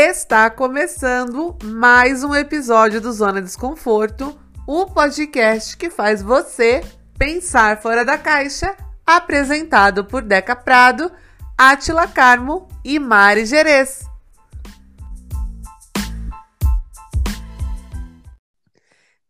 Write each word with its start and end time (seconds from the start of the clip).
Está 0.00 0.48
começando 0.48 1.58
mais 1.60 2.22
um 2.22 2.32
episódio 2.32 3.00
do 3.00 3.12
Zona 3.12 3.42
Desconforto, 3.42 4.40
o 4.64 4.86
podcast 4.86 5.76
que 5.76 5.90
faz 5.90 6.22
você 6.22 6.82
pensar 7.18 7.82
fora 7.82 8.04
da 8.04 8.16
caixa, 8.16 8.76
apresentado 9.04 10.04
por 10.04 10.22
Deca 10.22 10.54
Prado, 10.54 11.10
Atila 11.58 12.06
Carmo 12.06 12.68
e 12.84 12.96
Mari 13.00 13.44
Gerês. 13.44 14.04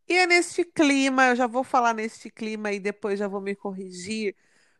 E 0.06 0.19
é 0.19 0.27
neste 0.27 0.66
clima, 0.66 1.28
eu 1.28 1.37
já 1.37 1.46
vou 1.46 1.64
falar 1.64 1.95
neste 1.95 2.28
clima 2.28 2.73
e 2.73 2.78
depois 2.78 3.19
já 3.19 3.27
vou 3.27 3.41
me 3.41 3.55
corrigir, 3.56 4.37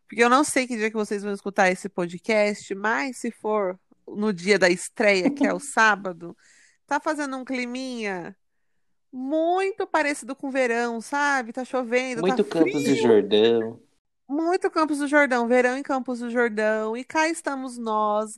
porque 0.07 0.23
eu 0.23 0.29
não 0.29 0.43
sei 0.43 0.67
que 0.67 0.77
dia 0.77 0.91
que 0.91 0.95
vocês 0.95 1.23
vão 1.23 1.33
escutar 1.33 1.71
esse 1.71 1.89
podcast, 1.89 2.75
mas 2.75 3.17
se 3.17 3.31
for 3.31 3.79
no 4.15 4.33
dia 4.33 4.57
da 4.59 4.69
estreia, 4.69 5.29
que 5.29 5.45
é 5.45 5.53
o 5.53 5.59
sábado, 5.61 6.35
tá 6.87 6.99
fazendo 6.99 7.37
um 7.37 7.45
climinha 7.45 8.35
muito 9.11 9.87
parecido 9.87 10.35
com 10.35 10.51
verão, 10.51 11.01
sabe? 11.01 11.51
Tá 11.53 11.65
chovendo, 11.65 12.21
Muito 12.21 12.43
tá 12.43 12.59
Campos 12.59 12.83
frio. 12.83 12.95
do 12.95 12.95
Jordão. 12.95 13.79
Muito 14.27 14.69
Campos 14.69 14.99
do 14.99 15.07
Jordão, 15.07 15.47
verão 15.47 15.77
em 15.77 15.83
Campos 15.83 16.19
do 16.19 16.29
Jordão. 16.29 16.95
E 16.95 17.03
cá 17.03 17.27
estamos 17.27 17.77
nós, 17.77 18.35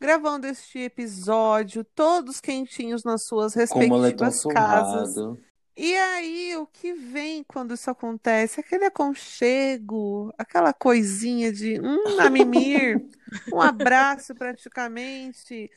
gravando 0.00 0.46
este 0.46 0.78
episódio, 0.78 1.84
todos 1.84 2.40
quentinhos 2.40 3.04
nas 3.04 3.24
suas 3.26 3.54
respectivas 3.54 4.42
casas. 4.46 5.14
surrado. 5.14 5.40
E 5.76 5.96
aí, 5.96 6.56
o 6.56 6.66
que 6.66 6.92
vem 6.94 7.42
quando 7.42 7.74
isso 7.74 7.90
acontece? 7.90 8.60
Aquele 8.60 8.84
aconchego, 8.84 10.32
aquela 10.38 10.72
coisinha 10.72 11.52
de 11.52 11.80
hum, 11.80 12.20
a 12.20 12.30
mimir, 12.30 13.04
um 13.52 13.60
abraço 13.60 14.34
praticamente. 14.34 15.70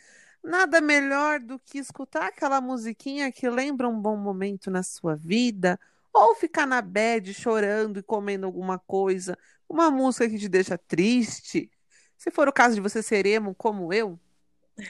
Nada 0.43 0.79
melhor 0.79 1.39
do 1.39 1.59
que 1.59 1.79
escutar 1.79 2.27
aquela 2.27 2.61
musiquinha 2.61 3.31
que 3.31 3.49
lembra 3.49 3.89
um 3.89 3.99
bom 3.99 4.15
momento 4.15 4.69
na 4.69 4.83
sua 4.83 5.15
vida, 5.15 5.79
ou 6.13 6.35
ficar 6.35 6.67
na 6.67 6.81
bed 6.81 7.33
chorando 7.33 7.99
e 7.99 8.03
comendo 8.03 8.45
alguma 8.45 8.77
coisa, 8.77 9.37
uma 9.67 9.89
música 9.89 10.29
que 10.29 10.37
te 10.37 10.47
deixa 10.47 10.77
triste. 10.77 11.71
Se 12.15 12.29
for 12.29 12.47
o 12.47 12.53
caso 12.53 12.75
de 12.75 12.81
você 12.81 13.01
ser 13.01 13.25
emo 13.25 13.55
como 13.55 13.91
eu, 13.91 14.19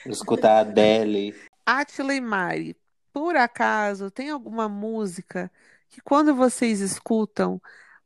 Escutar 0.06 0.50
a 0.52 0.60
Adele. 0.60 1.34
Atila 1.64 2.14
e 2.14 2.20
Mari, 2.20 2.76
por 3.18 3.34
acaso, 3.34 4.12
tem 4.12 4.30
alguma 4.30 4.68
música 4.68 5.50
que 5.88 6.00
quando 6.00 6.36
vocês 6.36 6.80
escutam, 6.80 7.60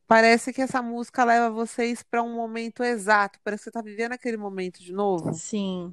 parece 0.06 0.54
que 0.54 0.62
essa 0.62 0.80
música 0.80 1.22
leva 1.22 1.50
vocês 1.50 2.02
para 2.02 2.22
um 2.22 2.34
momento 2.34 2.82
exato, 2.82 3.38
parece 3.44 3.60
que 3.60 3.64
você 3.64 3.70
está 3.70 3.82
vivendo 3.82 4.12
aquele 4.12 4.38
momento 4.38 4.82
de 4.82 4.90
novo? 4.90 5.34
Sim. 5.34 5.92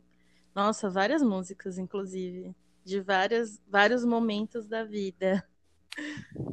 Nossa, 0.56 0.90
várias 0.90 1.22
músicas, 1.22 1.78
inclusive, 1.78 2.56
de 2.86 3.02
várias, 3.02 3.62
vários 3.68 4.06
momentos 4.06 4.66
da 4.66 4.86
vida. 4.86 5.46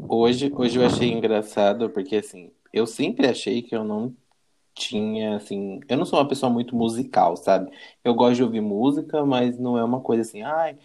Hoje, 0.09 0.53
hoje 0.53 0.79
eu 0.81 0.85
achei 0.85 1.13
engraçado, 1.13 1.89
porque 1.91 2.17
assim, 2.17 2.51
eu 2.73 2.85
sempre 2.85 3.29
achei 3.29 3.63
que 3.63 3.77
eu 3.77 3.85
não 3.85 4.13
tinha, 4.75 5.37
assim, 5.37 5.79
eu 5.89 5.97
não 5.97 6.05
sou 6.05 6.19
uma 6.19 6.29
pessoa 6.29 6.51
muito 6.51 6.75
musical, 6.75 7.37
sabe? 7.37 7.71
Eu 8.03 8.13
gosto 8.13 8.37
de 8.37 8.43
ouvir 8.43 8.61
música, 8.61 9.25
mas 9.25 9.57
não 9.57 9.79
é 9.79 9.85
uma 9.85 10.01
coisa 10.01 10.23
assim, 10.23 10.43
ai, 10.43 10.77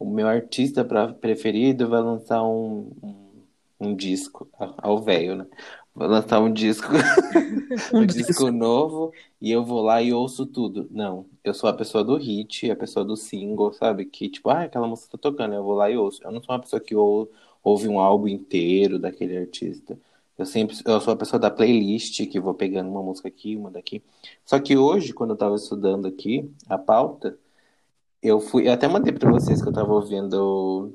o 0.00 0.10
meu 0.10 0.28
artista 0.28 0.84
pra- 0.84 1.14
preferido 1.14 1.88
vai 1.88 2.02
lançar 2.02 2.42
um, 2.44 2.90
um, 3.02 3.44
um 3.80 3.96
disco, 3.96 4.48
ao 4.78 5.00
velho, 5.02 5.36
né? 5.36 5.46
Vai 5.94 6.08
lançar 6.08 6.40
um 6.40 6.52
disco, 6.52 6.88
Um 7.92 8.06
disco 8.06 8.50
novo, 8.50 9.12
e 9.40 9.50
eu 9.50 9.64
vou 9.64 9.80
lá 9.82 10.02
e 10.02 10.12
ouço 10.12 10.46
tudo. 10.46 10.88
Não, 10.90 11.26
eu 11.44 11.54
sou 11.54 11.68
a 11.68 11.72
pessoa 11.72 12.02
do 12.04 12.16
hit, 12.16 12.70
a 12.70 12.76
pessoa 12.76 13.04
do 13.04 13.16
single, 13.16 13.72
sabe? 13.72 14.04
Que 14.06 14.28
tipo, 14.28 14.50
ah, 14.50 14.62
aquela 14.64 14.86
música 14.88 15.12
tá 15.12 15.18
tocando, 15.18 15.54
eu 15.54 15.62
vou 15.62 15.74
lá 15.74 15.90
e 15.90 15.96
ouço. 15.96 16.22
Eu 16.24 16.32
não 16.32 16.42
sou 16.42 16.54
uma 16.54 16.60
pessoa 16.60 16.80
que 16.80 16.94
ou- 16.96 17.30
ouve 17.62 17.88
um 17.88 17.98
álbum 18.00 18.28
inteiro 18.28 18.98
daquele 18.98 19.36
artista. 19.36 19.98
Eu 20.38 20.46
sempre, 20.46 20.76
eu 20.86 21.00
sou 21.00 21.12
a 21.12 21.16
pessoa 21.16 21.38
da 21.38 21.50
playlist, 21.50 22.26
que 22.26 22.40
vou 22.40 22.54
pegando 22.54 22.90
uma 22.90 23.02
música 23.02 23.28
aqui, 23.28 23.56
uma 23.56 23.70
daqui. 23.70 24.02
Só 24.44 24.58
que 24.58 24.76
hoje, 24.76 25.12
quando 25.12 25.30
eu 25.30 25.36
tava 25.36 25.54
estudando 25.56 26.06
aqui 26.08 26.50
a 26.68 26.78
pauta, 26.78 27.38
eu 28.22 28.40
fui, 28.40 28.68
eu 28.68 28.72
até 28.72 28.88
mandei 28.88 29.12
pra 29.12 29.28
vocês 29.28 29.62
que 29.62 29.68
eu 29.68 29.72
tava 29.72 29.92
ouvindo 29.92 30.94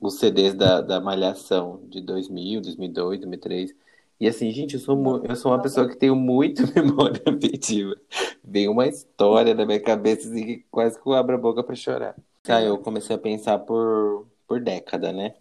os 0.00 0.18
CDs 0.18 0.54
da, 0.54 0.80
da 0.80 1.00
Malhação 1.00 1.82
de 1.88 2.00
2000, 2.00 2.60
2002, 2.60 3.20
2003. 3.20 3.74
E 4.20 4.28
assim, 4.28 4.50
gente, 4.52 4.74
eu 4.74 4.80
sou, 4.80 5.24
eu 5.24 5.36
sou 5.36 5.52
uma 5.52 5.62
pessoa 5.62 5.88
que 5.88 5.96
tenho 5.96 6.16
muita 6.16 6.62
memória 6.74 7.22
afetiva. 7.26 7.96
Vem 8.44 8.68
uma 8.68 8.86
história 8.88 9.54
na 9.54 9.66
minha 9.66 9.80
cabeça 9.80 10.28
assim, 10.28 10.44
que 10.46 10.58
quase 10.70 11.00
que 11.00 11.06
eu 11.08 11.14
abro 11.14 11.34
a 11.36 11.38
boca 11.38 11.62
pra 11.64 11.74
chorar. 11.74 12.16
Aí 12.48 12.66
eu 12.66 12.78
comecei 12.78 13.16
a 13.16 13.18
pensar 13.18 13.58
por, 13.60 14.26
por 14.46 14.60
década, 14.60 15.12
né? 15.12 15.34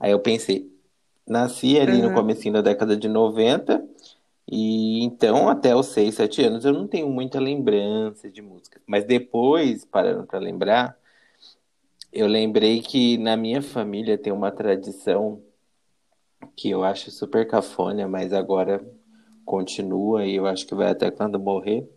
Aí 0.00 0.12
eu 0.12 0.20
pensei, 0.20 0.70
nasci 1.26 1.78
ali 1.78 2.02
no 2.02 2.08
Uhum. 2.08 2.14
comecinho 2.14 2.54
da 2.54 2.62
década 2.62 2.96
de 2.96 3.08
90, 3.08 3.84
e 4.48 5.02
então 5.04 5.48
até 5.48 5.74
os 5.74 5.86
6, 5.86 6.14
7 6.14 6.42
anos 6.44 6.64
eu 6.64 6.72
não 6.72 6.86
tenho 6.86 7.08
muita 7.10 7.40
lembrança 7.40 8.30
de 8.30 8.40
música. 8.42 8.80
Mas 8.86 9.04
depois, 9.04 9.84
parando 9.84 10.26
pra 10.26 10.38
lembrar, 10.38 10.96
eu 12.12 12.26
lembrei 12.26 12.80
que 12.80 13.18
na 13.18 13.36
minha 13.36 13.60
família 13.62 14.16
tem 14.16 14.32
uma 14.32 14.50
tradição 14.50 15.42
que 16.56 16.70
eu 16.70 16.84
acho 16.84 17.10
super 17.10 17.46
cafona, 17.46 18.08
mas 18.08 18.32
agora 18.32 18.84
continua 19.44 20.24
e 20.24 20.36
eu 20.36 20.46
acho 20.46 20.66
que 20.66 20.74
vai 20.74 20.90
até 20.90 21.10
quando 21.10 21.38
morrer, 21.38 21.88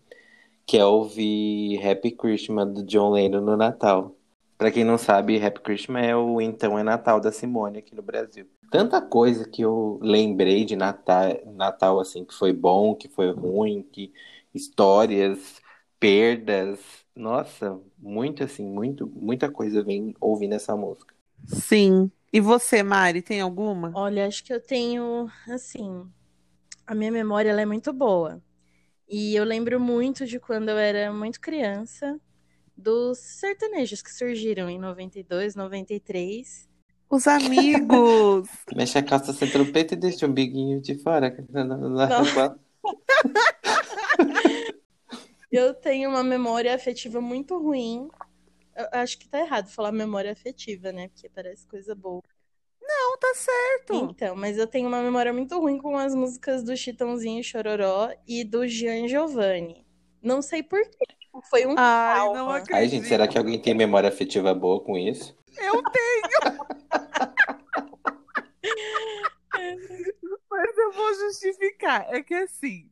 que 0.66 0.78
é 0.78 0.86
ouvir 0.86 1.86
Happy 1.86 2.12
Christmas 2.12 2.68
do 2.74 2.84
John 2.84 3.12
Lennon 3.12 3.42
no 3.42 3.58
Natal. 3.58 4.16
Pra 4.58 4.72
quem 4.72 4.84
não 4.84 4.98
sabe, 4.98 5.44
Happy 5.44 5.62
Christmas 5.62 6.06
é 6.06 6.16
o 6.16 6.42
Então 6.42 6.78
é 6.78 6.84
Natal 6.84 7.20
da 7.20 7.32
Simone 7.32 7.80
aqui 7.80 7.96
no 7.96 8.02
Brasil. 8.02 8.46
Tanta 8.70 9.02
coisa 9.02 9.48
que 9.48 9.62
eu 9.62 10.00
lembrei 10.02 10.64
de 10.64 10.76
Natal, 10.76 11.40
Natal 11.56 12.00
assim, 12.00 12.24
que 12.24 12.34
foi 12.34 12.54
bom, 12.54 12.96
que 12.96 13.08
foi 13.08 13.32
ruim, 13.32 13.84
que 13.84 14.14
histórias, 14.54 15.60
perdas. 16.00 16.80
Nossa, 17.16 17.80
muito 17.98 18.44
assim, 18.44 18.66
muito, 18.66 19.08
muita 19.08 19.52
coisa 19.52 19.84
vem 19.84 20.16
ouvindo 20.22 20.54
essa 20.54 20.76
música. 20.76 21.14
Sim. 21.46 22.12
E 22.32 22.40
você, 22.40 22.84
Mari, 22.84 23.22
tem 23.22 23.42
alguma? 23.42 23.92
Olha, 23.96 24.28
acho 24.28 24.44
que 24.44 24.54
eu 24.54 24.62
tenho, 24.62 25.28
assim, 25.50 26.06
a 26.86 26.94
minha 26.94 27.12
memória 27.12 27.50
ela 27.50 27.62
é 27.62 27.66
muito 27.66 27.92
boa. 27.92 28.42
E 29.08 29.36
eu 29.36 29.44
lembro 29.44 29.80
muito 29.80 30.28
de 30.28 30.40
quando 30.40 30.70
eu 30.70 30.78
era 30.78 31.12
muito 31.12 31.42
criança, 31.42 32.20
dos 32.78 33.18
sertanejos 33.18 34.04
que 34.04 34.14
surgiram 34.14 34.70
em 34.70 34.78
92, 34.78 35.56
93. 35.56 36.69
Os 37.10 37.28
amigos. 37.28 38.48
Mexe 38.76 38.98
a 38.98 39.04
calça 39.04 39.34
sem 39.34 39.50
trompeta 39.50 39.94
e 39.96 39.98
deixa 39.98 40.26
o 40.26 40.30
biguinho 40.32 40.80
de 40.82 40.96
fora. 41.02 41.36
Eu 45.52 45.74
tenho 45.74 46.10
uma 46.10 46.24
memória 46.24 46.74
afetiva 46.76 47.20
muito 47.20 47.58
ruim. 47.58 48.08
Eu 48.76 48.88
acho 48.94 49.18
que 49.18 49.28
tá 49.28 49.40
errado 49.40 49.68
falar 49.68 49.92
memória 49.92 50.32
afetiva, 50.32 50.92
né? 50.92 51.08
Porque 51.08 51.28
parece 51.28 51.66
coisa 51.68 51.96
boa. 51.96 52.22
Não, 52.80 53.18
tá 53.18 53.34
certo. 53.36 54.10
Então, 54.12 54.36
mas 54.36 54.58
eu 54.58 54.68
tenho 54.68 54.88
uma 54.88 55.02
memória 55.02 55.34
muito 55.34 55.60
ruim 55.60 55.78
com 55.78 55.98
as 55.98 56.14
músicas 56.16 56.64
do 56.64 56.76
Chitãozinho 56.78 57.40
e 57.40 57.44
Chororó 57.44 58.10
e 58.28 58.44
do 58.44 58.68
Gian 58.68 59.08
Giovanni. 59.08 59.86
Não 60.22 60.42
sei 60.42 60.62
por 60.64 60.82
quê. 60.84 61.06
tipo, 61.20 61.42
Foi 61.50 61.66
um 61.66 61.76
Ai, 61.78 62.16
trauma. 62.16 62.38
não 62.38 62.50
acredito. 62.50 62.76
Ai, 62.76 62.88
gente, 62.88 63.08
será 63.08 63.28
que 63.28 63.38
alguém 63.38 63.60
tem 63.60 63.74
memória 63.74 64.10
afetiva 64.10 64.54
boa 64.54 64.80
com 64.84 64.98
isso? 64.98 65.36
Eu 65.58 65.82
tenho. 65.92 66.60
Mas 70.50 70.78
eu 70.78 70.89
vou 71.00 71.14
justificar. 71.16 72.06
É 72.10 72.22
que 72.24 72.34
assim, 72.34 72.92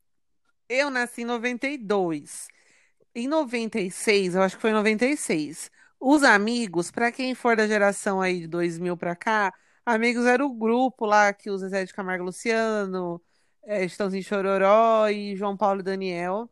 eu 0.70 0.90
nasci 0.90 1.22
em 1.24 1.26
92. 1.26 2.48
Em 3.16 3.28
96, 3.28 4.36
eu 4.36 4.42
acho 4.44 4.56
que 4.58 4.62
foi 4.62 4.72
em 4.72 4.74
96. 4.74 5.72
Os 6.00 6.24
amigos, 6.24 6.92
pra 6.92 7.12
quem 7.12 7.36
for 7.36 7.56
da 7.58 7.68
geração 7.68 8.22
aí 8.22 8.42
de 8.42 8.48
2000 8.48 8.98
pra 8.98 9.16
cá, 9.16 9.54
amigos 9.86 10.26
era 10.26 10.46
o 10.46 10.54
grupo 10.54 11.06
lá 11.06 11.34
que 11.34 11.50
o 11.50 11.58
Zezé 11.58 11.86
de 11.86 11.94
Camargo 11.94 12.26
Luciano, 12.26 13.22
é, 13.64 13.88
Chitãozinho 13.88 14.22
e 14.22 14.24
Chororó 14.24 15.10
e 15.10 15.36
João 15.36 15.58
Paulo 15.58 15.82
e 15.82 15.84
Daniel 15.84 16.50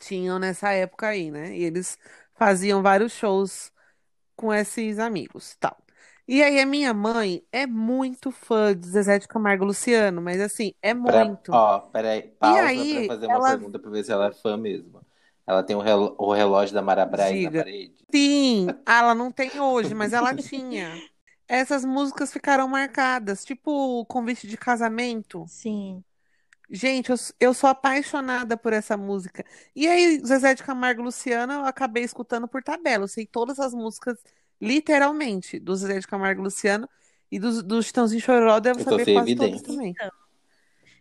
tinham 0.00 0.38
nessa 0.38 0.72
época 0.72 1.08
aí, 1.08 1.30
né? 1.30 1.56
E 1.56 1.64
eles 1.64 1.98
faziam 2.34 2.82
vários 2.82 3.12
shows 3.12 3.72
com 4.36 4.52
esses 4.54 4.98
amigos, 4.98 5.56
tal. 5.60 5.79
E 6.32 6.42
aí 6.44 6.60
a 6.60 6.66
minha 6.66 6.94
mãe 6.94 7.44
é 7.50 7.66
muito 7.66 8.30
fã 8.30 8.72
de 8.76 8.86
Zezé 8.88 9.18
de 9.18 9.26
Camargo 9.26 9.64
e 9.64 9.66
Luciano, 9.66 10.22
mas 10.22 10.40
assim, 10.40 10.72
é 10.80 10.94
Pra... 11.02 11.24
muito. 11.24 11.50
Ó, 11.50 11.80
peraí, 11.90 12.22
pausa 12.38 12.68
aí, 12.68 13.06
pra 13.06 13.14
fazer 13.14 13.26
uma 13.26 13.34
ela- 13.34 13.58
pergunta 13.58 13.78
pra 13.78 13.90
ver 13.90 14.04
se 14.04 14.12
ela 14.12 14.26
é 14.28 14.32
fã 14.32 14.56
mesmo. 14.56 15.04
Ela 15.46 15.62
tem 15.64 15.74
o, 15.74 15.80
relo- 15.80 16.14
o 16.18 16.32
relógio 16.32 16.74
da 16.74 16.82
Mara 16.82 17.04
Braz 17.04 17.42
na 17.42 17.50
parede. 17.50 17.96
Sim, 18.12 18.68
ela 18.86 19.14
não 19.14 19.32
tem 19.32 19.60
hoje, 19.60 19.94
mas 19.94 20.12
ela 20.12 20.34
tinha. 20.34 21.02
Essas 21.48 21.84
músicas 21.84 22.32
ficaram 22.32 22.68
marcadas, 22.68 23.44
tipo 23.44 24.04
convite 24.06 24.46
de 24.46 24.56
casamento. 24.56 25.44
Sim. 25.46 26.04
Gente, 26.72 27.10
eu, 27.10 27.16
eu 27.40 27.52
sou 27.54 27.68
apaixonada 27.68 28.56
por 28.56 28.72
essa 28.72 28.96
música. 28.96 29.44
E 29.74 29.88
aí, 29.88 30.20
Zezé 30.24 30.54
de 30.54 30.62
Camargo 30.62 31.00
e 31.02 31.04
Luciano, 31.04 31.52
eu 31.52 31.64
acabei 31.64 32.04
escutando 32.04 32.46
por 32.46 32.62
tabela. 32.62 33.04
Eu 33.04 33.08
sei 33.08 33.26
todas 33.26 33.58
as 33.58 33.74
músicas 33.74 34.18
literalmente, 34.60 35.58
do 35.60 35.74
Zezé 35.76 35.98
de 36.00 36.06
Camargo 36.06 36.40
e 36.42 36.44
Luciano 36.44 36.88
e 37.30 37.38
dos 37.38 37.62
do 37.62 37.82
Chitãozinho 37.82 38.20
Chororó, 38.22 38.56
eu 38.56 38.60
devo 38.60 38.78
Eu 38.78 38.86
tô 38.86 38.98
saber 38.98 39.06
sem 39.06 39.14
quase 39.14 39.34
todos 39.34 39.60
evidência. 39.60 39.62
também. 39.62 39.98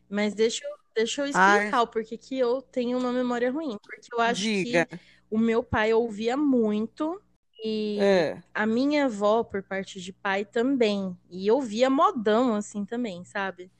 Mas 0.09 0.33
deixa 0.33 0.65
eu, 0.65 0.77
deixa 0.95 1.21
eu 1.21 1.27
Ai. 1.33 1.73
explicar 1.73 1.81
o 1.83 1.87
porquê 1.87 2.17
que 2.17 2.37
eu 2.37 2.61
tenho 2.61 2.97
uma 2.97 3.11
memória 3.13 3.51
ruim. 3.51 3.77
Porque 3.83 4.13
eu 4.13 4.19
acho 4.21 4.51
Diga. 4.51 4.87
que 4.87 4.87
o 5.29 5.37
meu 5.37 5.63
pai 5.63 5.93
ouvia 5.93 6.35
muito 6.37 7.21
e 7.63 8.27
É. 8.27 8.41
a 8.53 8.65
minha 8.65 9.05
avó, 9.05 9.43
por 9.43 9.63
parte 9.63 10.01
de 10.01 10.11
pai, 10.13 10.45
também. 10.45 11.17
E 11.29 11.51
ouvia 11.51 11.89
modão, 11.89 12.55
assim, 12.55 12.85
também, 12.85 13.23
sabe? 13.25 13.71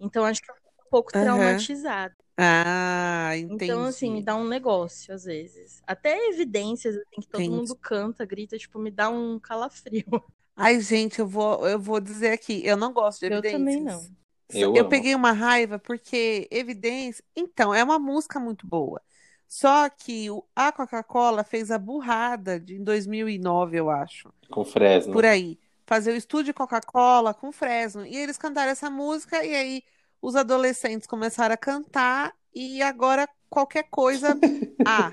Então 0.00 0.24
acho 0.24 0.42
que 0.42 0.50
eu 0.50 0.56
pouco 0.90 1.14
Aham. 1.14 1.68
traumatizada. 1.70 2.16
Ah, 2.38 3.32
entendi. 3.36 3.62
Então, 3.62 3.84
assim, 3.84 4.10
me 4.12 4.22
dá 4.22 4.36
um 4.36 4.46
negócio, 4.48 5.12
às 5.14 5.24
vezes. 5.24 5.82
Até 5.86 6.28
evidências, 6.28 6.96
assim, 6.96 7.20
que 7.20 7.28
todo 7.28 7.50
Entendi. 7.50 7.50
mundo 7.50 7.74
canta, 7.76 8.24
grita, 8.24 8.56
tipo, 8.58 8.78
me 8.78 8.90
dá 8.90 9.08
um 9.10 9.38
calafrio. 9.40 10.04
Ai, 10.56 10.80
gente, 10.80 11.18
eu 11.20 11.26
vou, 11.26 11.66
eu 11.68 11.78
vou 11.80 12.00
dizer 12.00 12.32
aqui, 12.32 12.64
eu 12.66 12.76
não 12.76 12.92
gosto 12.92 13.20
de 13.20 13.26
Eu 13.26 13.42
também 13.42 13.80
não. 13.80 14.10
evidências. 14.10 14.74
Eu 14.74 14.74
Eu 14.74 14.84
peguei 14.86 15.14
uma 15.14 15.32
raiva 15.32 15.78
porque 15.78 16.48
Evidência. 16.50 17.24
Então, 17.36 17.74
é 17.74 17.82
uma 17.84 17.98
música 17.98 18.40
muito 18.40 18.66
boa. 18.66 19.00
Só 19.48 19.88
que 19.88 20.26
a 20.54 20.72
Coca-Cola 20.72 21.44
fez 21.44 21.70
a 21.70 21.78
burrada 21.78 22.58
de, 22.60 22.74
em 22.76 22.84
2009, 22.84 23.78
eu 23.78 23.90
acho. 23.90 24.32
Com 24.50 24.64
Fresno. 24.66 25.10
Por 25.10 25.24
aí. 25.24 25.58
Fazer 25.86 26.12
o 26.12 26.16
estúdio 26.16 26.54
Coca-Cola 26.54 27.34
com 27.34 27.52
Fresno. 27.52 28.06
E 28.06 28.16
eles 28.16 28.38
cantaram 28.38 28.72
essa 28.72 28.90
música, 28.90 29.44
e 29.44 29.54
aí 29.54 29.84
os 30.22 30.36
adolescentes 30.36 31.06
começaram 31.06 31.54
a 31.54 31.58
cantar, 31.58 32.34
e 32.54 32.82
agora 32.82 33.28
qualquer 33.48 33.84
coisa. 33.90 34.40
Ah, 34.84 35.12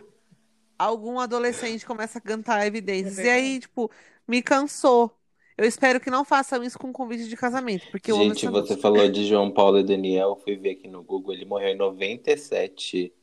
algum 0.78 1.20
adolescente 1.20 1.86
começa 1.86 2.20
a 2.20 2.22
cantar 2.22 2.66
Evidências. 2.66 3.20
É 3.20 3.26
e 3.26 3.30
aí, 3.30 3.60
tipo, 3.60 3.92
me 4.28 4.42
cansou. 4.42 5.12
Eu 5.58 5.66
espero 5.66 6.00
que 6.00 6.10
não 6.12 6.24
façam 6.26 6.64
isso 6.64 6.78
com 6.80 6.94
convite 6.94 7.28
de 7.28 7.36
casamento, 7.36 7.88
porque 7.90 8.12
Gente, 8.12 8.48
você 8.48 8.76
música. 8.76 8.78
falou 8.78 9.08
de 9.10 9.26
João 9.26 9.52
Paulo 9.52 9.80
e 9.80 9.84
Daniel, 9.84 10.36
fui 10.44 10.56
ver 10.56 10.72
aqui 10.72 10.88
no 10.88 11.04
Google, 11.04 11.34
ele 11.34 11.46
morreu 11.46 11.70
em 11.70 11.76
97. 11.78 13.14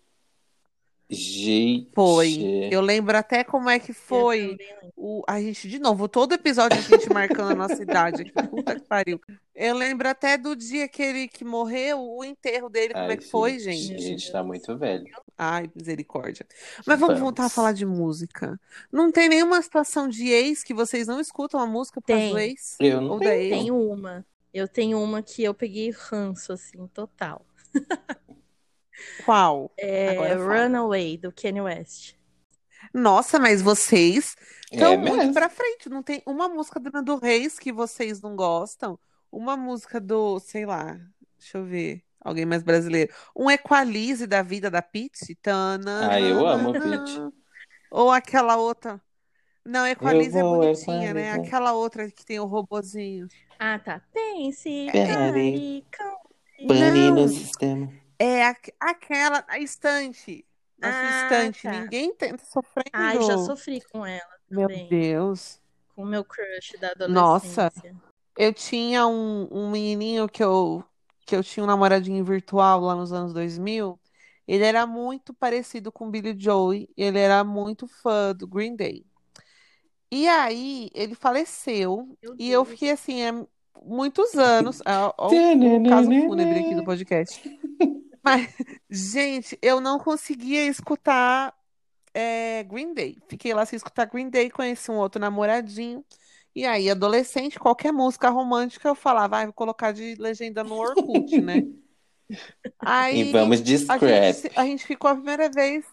Gente. 1.09 1.91
Foi. 1.95 2.69
Eu 2.71 2.81
lembro 2.81 3.17
até 3.17 3.45
como 3.45 3.69
é 3.69 3.79
que 3.79 3.93
foi 3.93 4.57
o, 4.97 5.23
a 5.29 5.41
gente, 5.41 5.69
de 5.69 5.79
novo, 5.79 6.09
todo 6.09 6.33
episódio 6.33 6.79
a 6.79 6.81
gente 6.81 7.13
marcando 7.13 7.51
a 7.53 7.55
nossa 7.55 7.83
idade 7.83 8.23
aqui. 8.23 8.33
Puta 8.49 8.75
que 8.75 8.87
pariu. 8.87 9.21
Eu 9.55 9.77
lembro 9.77 10.09
até 10.09 10.39
do 10.39 10.57
dia 10.57 10.89
que 10.89 11.03
ele 11.03 11.29
que 11.29 11.45
morreu, 11.45 12.01
o 12.01 12.25
enterro 12.25 12.69
dele, 12.69 12.95
como 12.95 13.05
é 13.05 13.11
Ai, 13.11 13.17
que 13.19 13.25
foi, 13.25 13.59
gente, 13.59 13.83
gente? 13.83 13.95
a 14.05 14.07
gente 14.09 14.33
tá 14.33 14.43
muito 14.43 14.77
velho. 14.77 15.07
Ai, 15.37 15.71
misericórdia. 15.75 16.47
Mas 16.87 16.99
vamos 16.99 17.21
voltar 17.21 17.43
a 17.43 17.45
Vamos. 17.45 17.55
falar 17.55 17.73
de 17.73 17.85
música. 17.85 18.59
Não 18.91 19.13
tem 19.13 19.29
nenhuma 19.29 19.61
situação 19.61 20.09
de 20.09 20.29
ex 20.29 20.63
que 20.63 20.73
vocês 20.73 21.07
não 21.07 21.21
escutam 21.21 21.61
a 21.61 21.67
música 21.67 22.01
por 22.01 22.07
causa 22.09 22.29
do 22.29 22.35
Tem. 22.35 22.49
ex? 22.51 22.77
Eu 22.81 23.01
não 23.01 23.19
tenho. 23.19 23.51
Tenho 23.51 23.77
uma. 23.79 24.27
Eu 24.53 24.69
tenho 24.69 25.03
uma 25.03 25.23
que 25.23 25.43
eu 25.43 25.53
peguei 25.53 25.91
ranço, 25.91 26.53
assim, 26.53 26.87
total. 26.89 27.45
Qual? 29.25 29.71
É. 29.79 30.35
Runaway, 30.35 31.17
do 31.19 31.33
Kanye 31.33 31.61
West. 31.61 32.15
Nossa, 32.93 33.39
mas 33.39 33.61
vocês 33.63 34.37
estão 34.71 34.93
É 34.93 34.97
muito 34.97 35.17
mesmo. 35.17 35.35
pra 35.35 35.49
frente. 35.49 35.89
Não 35.89 36.03
tem 36.03 36.23
uma 36.27 36.49
música 36.49 36.79
do 36.79 36.91
Nando 36.93 37.17
Reis 37.17 37.59
que 37.59 37.73
vocês 37.73 38.21
não 38.21 38.37
gostam? 38.37 38.99
Uma 39.33 39.57
música 39.57 40.01
do, 40.01 40.39
sei 40.39 40.65
lá, 40.65 40.99
deixa 41.39 41.59
eu 41.59 41.65
ver. 41.65 42.03
Alguém 42.21 42.47
mais 42.47 42.63
brasileiro. 42.63 43.13
Um 43.37 43.51
Equalize 43.51 44.27
da 44.27 44.43
vida 44.43 44.71
da 44.71 44.81
Pitty? 44.81 45.37
Ah, 45.47 46.21
eu 46.21 46.47
amo. 46.47 46.73
Pitty. 46.73 47.21
Ou 47.91 48.11
aquela 48.11 48.57
outra. 48.57 49.01
Não, 49.65 49.87
Equalize 49.87 50.39
é 50.39 50.43
bonitinha, 50.43 51.13
né? 51.15 51.33
Aquela 51.33 51.73
outra 51.73 52.11
que 52.11 52.25
tem 52.25 52.39
o 52.39 52.47
robozinho. 52.47 53.29
Ah, 53.59 53.79
tá. 53.79 54.01
Pense, 54.13 54.87
Pare. 54.93 55.85
Pane 56.67 57.11
no 57.11 57.29
sistema. 57.29 57.93
É 58.25 58.47
aqu- 58.47 58.73
aquela, 58.81 59.45
a 59.49 59.59
estante. 59.59 60.47
Sua 60.83 60.91
Ah, 60.91 61.23
estante. 61.25 61.63
tá. 61.63 61.71
Ninguém 61.81 62.15
tenta 62.15 62.45
sofrendo. 62.45 62.91
Ai, 62.93 63.23
já 63.23 63.39
sofri 63.39 63.81
com 63.93 64.05
ela 64.07 64.23
Meu 64.51 64.69
também. 64.69 64.89
Deus. 64.89 65.61
Com 65.95 66.03
o 66.03 66.07
meu 66.07 66.25
crush 66.25 66.73
da 66.81 67.07
Nossa. 67.09 67.67
adolescência. 67.67 67.97
Eu 68.37 68.53
tinha 68.53 69.07
um, 69.07 69.47
um 69.51 69.71
menininho 69.71 70.29
que 70.29 70.43
eu, 70.43 70.83
que 71.27 71.37
eu 71.37 71.43
tinha 71.45 71.63
um 71.63 71.67
namoradinho 71.67 72.25
virtual 72.25 72.81
lá 72.81 72.95
nos 72.95 73.13
anos 73.13 73.33
2000. 73.33 73.99
Ele 74.47 74.65
era 74.65 74.87
muito 74.87 75.33
parecido 75.33 75.93
com 75.93 76.07
o 76.09 76.11
Billy 76.11 76.35
Joel. 76.39 76.87
Ele 76.97 77.19
era 77.19 77.45
muito 77.45 77.87
fã 77.87 78.35
do 78.35 78.47
Green 78.47 78.75
Day. 78.75 79.07
E 80.11 80.29
aí, 80.29 80.91
ele 80.95 81.15
faleceu. 81.15 82.17
Meu 82.23 82.35
E 82.39 82.51
eu 82.51 82.65
fiquei 82.65 82.91
assim, 82.91 83.23
é, 83.23 83.33
muitos 83.83 84.35
anos. 84.35 84.81
Ó, 84.87 85.15
ó 85.17 85.29
o 85.29 85.89
caso 85.89 86.11
fúnebre 86.27 86.59
aqui 86.61 86.75
do 86.75 86.85
podcast. 86.85 87.41
Mas, 88.25 88.55
gente, 88.91 89.59
eu 89.63 89.81
não 89.81 89.99
conseguia 89.99 90.67
escutar 90.67 91.55
é, 92.15 92.65
Green 92.65 92.95
Day. 92.95 93.19
Fiquei 93.29 93.55
lá 93.55 93.67
sem 93.67 93.77
escutar 93.77 94.07
Green 94.07 94.31
Day, 94.31 94.51
conheci 94.51 94.91
um 94.91 94.97
outro 94.99 95.21
namoradinho. 95.21 96.05
E 96.55 96.67
aí, 96.67 96.91
adolescente, 96.91 97.59
qualquer 97.61 97.93
música 97.93 98.31
romântica 98.31 98.89
eu 98.89 98.95
falava, 98.97 99.39
ah, 99.41 99.45
vou 99.47 99.55
colocar 99.55 99.93
de 99.93 100.15
legenda 100.17 100.65
no 100.65 100.77
Orkut, 100.77 101.41
né? 101.43 101.65
Aí 102.85 103.23
E 103.23 103.25
vamos 103.25 103.63
de 103.63 103.79
a 103.89 103.99
scrap. 103.99 103.99
gente, 103.99 104.51
a 104.55 104.65
gente 104.65 104.87
ficou 104.87 105.11
a 105.11 105.15
primeira 105.15 105.51
vez. 105.51 105.85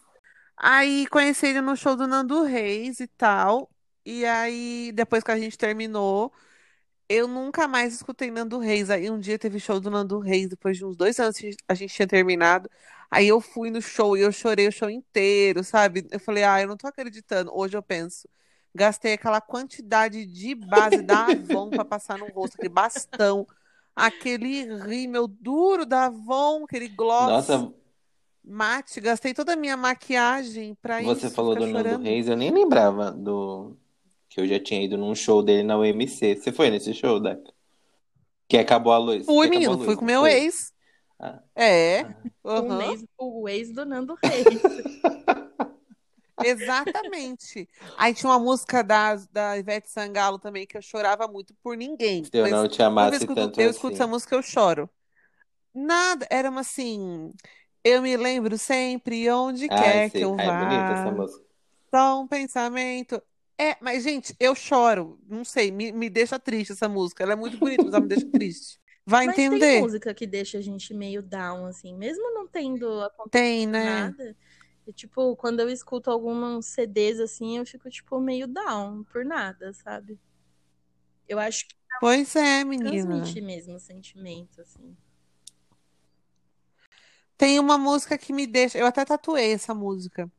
Aí 0.56 1.06
conheci 1.08 1.46
ele 1.48 1.60
no 1.60 1.76
show 1.76 1.96
do 1.96 2.06
Nando 2.06 2.44
Reis 2.44 3.00
e 3.00 3.08
tal. 3.08 3.70
E 4.06 4.24
aí, 4.26 4.92
depois 4.94 5.24
que 5.24 5.30
a 5.32 5.38
gente 5.38 5.58
terminou, 5.58 6.32
eu 7.12 7.28
nunca 7.28 7.68
mais 7.68 7.94
escutei 7.94 8.30
Nando 8.30 8.58
Reis. 8.58 8.88
Aí 8.90 9.10
um 9.10 9.18
dia 9.18 9.38
teve 9.38 9.60
show 9.60 9.78
do 9.78 9.90
Nando 9.90 10.18
Reis, 10.18 10.48
depois 10.48 10.76
de 10.76 10.84
uns 10.84 10.96
dois 10.96 11.18
anos 11.20 11.36
que 11.36 11.54
a 11.68 11.74
gente 11.74 11.94
tinha 11.94 12.08
terminado. 12.08 12.70
Aí 13.10 13.28
eu 13.28 13.40
fui 13.40 13.70
no 13.70 13.82
show 13.82 14.16
e 14.16 14.22
eu 14.22 14.32
chorei 14.32 14.66
o 14.66 14.72
show 14.72 14.88
inteiro, 14.88 15.62
sabe? 15.62 16.06
Eu 16.10 16.18
falei, 16.18 16.44
ah, 16.44 16.62
eu 16.62 16.68
não 16.68 16.76
tô 16.76 16.86
acreditando. 16.86 17.50
Hoje 17.54 17.76
eu 17.76 17.82
penso, 17.82 18.26
gastei 18.74 19.12
aquela 19.12 19.40
quantidade 19.40 20.24
de 20.24 20.54
base 20.54 21.02
da 21.02 21.26
Avon 21.26 21.68
pra 21.68 21.84
passar 21.84 22.16
no 22.16 22.26
rosto, 22.28 22.54
aquele 22.54 22.70
bastão, 22.70 23.46
aquele 23.94 24.64
rímel 24.82 25.28
duro 25.28 25.84
da 25.84 26.06
Avon, 26.06 26.64
aquele 26.64 26.88
gloss 26.88 27.28
Nossa, 27.28 27.72
mate. 28.42 28.98
Gastei 29.00 29.34
toda 29.34 29.52
a 29.52 29.56
minha 29.56 29.76
maquiagem 29.76 30.74
pra 30.80 31.02
você 31.02 31.26
isso, 31.26 31.34
falou 31.34 31.52
ficar 31.52 31.66
do 31.66 31.72
Nando 31.72 31.88
chorando. 31.88 32.04
Reis, 32.04 32.28
eu 32.28 32.36
nem 32.36 32.50
lembrava 32.50 33.10
do 33.10 33.76
que 34.34 34.40
eu 34.40 34.46
já 34.46 34.58
tinha 34.60 34.82
ido 34.82 34.96
num 34.98 35.14
show 35.14 35.42
dele 35.42 35.62
na 35.62 35.76
UMC. 35.78 36.36
Você 36.36 36.52
foi 36.52 36.70
nesse 36.70 36.94
show, 36.94 37.20
Deca? 37.20 37.52
Que 38.48 38.58
acabou 38.58 38.92
a 38.92 38.98
luz. 38.98 39.26
Fui, 39.26 39.48
que 39.50 39.58
menino, 39.58 39.74
luz, 39.76 39.84
fui 39.84 39.96
com 39.96 40.04
meu 40.04 40.20
foi? 40.20 40.32
ex. 40.32 40.72
Ah. 41.18 41.42
É, 41.56 42.06
O, 42.44 42.50
aham, 42.50 42.82
ex, 42.82 43.04
o 43.18 43.48
ex 43.48 43.72
do 43.72 43.84
Nando 43.84 44.14
Reis. 44.14 44.82
exatamente. 46.42 47.68
Aí 47.96 48.14
tinha 48.14 48.30
uma 48.30 48.38
música 48.38 48.82
da, 48.82 49.16
da 49.30 49.56
Ivete 49.58 49.90
Sangalo 49.90 50.38
também 50.38 50.66
que 50.66 50.76
eu 50.76 50.82
chorava 50.82 51.28
muito 51.28 51.54
por 51.62 51.76
ninguém. 51.76 52.30
Se 52.30 52.36
eu 52.38 52.42
Mas 52.42 52.52
não 52.52 52.66
te 52.68 52.82
amasse 52.82 53.26
que 53.26 53.32
eu 53.32 53.34
escuto, 53.34 53.34
tanto 53.34 53.60
eu 53.60 53.70
escuto 53.70 53.94
essa 53.94 54.06
assim. 54.06 54.10
música, 54.10 54.34
eu 54.34 54.42
choro. 54.42 54.90
Nada, 55.74 56.26
era 56.30 56.50
uma 56.50 56.62
assim. 56.62 57.32
Eu 57.84 58.02
me 58.02 58.16
lembro 58.16 58.58
sempre 58.58 59.30
onde 59.30 59.68
Ai, 59.68 60.02
quer 60.02 60.10
que 60.10 60.18
sei. 60.18 60.24
eu 60.24 60.38
Ai, 60.38 60.48
é 60.48 60.52
bonita 60.52 60.92
essa 60.92 61.10
vá. 61.10 61.12
música. 61.12 61.44
Só 61.94 62.20
um 62.22 62.28
pensamento. 62.28 63.22
É, 63.58 63.76
mas, 63.80 64.02
gente, 64.02 64.34
eu 64.40 64.54
choro. 64.54 65.18
Não 65.28 65.44
sei, 65.44 65.70
me, 65.70 65.92
me 65.92 66.10
deixa 66.10 66.38
triste 66.38 66.72
essa 66.72 66.88
música. 66.88 67.22
Ela 67.22 67.32
é 67.32 67.36
muito 67.36 67.58
bonita, 67.58 67.84
mas 67.84 67.94
ela 67.94 68.00
me 68.02 68.08
deixa 68.08 68.26
triste. 68.32 68.80
Vai 69.06 69.24
Mas 69.24 69.36
tem 69.36 69.46
entender? 69.46 69.80
música 69.80 70.14
que 70.14 70.26
deixa 70.26 70.58
a 70.58 70.60
gente 70.60 70.92
meio 70.94 71.22
down, 71.22 71.66
assim, 71.66 71.94
mesmo 71.96 72.32
não 72.34 72.46
tendo 72.48 73.00
acontecido 73.02 73.32
Tem, 73.32 73.66
né? 73.66 74.04
nada. 74.04 74.36
Tipo, 74.94 75.36
quando 75.36 75.60
eu 75.60 75.68
escuto 75.70 76.10
alguns 76.10 76.66
CDs 76.66 77.20
assim, 77.20 77.58
eu 77.58 77.66
fico, 77.66 77.88
tipo, 77.88 78.20
meio 78.20 78.46
down 78.48 79.04
por 79.04 79.24
nada, 79.24 79.72
sabe? 79.72 80.18
Eu 81.28 81.38
acho 81.38 81.66
que 81.68 81.74
Pois 81.98 82.36
é, 82.36 82.64
menina. 82.64 83.16
transmite 83.16 83.40
mesmo 83.40 83.76
o 83.76 83.80
sentimento, 83.80 84.60
assim. 84.60 84.96
Tem 87.36 87.58
uma 87.58 87.76
música 87.78 88.16
que 88.18 88.32
me 88.32 88.46
deixa. 88.46 88.78
Eu 88.78 88.86
até 88.86 89.04
tatuei 89.04 89.52
essa 89.52 89.74
música. 89.74 90.30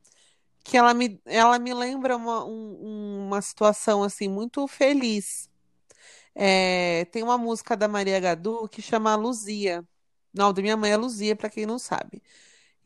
Que 0.64 0.76
ela 0.78 0.94
me, 0.94 1.20
ela 1.26 1.58
me 1.58 1.74
lembra 1.74 2.16
uma, 2.16 2.44
um- 2.46 3.26
uma 3.28 3.42
situação 3.42 4.02
assim 4.02 4.28
muito 4.28 4.66
feliz. 4.68 5.50
É, 6.34 7.04
tem 7.06 7.22
uma 7.22 7.38
música 7.38 7.76
da 7.76 7.88
Maria 7.88 8.20
Gadu 8.20 8.68
que 8.68 8.82
chama 8.82 9.14
Luzia. 9.16 9.86
Não, 10.34 10.52
da 10.52 10.62
minha 10.62 10.76
mãe 10.76 10.92
é 10.92 10.96
Luzia, 10.96 11.36
pra 11.36 11.50
quem 11.50 11.66
não 11.66 11.78
sabe. 11.78 12.22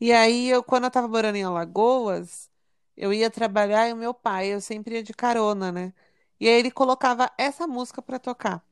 E 0.01 0.11
aí, 0.13 0.49
eu, 0.49 0.63
quando 0.63 0.85
eu 0.85 0.91
tava 0.91 1.07
morando 1.07 1.35
em 1.37 1.43
Alagoas, 1.43 2.49
eu 2.97 3.13
ia 3.13 3.29
trabalhar 3.31 3.89
e 3.89 3.93
o 3.93 3.97
meu 3.97 4.13
pai, 4.13 4.49
eu 4.53 4.61
sempre 4.61 4.95
ia 4.95 5.03
de 5.03 5.13
carona, 5.13 5.71
né? 5.71 5.93
E 6.39 6.47
aí 6.47 6.55
ele 6.59 6.71
colocava 6.71 7.31
essa 7.37 7.67
música 7.67 8.01
pra 8.01 8.19
tocar. 8.19 8.63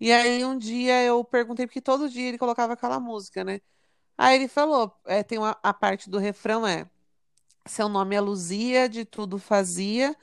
E 0.00 0.12
aí 0.12 0.44
um 0.44 0.56
dia 0.58 1.02
eu 1.04 1.22
perguntei, 1.24 1.66
porque 1.66 1.80
todo 1.80 2.08
dia 2.08 2.28
ele 2.28 2.38
colocava 2.38 2.72
aquela 2.74 2.98
música, 3.00 3.44
né? 3.44 3.60
Aí 4.18 4.36
ele 4.36 4.48
falou, 4.48 4.96
é, 5.06 5.22
tem 5.24 5.38
uma, 5.38 5.58
a 5.62 5.74
parte 5.74 6.10
do 6.10 6.18
refrão 6.18 6.66
é 6.66 6.90
Seu 7.66 7.88
nome 7.88 8.16
é 8.16 8.20
Luzia, 8.20 8.88
de 8.88 9.04
tudo 9.04 9.38
fazia, 9.38 10.16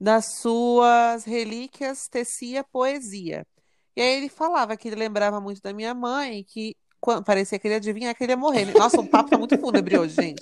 das 0.00 0.38
suas 0.40 1.24
relíquias 1.24 2.08
tecia 2.08 2.62
poesia. 2.62 3.46
E 3.96 4.00
aí 4.00 4.16
ele 4.16 4.28
falava 4.28 4.76
que 4.76 4.88
ele 4.88 4.96
lembrava 4.96 5.40
muito 5.40 5.60
da 5.60 5.72
minha 5.72 5.92
mãe, 5.92 6.44
que 6.44 6.76
quando, 7.00 7.24
parecia 7.24 7.58
que 7.58 7.66
ele 7.66 7.74
ia 7.74 7.78
adivinhar 7.78 8.14
que 8.14 8.22
ele 8.22 8.32
ia 8.32 8.36
morrer. 8.36 8.66
Nossa, 8.76 9.00
o 9.00 9.06
papo 9.06 9.30
tá 9.30 9.38
muito 9.38 9.58
fúnebre 9.58 9.98
hoje, 9.98 10.14
gente. 10.14 10.40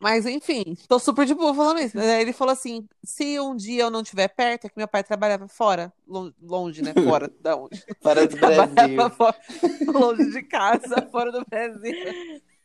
Mas 0.00 0.26
enfim, 0.26 0.76
tô 0.86 0.98
super 0.98 1.24
de 1.24 1.34
boa 1.34 1.54
falando 1.54 1.80
isso. 1.80 1.98
Ele 1.98 2.32
falou 2.32 2.52
assim: 2.52 2.86
se 3.02 3.40
um 3.40 3.56
dia 3.56 3.84
eu 3.84 3.90
não 3.90 4.02
estiver 4.02 4.28
perto, 4.28 4.66
é 4.66 4.68
que 4.68 4.76
meu 4.76 4.86
pai 4.86 5.02
trabalhava 5.02 5.48
fora, 5.48 5.92
longe, 6.40 6.82
né? 6.82 6.92
Fora 6.92 7.32
da 7.40 7.56
onde? 7.56 7.82
Fora 8.02 8.26
do 8.26 8.36
Brasil. 8.36 9.10
Fora, 9.16 9.36
longe 9.86 10.30
de 10.30 10.42
casa, 10.42 11.08
fora 11.10 11.32
do 11.32 11.44
Brasil. 11.48 11.94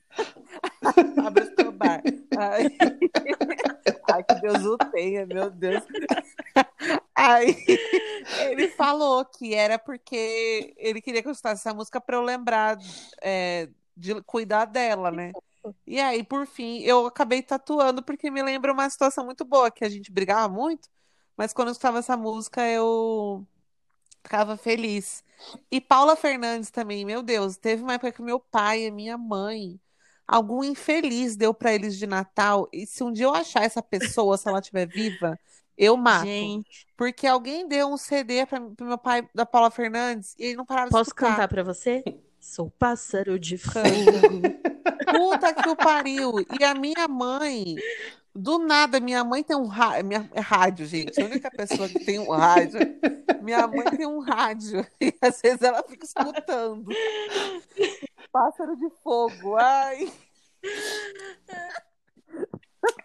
Abre 1.25 1.43
o 1.67 1.71
bar. 1.71 2.01
Ai. 2.37 2.65
Ai, 4.11 4.23
que 4.23 4.35
Deus 4.41 4.65
o 4.65 4.77
tenha, 4.77 5.25
meu 5.25 5.49
Deus. 5.51 5.83
Aí 7.15 7.55
ele 8.49 8.69
falou 8.69 9.23
que 9.25 9.53
era 9.53 9.77
porque 9.77 10.73
ele 10.77 11.01
queria 11.01 11.21
que 11.21 11.27
eu 11.27 11.31
escutasse 11.31 11.61
essa 11.61 11.75
música 11.75 12.01
para 12.01 12.17
eu 12.17 12.21
lembrar 12.21 12.77
é, 13.21 13.69
de 13.95 14.21
cuidar 14.23 14.65
dela, 14.65 15.11
né? 15.11 15.31
E 15.85 15.99
aí, 15.99 16.23
por 16.23 16.47
fim, 16.47 16.79
eu 16.79 17.05
acabei 17.05 17.43
tatuando 17.43 18.01
porque 18.01 18.31
me 18.31 18.41
lembra 18.41 18.71
uma 18.73 18.89
situação 18.89 19.25
muito 19.25 19.43
boa, 19.45 19.69
que 19.69 19.83
a 19.83 19.89
gente 19.89 20.11
brigava 20.11 20.47
muito, 20.51 20.89
mas 21.37 21.53
quando 21.53 21.67
eu 21.67 21.71
escutava 21.73 21.99
essa 21.99 22.15
música 22.17 22.65
eu 22.67 23.45
ficava 24.23 24.57
feliz. 24.57 25.23
E 25.71 25.81
Paula 25.81 26.15
Fernandes 26.15 26.71
também, 26.71 27.05
meu 27.05 27.23
Deus, 27.23 27.57
teve 27.57 27.83
uma 27.83 27.93
época 27.93 28.11
que 28.11 28.21
meu 28.21 28.39
pai 28.39 28.85
e 28.85 28.91
minha 28.91 29.17
mãe, 29.17 29.79
algum 30.29 30.63
infeliz 30.63 31.35
deu 31.35 31.53
para 31.53 31.73
eles 31.73 31.97
de 31.97 32.05
Natal, 32.05 32.69
e 32.71 32.85
se 32.85 33.03
um 33.03 33.11
dia 33.11 33.25
eu 33.25 33.33
achar 33.33 33.63
essa 33.63 33.81
pessoa, 33.81 34.37
se 34.37 34.47
ela 34.47 34.59
estiver 34.59 34.87
viva, 34.87 35.37
eu 35.75 35.97
mato. 35.97 36.25
Gente, 36.25 36.85
Porque 36.95 37.25
alguém 37.25 37.67
deu 37.67 37.87
um 37.87 37.97
CD 37.97 38.45
para 38.45 38.59
meu 38.81 38.97
pai 38.97 39.27
da 39.33 39.45
Paula 39.45 39.71
Fernandes 39.71 40.35
e 40.37 40.45
ele 40.45 40.55
não 40.57 40.65
parava 40.65 40.87
de 40.87 40.91
posso 40.91 41.09
escutar. 41.09 41.31
cantar 41.31 41.47
pra 41.47 41.63
você? 41.63 42.03
Sou 42.39 42.69
pássaro 42.69 43.39
de 43.39 43.57
fogo. 43.57 44.41
Puta 45.11 45.53
que 45.53 45.67
o 45.69 45.75
pariu. 45.75 46.33
E 46.59 46.63
a 46.63 46.73
minha 46.75 47.07
mãe, 47.07 47.75
do 48.35 48.59
nada, 48.59 48.99
minha 48.99 49.23
mãe 49.23 49.43
tem 49.43 49.57
um 49.57 49.67
rádio. 49.67 50.05
Minha, 50.05 50.29
é 50.33 50.39
rádio, 50.39 50.85
gente. 50.85 51.19
A 51.21 51.25
única 51.25 51.49
pessoa 51.51 51.89
que 51.89 51.99
tem 51.99 52.19
um 52.19 52.29
rádio. 52.31 52.79
Minha 53.41 53.67
mãe 53.67 53.85
tem 53.85 54.05
um 54.05 54.19
rádio. 54.19 54.85
E 55.01 55.13
às 55.21 55.41
vezes 55.41 55.61
ela 55.61 55.83
fica 55.83 56.05
escutando. 56.05 56.89
Pássaro 58.31 58.75
de 58.75 58.89
fogo. 59.03 59.55
Ai. 59.57 60.11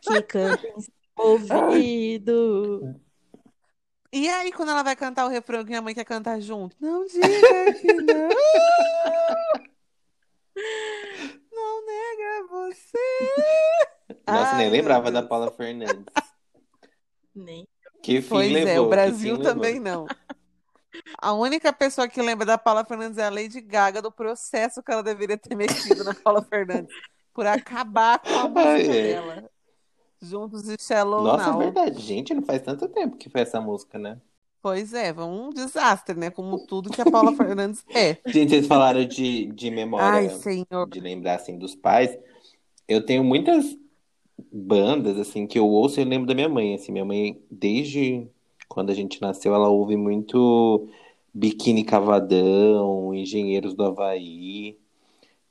Que 0.03 0.23
canta 0.23 0.67
em 0.67 0.81
seu 0.81 0.93
ouvido. 1.17 3.01
E 4.13 4.29
aí, 4.29 4.53
quando 4.53 4.71
ela 4.71 4.83
vai 4.83 4.95
cantar 4.95 5.27
o 5.27 5.29
refrão 5.29 5.63
que 5.65 5.71
minha 5.71 5.83
mãe 5.83 5.95
quer 5.95 6.05
cantar 6.05 6.41
junto? 6.41 6.77
Não 6.81 7.05
diga 7.07 7.73
que 7.81 7.93
não. 7.93 8.29
Não 11.53 11.87
nega 11.87 12.47
você. 12.49 13.31
Nossa, 14.27 14.53
Ai, 14.53 14.59
nem 14.59 14.71
lembrava 14.71 15.11
da 15.11 15.21
Deus. 15.21 15.29
Paula 15.29 15.51
Fernandes. 15.51 16.05
Nem. 17.35 17.67
Que 18.03 18.21
fim 18.23 18.29
Pois 18.29 18.53
é, 18.55 18.65
levou, 18.65 18.87
o 18.87 18.89
que 18.89 18.91
Brasil 18.91 19.43
também 19.43 19.81
levou. 19.81 20.07
não. 20.07 20.07
A 21.21 21.33
única 21.33 21.73
pessoa 21.73 22.09
que 22.09 22.21
lembra 22.23 22.47
da 22.47 22.59
Paula 22.59 22.85
Fernandes 22.85 23.19
é 23.19 23.25
a 23.25 23.31
Lady 23.31 23.61
Gaga, 23.61 24.01
do 24.03 24.11
processo 24.13 24.83
que 24.83 24.93
ela 24.93 25.03
deveria 25.03 25.37
ter 25.39 25.55
metido 25.55 26.05
na 26.05 26.15
Paula 26.15 26.43
Fernandes, 26.43 26.95
por 27.33 27.47
acabar 27.47 28.19
com 28.21 28.29
a 28.29 28.49
música 28.49 28.69
Ai, 28.69 28.81
ai. 28.89 29.03
dela. 29.03 29.51
Juntos 30.21 30.69
e 30.69 30.77
Shallow 30.81 31.23
Nossa, 31.23 31.45
é 31.45 31.51
Now. 31.51 31.59
verdade. 31.59 32.01
Gente, 32.01 32.33
não 32.33 32.43
faz 32.43 32.63
tanto 32.63 32.89
tempo 32.89 33.17
que 33.17 33.29
foi 33.29 33.43
essa 33.43 33.61
música, 33.61 33.99
né? 33.99 34.19
Pois 34.63 34.95
é, 34.95 35.13
um 35.13 35.51
desastre, 35.51 36.17
né? 36.19 36.31
Como 36.31 36.67
tudo 36.67 36.89
que 36.91 37.01
a 37.01 37.05
Paula 37.05 37.37
Fernandes 37.37 37.85
é. 37.95 38.17
Gente, 38.27 38.51
vocês 38.51 38.67
falaram 38.67 39.05
de, 39.05 39.47
de 39.53 39.71
memória, 39.71 40.07
Ai, 40.07 40.31
senhor. 40.31 40.89
de 40.89 41.01
lembrar, 41.01 41.35
assim, 41.35 41.59
dos 41.59 41.75
pais. 41.75 42.17
Eu 42.89 43.05
tenho 43.05 43.23
muitas 43.23 43.77
bandas, 44.51 45.19
assim, 45.19 45.47
que 45.47 45.59
eu 45.59 45.67
ouço 45.67 46.01
e 46.01 46.03
eu 46.03 46.09
lembro 46.09 46.27
da 46.27 46.35
minha 46.35 46.49
mãe, 46.49 46.75
assim. 46.75 46.93
Minha 46.93 47.05
mãe, 47.05 47.39
desde 47.51 48.27
quando 48.69 48.91
a 48.91 48.95
gente 48.95 49.21
nasceu, 49.21 49.55
ela 49.55 49.69
ouve 49.69 49.97
muito 49.97 50.89
Biquíni 51.33 51.85
Cavadão, 51.85 53.15
Engenheiros 53.15 53.75
do 53.75 53.85
Havaí, 53.85 54.79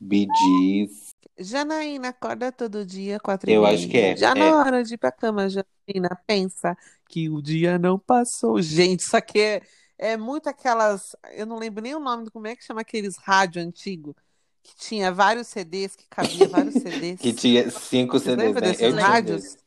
Gees. 0.02 1.14
Janaína 1.38 2.10
acorda 2.10 2.52
todo 2.52 2.86
dia, 2.86 3.20
quatro 3.20 3.50
e 3.50 3.54
Eu 3.54 3.64
meia. 3.64 3.74
acho 3.74 3.88
que 3.88 3.98
é, 3.98 4.16
Já 4.16 4.32
é. 4.32 4.36
na 4.36 4.58
hora 4.60 4.84
de 4.84 4.94
ir 4.94 4.98
pra 4.98 5.12
cama, 5.12 5.50
Janaína, 5.50 6.18
pensa 6.28 6.78
que 7.10 7.30
o 7.30 7.42
dia 7.42 7.80
não 7.80 7.98
passou. 7.98 8.62
Gente, 8.62 9.00
isso 9.02 9.18
aqui 9.18 9.40
é, 9.40 9.62
é 9.98 10.18
muito 10.18 10.48
aquelas. 10.48 11.16
Eu 11.36 11.46
não 11.46 11.58
lembro 11.58 11.82
nem 11.82 11.96
o 11.96 12.00
nome, 12.00 12.30
como 12.30 12.48
é 12.48 12.56
que 12.56 12.64
chama 12.64 12.82
aqueles 12.82 13.18
rádio 13.18 13.62
antigo, 13.62 14.16
que 14.62 14.76
tinha 14.76 15.12
vários 15.12 15.48
CDs, 15.48 15.96
que 15.96 16.06
cabia 16.08 16.48
vários 16.48 16.76
CDs. 16.82 17.20
Que 17.20 17.34
tinha 17.34 17.70
cinco 17.72 18.20
CDs, 18.20 18.54
né? 18.54 18.62
desses 18.62 18.82
Eu 18.82 18.96
rádios? 18.96 19.58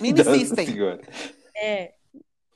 Mini 0.00 0.24
System. 0.24 0.66
Senhora. 0.66 1.00
É, 1.56 1.94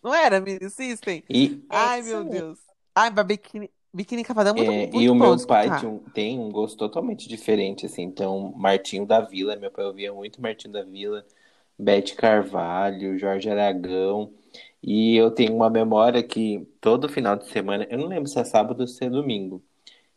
Não 0.03 0.15
era 0.15 0.41
Mini 0.41 0.69
System? 0.71 1.25
E, 1.29 1.63
Ai, 1.69 2.01
isso 2.01 2.09
meu 2.09 2.25
mesmo. 2.25 2.31
Deus. 2.31 2.59
Ai, 2.95 3.11
mas 3.11 3.27
biquíni, 3.27 3.71
biquíni 3.93 4.25
cavadão 4.25 4.53
é 4.53 4.55
muito, 4.55 4.71
é, 4.71 4.87
muito 4.87 5.01
e 5.03 5.09
o 5.11 5.15
bom 5.15 5.19
meu 5.21 5.37
de 5.37 5.47
pai 5.47 5.71
escutar. 5.71 5.79
tinha 5.81 5.91
um- 5.91 5.99
tem 6.11 6.39
um 6.39 6.51
gosto 6.51 6.77
totalmente 6.79 7.29
diferente, 7.29 7.87
assim. 7.87 8.03
Então, 8.03 8.53
Martinho 8.57 9.07
da 9.07 9.21
Vila, 9.21 9.57
meu 9.57 9.71
pai 9.71 9.85
ouvia 9.85 10.13
muito 10.13 10.41
Martinho 10.41 10.73
da 10.73 10.83
Vila, 10.83 11.25
Bete 11.79 12.15
Carvalho, 12.17 13.19
Jorge 13.19 13.49
Aragão. 13.51 14.33
E 14.83 15.17
eu 15.17 15.31
tenho 15.31 15.55
uma 15.55 15.71
memória 15.71 16.23
que 16.23 16.67
todo 16.81 17.09
final 17.09 17.37
de 17.37 17.47
semana, 17.49 17.87
eu 17.91 17.99
não 17.99 18.07
lembro 18.09 18.29
se 18.29 18.39
é 18.39 18.45
sábado 18.45 18.81
ou 18.81 18.87
se 18.87 19.05
é 19.05 19.11
domingo, 19.11 19.63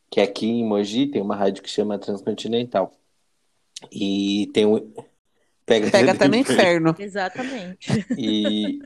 que 0.10 0.22
aqui 0.22 0.48
em 0.48 0.66
Mogi 0.66 1.08
tem 1.08 1.22
uma 1.22 1.36
rádio 1.36 1.64
que 1.64 1.70
chama 1.70 2.00
Transcontinental. 2.00 2.92
E 3.92 4.50
tem 4.54 4.66
um. 4.66 4.78
Pega, 5.66 5.90
Pega 5.92 6.12
até 6.12 6.28
no 6.28 6.36
inferno. 6.36 6.96
exatamente. 7.00 8.06
E, 8.18 8.80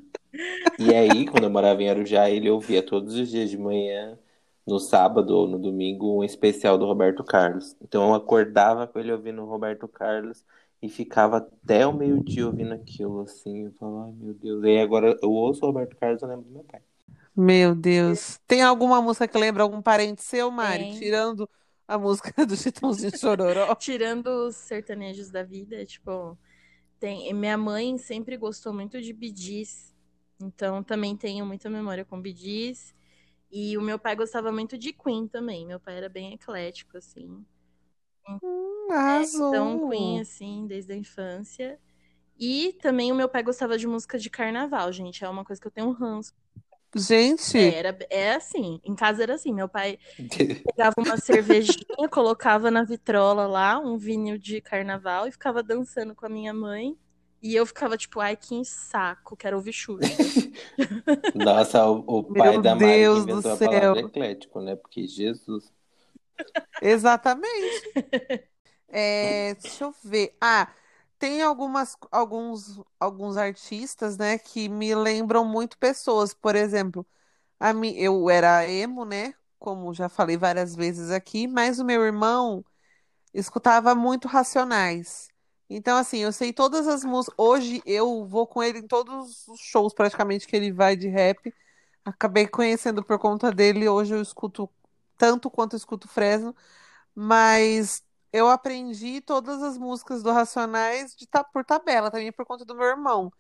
e 0.80 0.94
aí, 0.94 1.26
quando 1.26 1.44
eu 1.46 1.50
morava 1.50 1.82
em 1.82 1.90
Arujá, 1.90 2.30
ele 2.30 2.50
ouvia 2.50 2.84
todos 2.84 3.16
os 3.16 3.30
dias 3.30 3.50
de 3.50 3.58
manhã, 3.58 4.18
no 4.66 4.80
sábado 4.80 5.36
ou 5.36 5.48
no 5.48 5.60
domingo, 5.60 6.20
um 6.20 6.24
especial 6.24 6.78
do 6.78 6.86
Roberto 6.86 7.24
Carlos. 7.24 7.76
Então 7.82 8.10
eu 8.10 8.14
acordava 8.16 8.88
com 8.88 9.00
ele 9.00 9.12
ouvindo 9.12 9.42
o 9.42 9.46
Roberto 9.46 9.88
Carlos 9.88 10.44
e 10.82 10.90
ficava 10.90 11.38
até 11.38 11.86
o 11.86 11.94
meio-dia 11.94 12.46
ouvindo 12.46 12.74
aquilo, 12.74 13.22
assim. 13.22 13.66
Eu 13.66 13.72
falava, 13.74 14.08
ai 14.08 14.14
meu 14.14 14.34
Deus. 14.34 14.64
E 14.64 14.68
aí 14.68 14.80
agora 14.80 15.18
eu 15.22 15.32
ouço 15.32 15.64
o 15.64 15.68
Roberto 15.68 15.96
Carlos, 15.96 16.22
eu 16.22 16.28
lembro 16.28 16.46
do 16.46 16.52
meu 16.52 16.64
pai. 16.64 16.82
Meu 17.36 17.76
Deus. 17.76 18.40
Tem 18.48 18.62
alguma 18.62 19.02
música 19.02 19.28
que 19.28 19.38
lembra 19.38 19.64
algum 19.64 19.82
parente 19.82 20.24
seu, 20.24 20.50
Mari? 20.50 20.84
Tem. 20.84 21.00
Tirando 21.00 21.50
a 21.88 21.98
música 21.98 22.34
do 22.46 22.56
Chitãozinho 22.56 23.18
Chororó. 23.18 23.76
Tirando 23.76 24.28
os 24.48 24.56
sertanejos 24.56 25.30
da 25.30 25.44
vida, 25.44 25.86
tipo, 25.86 26.38
tem, 27.00 27.34
minha 27.34 27.58
mãe 27.58 27.98
sempre 27.98 28.38
gostou 28.38 28.74
muito 28.74 29.02
de 29.02 29.16
Gees, 29.36 29.94
então 30.40 30.84
também 30.84 31.16
tenho 31.18 31.46
muita 31.46 31.70
memória 31.70 32.06
com 32.06 32.22
Gees. 32.24 32.94
E 33.52 33.78
o 33.78 33.82
meu 33.82 34.00
pai 34.00 34.16
gostava 34.16 34.52
muito 34.52 34.78
de 34.78 34.94
Queen 34.94 35.28
também. 35.28 35.66
Meu 35.68 35.80
pai 35.80 35.98
era 35.98 36.10
bem 36.10 36.34
eclético, 36.34 36.98
assim. 36.98 37.46
Hum, 38.42 38.88
Então, 39.48 39.80
arrasou. 39.80 39.80
Queen, 39.80 40.20
assim, 40.20 40.68
desde 40.68 40.94
a 40.94 40.96
infância. 40.96 41.80
E 42.40 42.74
também 42.82 43.12
o 43.12 43.16
meu 43.16 43.30
pai 43.30 43.44
gostava 43.44 43.78
de 43.78 43.88
música 43.88 44.20
de 44.20 44.30
carnaval, 44.30 44.92
gente. 44.94 45.24
É 45.26 45.30
uma 45.30 45.46
coisa 45.46 45.62
que 45.62 45.68
eu 45.68 45.72
tenho 45.72 45.88
um 45.90 45.94
ranço. 45.94 46.34
Gente, 46.96 47.58
É, 47.58 47.78
era, 47.80 47.98
é 48.10 48.34
assim, 48.34 48.80
em 48.84 48.96
casa 48.96 49.24
era 49.24 49.36
assim. 49.36 49.54
Meu 49.54 49.70
pai 49.70 49.98
pegava 50.66 50.96
uma 51.00 51.18
cervejinha, 51.18 52.10
colocava 52.12 52.72
na 52.72 52.84
vitrola 52.84 53.48
lá, 53.48 53.80
um 53.80 53.98
vinil 53.98 54.38
de 54.38 54.62
carnaval 54.62 55.28
e 55.28 55.32
ficava 55.32 55.64
dançando 55.64 56.16
com 56.16 56.26
a 56.26 56.30
minha 56.30 56.54
mãe. 56.54 56.98
E 57.46 57.56
eu 57.56 57.64
ficava 57.64 57.96
tipo, 57.96 58.20
ai, 58.20 58.36
que 58.36 58.66
saco, 58.66 59.38
quero 59.38 59.58
ouvir 59.58 59.72
Xuxa. 59.72 60.28
Nossa, 61.36 61.86
o, 61.88 62.00
o 62.20 62.24
pai 62.24 62.58
Meu 62.58 62.62
da 62.62 62.76
Mari 62.76 63.06
que 63.06 63.18
Deus 63.18 63.26
do 63.28 63.42
inventou 63.44 63.52
a 63.52 63.58
céu. 63.58 63.60
palavra 63.60 64.00
eclético, 64.00 64.60
né? 64.62 64.76
Porque 64.76 65.06
Jesus. 65.08 65.72
exatamente. 66.82 67.86
É, 68.88 69.56
deixa 69.56 69.84
eu 69.86 69.92
ver. 70.04 70.36
Ah, 70.42 70.74
tem 71.20 71.42
algumas, 71.42 71.98
alguns, 72.12 72.80
alguns 73.00 73.38
artistas, 73.38 74.18
né, 74.18 74.38
que 74.38 74.70
me 74.70 74.94
lembram 74.96 75.46
muito 75.46 75.78
pessoas. 75.78 76.34
Por 76.34 76.56
exemplo, 76.56 77.06
a 77.60 77.74
mi, 77.74 78.00
eu 78.02 78.30
era 78.30 78.68
emo, 78.70 79.06
né? 79.06 79.36
Como 79.60 79.94
já 79.94 80.10
falei 80.10 80.38
várias 80.38 80.76
vezes 80.76 81.12
aqui, 81.12 81.48
mas 81.48 81.80
o 81.80 81.86
meu 81.86 82.04
irmão 82.06 82.66
escutava 83.34 83.96
muito 83.96 84.28
Racionais. 84.28 85.30
Então, 85.70 85.98
assim, 85.98 86.20
eu 86.20 86.32
sei 86.32 86.54
todas 86.54 86.88
as 86.88 87.04
músicas. 87.04 87.36
Hoje 87.38 87.82
eu 87.86 88.26
vou 88.28 88.46
com 88.48 88.62
ele 88.64 88.80
em 88.80 88.88
todos 88.88 89.48
os 89.48 89.60
shows 89.60 89.94
praticamente 89.94 90.48
que 90.48 90.56
ele 90.56 90.72
vai 90.72 90.96
de 90.96 91.08
rap. 91.08 91.54
Acabei 92.06 92.48
conhecendo 92.48 93.04
por 93.04 93.20
conta 93.20 93.52
dele. 93.52 93.88
Hoje 93.90 94.14
eu 94.16 94.22
escuto 94.22 94.70
tanto 95.18 95.50
quanto 95.52 95.74
eu 95.76 95.78
escuto 95.78 96.08
Fresno, 96.08 96.56
mas 97.16 98.04
eu 98.34 98.50
aprendi 98.50 99.22
todas 99.22 99.64
as 99.64 99.78
músicas 99.78 100.24
do 100.24 100.32
Racionais 100.32 101.16
de 101.16 101.28
ta- 101.28 101.44
por 101.44 101.66
tabela, 101.66 102.12
também 102.12 102.32
por 102.32 102.46
conta 102.46 102.66
do 102.66 102.76
meu 102.76 102.88
irmão. 102.88 103.32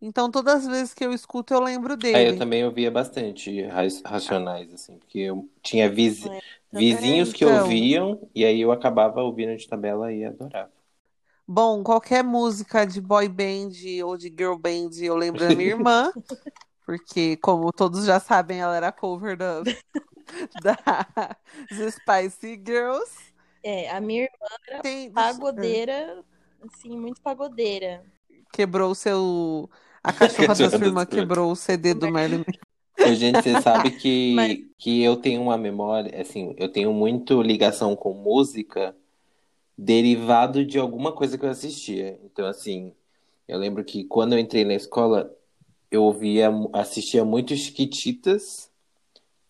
Então, 0.00 0.30
todas 0.30 0.56
as 0.64 0.68
vezes 0.68 0.94
que 0.94 1.04
eu 1.04 1.12
escuto, 1.12 1.54
eu 1.54 1.60
lembro 1.60 1.96
Aí 2.12 2.26
eu 2.26 2.34
dele. 2.34 2.36
também 2.36 2.64
ouvia 2.64 2.90
bastante 2.90 3.62
Ra- 3.62 3.82
Racionais, 4.04 4.72
assim, 4.72 4.98
porque 4.98 5.18
eu 5.20 5.50
tinha 5.62 5.88
vizi- 5.90 6.30
É, 6.30 6.40
vizinhos 6.70 7.30
É, 7.30 7.32
que 7.32 7.44
então. 7.44 7.46
ouviam, 7.46 8.28
e 8.34 8.44
aí 8.44 8.60
eu 8.60 8.70
acabava 8.72 9.22
ouvindo 9.22 9.56
de 9.56 9.66
tabela 9.68 10.12
e 10.12 10.24
adorava. 10.24 10.72
Bom, 11.54 11.82
qualquer 11.82 12.24
música 12.24 12.86
de 12.86 12.98
boy 13.00 13.28
band 13.28 13.70
ou 14.04 14.16
de 14.16 14.28
girl 14.28 14.56
band, 14.56 14.90
eu 15.02 15.14
lembro 15.14 15.44
da 15.44 15.52
minha 15.52 15.68
irmã, 15.70 16.10
porque, 16.86 17.36
como 17.38 17.72
todos 17.72 18.06
já 18.06 18.20
sabem, 18.20 18.60
ela 18.60 18.76
era 18.76 18.92
cover 18.92 19.36
da, 19.36 19.64
das 21.70 21.94
Spice 21.96 22.56
Girls. 22.64 23.32
É, 23.62 23.90
a 23.90 24.00
minha 24.00 24.24
irmã 24.24 24.48
Tem, 24.80 25.12
pagodeira, 25.14 26.24
assim, 26.62 26.98
muito 26.98 27.20
pagodeira. 27.22 28.04
quebrou 28.52 28.90
o 28.92 28.94
seu. 28.94 29.70
A 30.02 30.12
cachorra 30.12 30.54
da 30.54 30.70
sua 30.70 30.86
irmã 30.86 31.06
quebrou 31.06 31.52
o 31.52 31.56
CD 31.56 31.94
do 31.94 32.08
Merlin. 32.08 32.44
Ô, 33.00 33.14
gente, 33.14 33.42
você 33.42 33.56
sabe 33.56 33.92
que, 33.92 34.66
Mas- 34.72 34.72
que 34.78 35.02
eu 35.02 35.16
tenho 35.16 35.42
uma 35.42 35.58
memória, 35.58 36.20
assim, 36.20 36.54
eu 36.58 36.70
tenho 36.70 36.92
muito 36.92 37.42
ligação 37.42 37.96
com 37.96 38.14
música 38.14 38.96
derivado 39.76 40.64
de 40.64 40.78
alguma 40.78 41.12
coisa 41.12 41.38
que 41.38 41.44
eu 41.44 41.50
assistia. 41.50 42.18
Então, 42.24 42.46
assim, 42.46 42.94
eu 43.48 43.58
lembro 43.58 43.84
que 43.84 44.04
quando 44.04 44.34
eu 44.34 44.38
entrei 44.38 44.64
na 44.64 44.74
escola, 44.74 45.34
eu 45.90 46.04
ouvia, 46.04 46.50
assistia 46.74 47.24
muito 47.24 47.56
Chiquititas, 47.56 48.70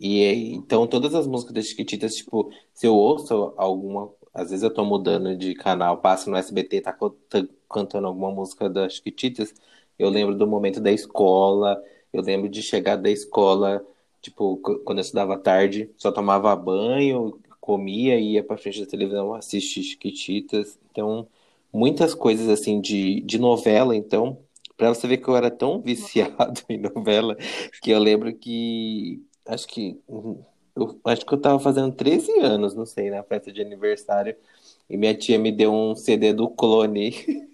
e 0.01 0.25
então 0.55 0.87
todas 0.87 1.15
as 1.15 1.27
músicas 1.27 1.55
das 1.55 1.67
Chiquititas, 1.67 2.17
tipo, 2.17 2.51
se 2.75 2.87
eu 2.87 2.95
ouço 2.95 3.55
alguma, 3.57 4.11
às 4.35 4.51
vezes 4.51 4.63
eu 4.65 4.73
tô 4.73 4.85
mudando 4.85 5.37
de 5.37 5.55
canal, 5.55 5.99
passo 5.99 6.29
no 6.31 6.37
SBT, 6.37 6.81
tá, 6.81 6.93
tá 6.93 7.47
cantando 7.71 8.07
alguma 8.09 8.31
música 8.31 8.69
das 8.69 8.95
Chiquititas, 8.95 9.55
eu 9.99 10.09
lembro 10.11 10.35
do 10.37 10.47
momento 10.47 10.81
da 10.81 10.91
escola, 10.93 11.81
eu 12.13 12.23
lembro 12.23 12.49
de 12.49 12.63
chegar 12.63 12.97
da 12.97 13.11
escola, 13.11 13.85
tipo, 14.21 14.57
qu- 14.59 14.81
quando 14.81 14.99
eu 14.99 15.03
estudava 15.03 15.39
tarde, 15.39 15.91
só 15.97 16.11
tomava 16.13 16.55
banho, 16.57 17.39
comia 17.63 18.19
e 18.19 18.33
ia 18.33 18.45
pra 18.45 18.59
frente 18.59 18.81
da 18.81 18.87
televisão 18.91 19.33
assistir 19.35 19.85
Chiquititas. 19.85 20.79
Então, 20.91 21.29
muitas 21.73 22.13
coisas 22.15 22.49
assim 22.49 22.81
de, 22.81 23.21
de 23.23 23.39
novela, 23.39 23.95
então, 23.97 24.39
pra 24.77 24.89
você 24.89 25.07
ver 25.07 25.19
que 25.19 25.29
eu 25.29 25.37
era 25.37 25.51
tão 25.51 25.81
viciado 25.81 26.61
em 26.69 26.79
novela, 26.79 27.37
que 27.81 27.93
eu 27.93 28.01
lembro 28.01 28.35
que 28.35 29.23
acho 29.47 29.69
que 29.69 29.97
eu 30.75 31.01
acho 31.05 31.25
que 31.25 31.35
eu 31.35 31.41
tava 31.41 31.59
fazendo 31.61 31.95
13 31.95 32.33
anos, 32.41 32.75
não 32.75 32.85
sei, 32.87 33.11
na 33.11 33.23
festa 33.23 33.53
de 33.53 33.61
aniversário, 33.63 34.35
e 34.91 34.97
minha 34.97 35.15
tia 35.15 35.39
me 35.39 35.53
deu 35.53 35.73
um 35.73 35.95
CD 35.95 36.33
do 36.33 36.51
Clone 36.51 37.13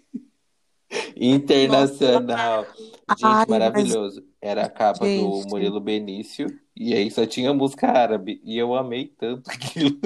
Internacional. 1.16 2.64
Gente, 2.64 3.24
Ai, 3.24 3.46
mas- 3.46 3.48
maravilhoso. 3.48 4.22
Era 4.40 4.66
a 4.66 4.70
capa 4.70 5.00
do 5.00 5.06
Gente. 5.06 5.48
Murilo 5.48 5.80
Benício, 5.80 6.46
e 6.76 6.94
aí 6.94 7.10
só 7.10 7.26
tinha 7.26 7.52
música 7.52 7.88
árabe, 7.88 8.40
e 8.44 8.56
eu 8.56 8.74
amei 8.74 9.06
tanto 9.06 9.50
aquilo. 9.50 9.98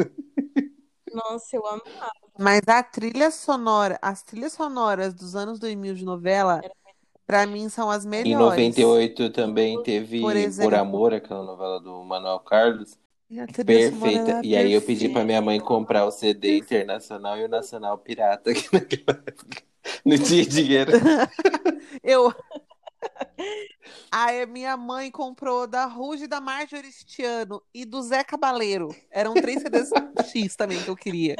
Nossa, 1.12 1.54
eu 1.56 1.66
amo. 1.66 1.82
Mas 2.38 2.62
a 2.66 2.82
trilha 2.82 3.30
sonora, 3.30 3.98
as 4.00 4.22
trilhas 4.22 4.52
sonoras 4.54 5.12
dos 5.12 5.36
anos 5.36 5.58
2000 5.58 5.94
de 5.94 6.04
novela, 6.04 6.62
pra 7.26 7.46
mim 7.46 7.68
são 7.68 7.90
as 7.90 8.06
Em 8.06 8.08
melhores. 8.08 8.38
98 8.48 9.28
também 9.30 9.82
teve 9.82 10.20
Por 10.20 10.32
Por 10.32 10.36
exemplo. 10.36 10.76
Amor, 10.76 11.12
aquela 11.12 11.44
novela 11.44 11.78
do 11.78 12.02
Manuel 12.04 12.40
Carlos. 12.40 12.98
E 13.28 13.36
Perfeita. 13.64 14.40
E 14.42 14.56
aí 14.56 14.72
eu 14.72 14.80
pedi 14.80 15.08
pra 15.10 15.24
minha 15.24 15.42
mãe 15.42 15.60
comprar 15.60 16.06
o 16.06 16.10
CD 16.10 16.58
internacional 16.58 17.36
e 17.38 17.44
o 17.44 17.48
nacional 17.48 17.98
pirata, 17.98 18.52
que 18.54 18.66
naquela 18.72 19.22
época 19.26 19.62
não 20.04 20.18
tinha 20.18 20.44
dinheiro. 20.46 20.92
Eu. 22.02 22.32
Aí 24.10 24.46
minha 24.46 24.76
mãe 24.76 25.10
comprou 25.10 25.66
da 25.66 25.86
Ruge 25.86 26.26
da 26.26 26.40
Marjorie 26.40 26.88
este 26.88 27.24
ano 27.24 27.62
e 27.74 27.84
do 27.84 28.00
Zé 28.02 28.22
Cabaleiro. 28.22 28.94
Eram 29.10 29.34
três 29.34 29.60
CDs 29.62 29.90
X 30.30 30.54
também 30.56 30.82
que 30.82 30.88
eu 30.88 30.96
queria. 30.96 31.36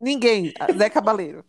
Ninguém, 0.00 0.52
Zé 0.76 0.90
Cabaleiro. 0.90 1.44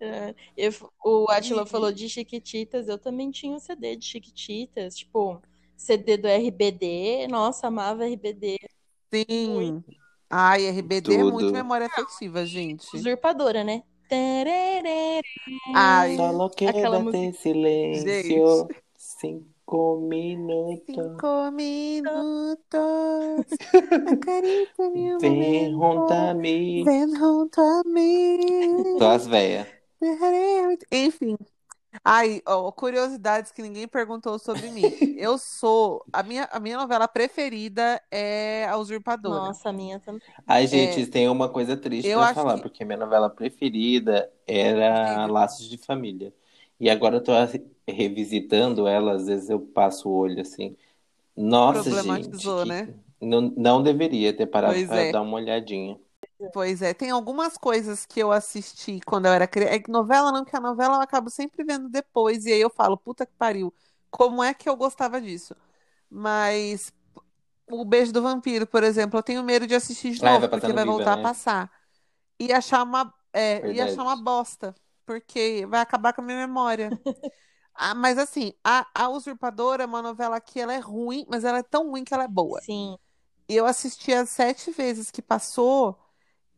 É, 0.00 0.34
eu- 0.56 0.72
o 1.04 1.26
Atila 1.30 1.66
falou 1.66 1.92
de 1.92 2.08
Chiquititas, 2.08 2.88
eu 2.88 2.98
também 2.98 3.30
tinha 3.30 3.54
um 3.54 3.58
CD 3.58 3.96
de 3.96 4.04
Chiquititas, 4.06 4.96
tipo, 4.96 5.40
CD 5.76 6.16
do 6.16 6.28
RBD. 6.28 7.26
Nossa, 7.28 7.66
amava 7.68 8.04
RBD. 8.04 8.58
Sim. 9.12 9.82
Ai, 10.28 10.66
RBD 10.68 11.14
é 11.14 11.18
muito 11.18 11.38
Tudo. 11.38 11.52
memória 11.52 11.86
afetiva, 11.86 12.44
gente. 12.44 12.94
Usurpadora, 12.94 13.62
né? 13.62 13.82
Ai, 15.72 16.16
Solo 16.16 16.50
Aquela 16.64 17.00
quédate 17.00 17.32
silêncio. 17.32 18.68
Cinco 18.96 19.98
minutos. 20.00 20.84
cinco 20.86 21.50
minutos. 21.52 23.46
Acaricia-me 24.06 25.16
um 25.16 25.18
Vem 25.20 25.32
momento. 25.32 25.70
junto 25.70 26.12
a 26.12 26.34
mim. 26.34 26.84
Vem 26.84 27.16
junto 27.16 27.60
a 27.60 27.82
mim. 27.86 28.98
Só 28.98 29.10
as 29.12 29.26
véias. 29.26 29.68
Enfim. 30.90 31.36
Ai, 32.02 32.42
ó, 32.46 32.72
curiosidades 32.72 33.52
que 33.52 33.62
ninguém 33.62 33.86
perguntou 33.86 34.38
sobre 34.38 34.70
mim. 34.70 34.82
Eu 35.16 35.36
sou. 35.38 36.04
A 36.12 36.22
minha, 36.22 36.48
a 36.50 36.58
minha 36.58 36.76
novela 36.76 37.06
preferida 37.06 38.02
é 38.10 38.66
A 38.68 38.76
Usurpadora. 38.78 39.46
Nossa, 39.46 39.68
a 39.68 39.72
minha 39.72 40.00
também. 40.00 40.22
Ai, 40.46 40.66
gente, 40.66 41.06
tem 41.06 41.28
uma 41.28 41.48
coisa 41.48 41.76
triste 41.76 42.08
É. 42.08 42.14
eu 42.14 42.18
pra 42.18 42.34
falar, 42.34 42.56
que- 42.56 42.62
porque 42.62 42.84
minha 42.84 42.98
novela 42.98 43.28
preferida 43.30 44.30
era. 44.46 45.26
Laços 45.26 45.68
de 45.68 45.78
Família. 45.78 46.32
E 46.80 46.90
agora 46.90 47.16
eu 47.16 47.22
tô 47.22 47.32
re- 47.44 47.64
revisitando 47.86 48.86
ela, 48.88 49.12
às 49.12 49.26
vezes 49.26 49.48
eu 49.50 49.60
passo 49.60 50.08
o 50.08 50.16
olho 50.16 50.40
assim. 50.40 50.76
Nossa, 51.36 51.90
gente, 52.02 52.46
né? 52.66 52.94
não, 53.20 53.40
não 53.56 53.82
deveria 53.82 54.32
ter 54.32 54.46
parado 54.46 54.74
Pois 54.74 54.86
pra 54.88 55.00
é. 55.00 55.12
dar 55.12 55.22
uma 55.22 55.36
olhadinha. 55.36 55.98
Pois 56.52 56.82
é, 56.82 56.94
tem 56.94 57.10
algumas 57.10 57.56
coisas 57.56 58.06
que 58.06 58.20
eu 58.20 58.30
assisti 58.30 59.00
quando 59.06 59.26
eu 59.26 59.32
era 59.32 59.46
criança. 59.46 59.74
É 59.74 59.78
que 59.80 59.90
novela 59.90 60.30
não, 60.32 60.44
porque 60.44 60.56
a 60.56 60.60
novela 60.60 60.96
eu 60.96 61.00
acabo 61.00 61.30
sempre 61.30 61.64
vendo 61.64 61.88
depois, 61.88 62.44
e 62.46 62.52
aí 62.52 62.60
eu 62.60 62.70
falo, 62.70 62.96
puta 62.96 63.26
que 63.26 63.32
pariu, 63.36 63.74
como 64.10 64.42
é 64.42 64.54
que 64.54 64.68
eu 64.68 64.76
gostava 64.76 65.20
disso? 65.20 65.54
Mas 66.10 66.92
o 67.70 67.84
Beijo 67.84 68.12
do 68.12 68.22
Vampiro, 68.22 68.66
por 68.66 68.84
exemplo, 68.84 69.18
eu 69.18 69.22
tenho 69.24 69.44
medo 69.44 69.66
de 69.66 69.74
assistir 69.74 70.12
de 70.12 70.22
Ah, 70.22 70.24
novo, 70.24 70.40
vai 70.40 70.48
passar 70.48 70.68
porque 70.68 70.72
vai 70.72 70.84
Viva, 70.84 70.86
voltar 70.86 71.12
né? 71.12 71.14
a 71.14 71.18
passar. 71.18 71.70
E 72.40 72.52
achar 72.52 72.82
uma, 72.84 73.12
é, 73.32 73.70
e 73.72 73.80
achar 73.80 74.02
uma 74.04 74.16
bosta, 74.16 74.74
porque 75.06 75.66
vai 75.68 75.80
acabar 75.80 76.12
com 76.14 76.22
a 76.22 76.24
minha 76.24 76.38
memória. 76.46 76.96
Ah, 77.74 77.94
mas 77.94 78.18
assim, 78.18 78.52
a, 78.64 78.86
a 78.94 79.08
Usurpadora 79.10 79.82
é 79.84 79.86
uma 79.86 80.02
novela 80.02 80.40
que 80.40 80.60
ela 80.60 80.72
é 80.74 80.78
ruim, 80.78 81.26
mas 81.28 81.44
ela 81.44 81.58
é 81.58 81.62
tão 81.62 81.90
ruim 81.90 82.04
que 82.04 82.14
ela 82.14 82.24
é 82.24 82.28
boa. 82.28 82.62
Sim. 82.66 82.96
Eu 83.48 83.66
assisti 83.66 84.12
as 84.12 84.30
sete 84.30 84.70
vezes 84.72 85.10
que 85.10 85.22
passou 85.22 85.98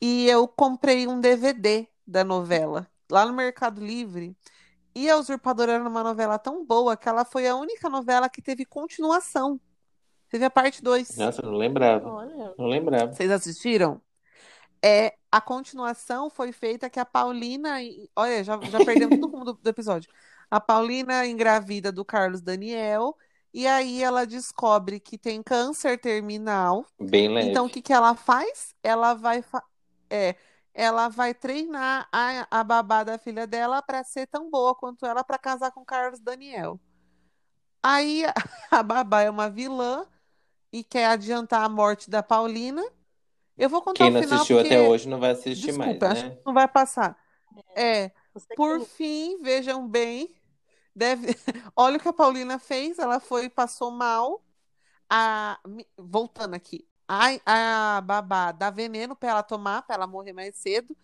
e 0.01 0.29
eu 0.29 0.47
comprei 0.47 1.07
um 1.07 1.21
DVD 1.21 1.87
da 2.07 2.25
novela 2.25 2.87
lá 3.11 3.25
no 3.27 3.33
Mercado 3.33 3.85
Livre. 3.85 4.37
E 4.95 5.11
A 5.11 5.17
Usurpadora 5.17 5.73
era 5.73 5.89
uma 5.89 6.03
novela 6.03 6.39
tão 6.39 6.65
boa 6.65 6.97
que 6.97 7.09
ela 7.09 7.25
foi 7.25 7.47
a 7.47 7.55
única 7.55 7.89
novela 7.89 8.29
que 8.29 8.41
teve 8.41 8.65
continuação. 8.65 9.61
Teve 10.31 10.45
a 10.45 10.51
parte 10.51 10.83
2. 10.83 11.17
Nossa, 11.19 11.43
eu 11.43 11.51
não 11.51 11.59
lembrava. 11.59 12.09
Olha. 12.09 12.55
Não 12.59 12.67
lembrava. 12.67 13.13
Vocês 13.13 13.31
assistiram? 13.31 14.01
É, 14.83 15.15
a 15.31 15.41
continuação 15.41 16.31
foi 16.31 16.53
feita 16.53 16.89
que 16.91 16.99
a 16.99 17.05
Paulina. 17.05 17.77
Olha, 18.15 18.43
já, 18.43 18.59
já 18.71 18.85
perdemos 18.85 19.19
todo 19.21 19.37
mundo 19.37 19.53
do, 19.55 19.61
do 19.63 19.69
episódio. 19.69 20.11
A 20.51 20.61
Paulina 20.61 21.27
engravida 21.27 21.93
do 21.93 22.05
Carlos 22.05 22.41
Daniel. 22.41 23.17
E 23.53 23.67
aí 23.67 24.03
ela 24.03 24.27
descobre 24.27 25.01
que 25.01 25.17
tem 25.17 25.43
câncer 25.43 25.99
terminal. 25.99 26.85
Bem 27.01 27.29
leve. 27.33 27.51
Então, 27.51 27.67
o 27.67 27.71
que 27.71 27.81
que 27.81 27.93
ela 27.93 28.15
faz? 28.15 28.75
Ela 28.83 29.15
vai, 29.15 29.41
fa- 29.43 29.65
é, 30.11 30.37
ela 30.75 31.09
vai 31.09 31.33
treinar 31.33 32.09
a, 32.13 32.47
a 32.51 32.65
babá 32.65 33.03
da 33.03 33.19
filha 33.19 33.47
dela 33.47 33.81
para 33.83 34.05
ser 34.05 34.27
tão 34.27 34.51
boa 34.51 34.75
quanto 34.75 35.07
ela 35.07 35.25
para 35.25 35.39
casar 35.39 35.71
com 35.71 35.85
Carlos 35.85 36.21
Daniel. 36.21 36.79
Aí 37.83 38.25
a, 38.25 38.35
a 38.79 38.83
babá 38.83 39.23
é 39.23 39.31
uma 39.31 39.49
vilã 39.49 40.07
e 40.73 40.85
quer 40.85 41.07
adiantar 41.07 41.65
a 41.65 41.69
morte 41.69 42.11
da 42.11 42.23
Paulina. 42.23 42.85
Eu 43.57 43.71
vou 43.71 43.81
contar 43.81 44.05
Quem 44.05 44.11
o 44.11 44.13
não 44.13 44.23
final 44.23 44.37
assistiu 44.37 44.59
porque, 44.59 44.75
até 44.75 44.87
hoje 44.87 45.09
não 45.09 45.19
vai 45.19 45.31
assistir 45.31 45.67
desculpa, 45.67 46.09
mais, 46.09 46.19
acho 46.19 46.29
né? 46.29 46.37
que 46.37 46.43
não 46.45 46.53
vai 46.53 46.69
passar. 46.69 47.19
É, 47.75 48.11
Você 48.35 48.47
que 48.49 48.55
por 48.55 48.81
fim, 48.83 49.39
vejam 49.41 49.89
bem, 49.89 50.35
deve... 50.95 51.29
olha 51.75 51.97
o 51.97 52.01
que 52.01 52.09
a 52.09 52.13
Paulina 52.13 52.59
fez, 52.59 52.99
ela 52.99 53.19
foi, 53.19 53.49
passou 53.49 53.91
mal, 53.91 54.45
a... 55.09 55.59
voltando 55.97 56.55
aqui, 56.55 56.86
a, 57.09 57.97
a 57.97 58.01
babá 58.01 58.53
dá 58.53 58.71
veneno 58.71 59.15
pra 59.15 59.31
ela 59.31 59.43
tomar, 59.43 59.83
pra 59.83 59.97
ela 59.97 60.07
morrer 60.07 60.33
mais 60.33 60.57
cedo, 60.57 60.97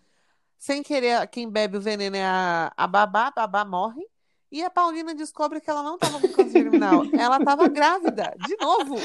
sem 0.57 0.81
querer, 0.81 1.27
quem 1.27 1.49
bebe 1.49 1.77
o 1.77 1.81
veneno 1.81 2.15
é 2.15 2.23
a, 2.23 2.71
a 2.75 2.87
babá, 2.87 3.27
a 3.27 3.31
babá 3.31 3.65
morre, 3.65 4.05
e 4.51 4.63
a 4.63 4.69
Paulina 4.69 5.13
descobre 5.15 5.59
que 5.59 5.69
ela 5.69 5.81
não 5.81 5.97
tava 5.97 6.19
com 6.19 6.29
câncer 6.29 6.63
terminal, 6.63 7.01
ela 7.17 7.43
tava 7.43 7.67
grávida, 7.67 8.35
de 8.45 8.55
novo. 8.57 8.95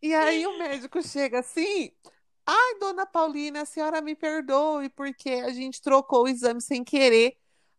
E 0.00 0.14
aí 0.14 0.46
o 0.46 0.58
médico 0.58 1.02
chega 1.02 1.40
assim, 1.40 1.90
ai, 2.44 2.78
dona 2.80 3.04
Paulina, 3.04 3.62
a 3.62 3.66
senhora 3.66 4.00
me 4.00 4.14
perdoe, 4.14 4.88
porque 4.90 5.30
a 5.30 5.50
gente 5.50 5.82
trocou 5.82 6.24
o 6.24 6.28
exame 6.28 6.60
sem 6.60 6.82
querer. 6.82 7.36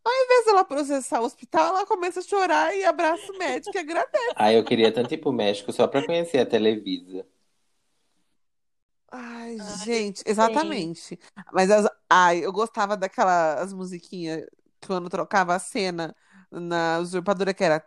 Em 0.10 0.28
vez 0.28 0.46
dela 0.46 0.63
processar 0.63 1.20
o 1.20 1.26
hospital, 1.26 1.76
ela 1.76 1.86
começa 1.86 2.22
a 2.22 2.24
chorar 2.24 2.74
e 2.74 2.86
abraça 2.86 3.30
o 3.30 3.38
médico 3.38 3.76
e 3.76 3.80
agradece. 3.80 4.34
Ah, 4.36 4.54
eu 4.54 4.63
queria 4.63 4.92
tanto 4.92 5.13
ir 5.13 5.18
pro 5.18 5.34
México 5.34 5.74
só 5.74 5.86
pra 5.86 6.06
conhecer 6.06 6.40
a 6.40 6.46
Televisa. 6.46 7.26
Ai, 9.12 9.58
gente, 9.86 10.22
exatamente. 10.26 11.17
Mas 11.52 11.72
as, 11.72 11.88
ai, 12.10 12.39
eu 12.46 12.52
gostava 12.52 12.98
daquelas 12.98 13.74
musiquinhas 13.74 14.46
quando 14.86 15.10
trocava 15.10 15.56
a 15.56 15.60
cena 15.60 16.15
na 16.52 17.00
usurpadora 17.00 17.54
que 17.54 17.63
era. 17.63 17.84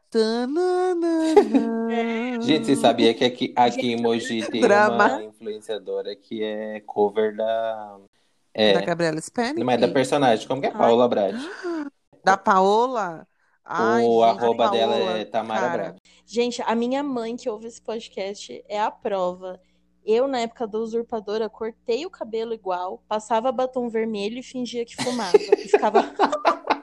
Gente, 2.42 2.66
você 2.66 2.76
sabia 2.76 3.14
que 3.14 3.24
aqui, 3.24 3.52
aqui 3.56 3.92
em 3.92 4.00
Mogi 4.00 4.42
tem 4.50 4.60
Drama. 4.60 5.06
uma 5.06 5.24
influenciadora 5.24 6.14
que 6.16 6.42
é 6.42 6.80
cover 6.80 7.36
da. 7.36 7.98
Da 7.98 8.00
É, 8.54 8.82
Gabriela 8.82 9.20
Spanik? 9.20 9.62
mas 9.64 9.80
da 9.80 9.88
personagem, 9.88 10.46
como 10.48 10.60
que 10.60 10.66
é? 10.68 10.70
Paola 10.70 11.08
Brat. 11.08 11.34
Da 12.22 12.36
Paola? 12.36 13.26
Ai, 13.64 14.04
O 14.04 14.20
gente, 14.26 14.38
arroba 14.38 14.64
Paola, 14.70 14.78
dela 14.78 15.18
é 15.18 15.24
Tamara 15.24 15.60
cara. 15.60 15.82
Brat. 15.92 15.98
Gente, 16.26 16.62
a 16.62 16.74
minha 16.74 17.02
mãe 17.02 17.36
que 17.36 17.48
ouve 17.48 17.66
esse 17.66 17.80
podcast 17.80 18.62
é 18.68 18.80
a 18.80 18.90
prova. 18.90 19.58
Eu, 20.04 20.26
na 20.26 20.40
época 20.40 20.66
da 20.66 20.78
usurpadora, 20.78 21.48
cortei 21.48 22.06
o 22.06 22.10
cabelo 22.10 22.54
igual, 22.54 23.02
passava 23.08 23.52
batom 23.52 23.88
vermelho 23.88 24.38
e 24.38 24.42
fingia 24.42 24.84
que 24.84 24.96
fumava. 24.96 25.36
E 25.36 25.68
ficava. 25.68 26.02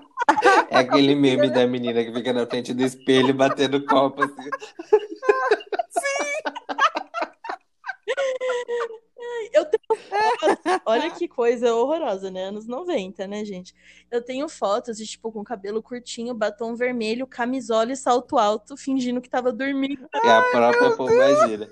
É 0.70 0.80
aquele 0.80 1.16
meme 1.16 1.50
da 1.50 1.66
menina 1.66 2.04
que 2.04 2.12
fica 2.12 2.34
na 2.34 2.46
frente 2.46 2.74
do 2.74 2.84
espelho 2.84 3.34
batendo 3.34 3.84
copo 3.86 4.24
assim. 4.24 4.50
Eu 9.54 9.66
tenho 9.66 10.02
fotos. 10.02 10.82
Olha 10.86 11.12
que 11.12 11.28
coisa 11.28 11.74
horrorosa, 11.74 12.30
né? 12.30 12.46
Anos 12.46 12.68
90, 12.68 13.28
né, 13.28 13.44
gente? 13.44 13.74
Eu 14.12 14.22
tenho 14.22 14.48
fotos 14.48 14.98
de, 14.98 15.06
tipo, 15.06 15.32
com 15.32 15.44
cabelo 15.44 15.82
curtinho, 15.82 16.34
batom 16.34 16.76
vermelho, 16.76 17.28
camisola 17.28 17.92
e 17.92 17.96
salto 17.96 18.38
alto, 18.38 18.78
fingindo 18.78 19.22
que 19.22 19.30
tava 19.30 19.52
dormindo. 19.52 20.08
É 20.24 20.32
a 20.32 20.42
própria 20.52 20.96
pombagira. 20.96 21.70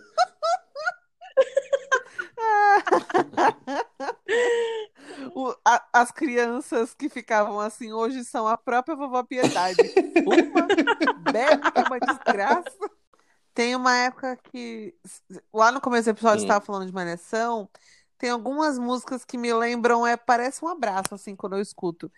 O- 5.35 5.55
a- 5.65 5.85
as 5.93 6.11
crianças 6.11 6.93
que 6.93 7.09
ficavam 7.09 7.59
assim 7.59 7.91
hoje 7.93 8.23
são 8.23 8.47
a 8.47 8.57
própria 8.57 8.95
vovó 8.95 9.23
Piedade. 9.23 9.77
Uma 10.25 10.67
bebe 11.31 11.63
é 11.75 11.83
uma 11.83 11.99
desgraça. 11.99 12.71
Tem 13.53 13.75
uma 13.75 13.95
época 13.97 14.37
que. 14.51 14.95
Lá 15.53 15.71
no 15.71 15.81
começo 15.81 16.05
do 16.05 16.11
episódio, 16.11 16.43
estava 16.43 16.63
falando 16.65 16.85
de 16.87 16.93
Malhação. 16.93 17.69
Tem 18.17 18.29
algumas 18.29 18.79
músicas 18.79 19.25
que 19.25 19.37
me 19.37 19.53
lembram, 19.53 20.05
é, 20.07 20.15
parece 20.17 20.63
um 20.63 20.67
abraço, 20.69 21.13
assim, 21.15 21.35
quando 21.35 21.55
eu 21.55 21.61
escuto. 21.61 22.11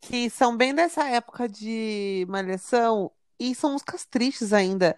Que 0.00 0.28
são 0.30 0.56
bem 0.56 0.74
dessa 0.74 1.06
época 1.08 1.48
de 1.48 2.26
Malhação. 2.28 3.10
E 3.38 3.54
são 3.54 3.72
músicas 3.72 4.04
tristes 4.06 4.52
ainda. 4.52 4.96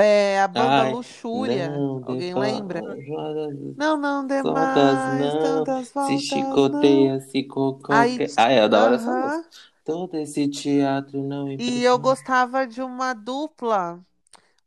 É, 0.00 0.40
a 0.40 0.48
banda 0.48 0.82
Ai, 0.82 0.94
Luxúria. 0.94 1.84
não 2.02 2.02
Alguém 2.02 2.34
dê 2.34 2.34
lembra? 2.34 2.82
voltas, 3.06 3.56
Não, 3.76 3.96
não 3.96 4.26
dê 4.26 4.42
Voltas 4.42 5.06
mais 5.06 5.34
não, 5.34 5.34
tantas 5.36 5.90
Se 5.96 6.18
voltas, 6.32 6.66
não. 6.68 7.10
chicoteia, 7.10 7.20
se 7.20 7.44
cocoqueia. 7.46 8.08
Aí, 8.08 8.32
Ah, 8.36 8.50
é 8.50 8.68
da 8.68 8.82
hora 8.82 8.96
essa 8.96 9.12
aham. 9.12 9.14
música. 9.14 9.48
Todo 9.84 10.16
esse 10.16 10.48
teatro 10.48 11.22
não 11.22 11.48
E 11.58 11.82
eu 11.82 11.98
gostava 11.98 12.66
de 12.66 12.80
uma 12.82 13.12
dupla, 13.14 14.04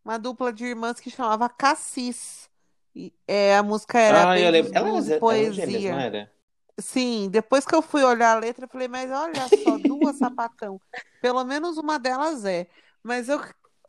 uma 0.05 0.19
dupla 0.19 0.53
de 0.53 0.65
irmãs 0.65 0.99
que 0.99 1.11
chamava 1.11 1.49
Cassis. 1.49 2.49
E, 2.95 3.13
é, 3.27 3.57
a 3.57 3.63
música 3.63 3.99
era 3.99 4.25
Ah, 4.25 4.39
eu 4.39 4.49
Beijos, 4.49 4.51
lembro. 4.51 4.71
Ela 4.73 4.89
e 4.91 5.11
era, 5.13 5.51
gêmeas, 5.51 5.85
não 5.87 5.97
Poesia. 5.97 5.99
era? 5.99 6.31
Sim, 6.79 7.29
depois 7.29 7.65
que 7.65 7.75
eu 7.75 7.81
fui 7.81 8.03
olhar 8.03 8.35
a 8.37 8.39
letra, 8.39 8.65
eu 8.65 8.69
falei, 8.69 8.87
mas 8.87 9.11
olha 9.11 9.49
só, 9.49 9.77
duas 9.77 10.17
sapatão. 10.17 10.81
Pelo 11.21 11.43
menos 11.45 11.77
uma 11.77 11.99
delas 11.99 12.45
é. 12.45 12.67
Mas 13.03 13.29
eu 13.29 13.39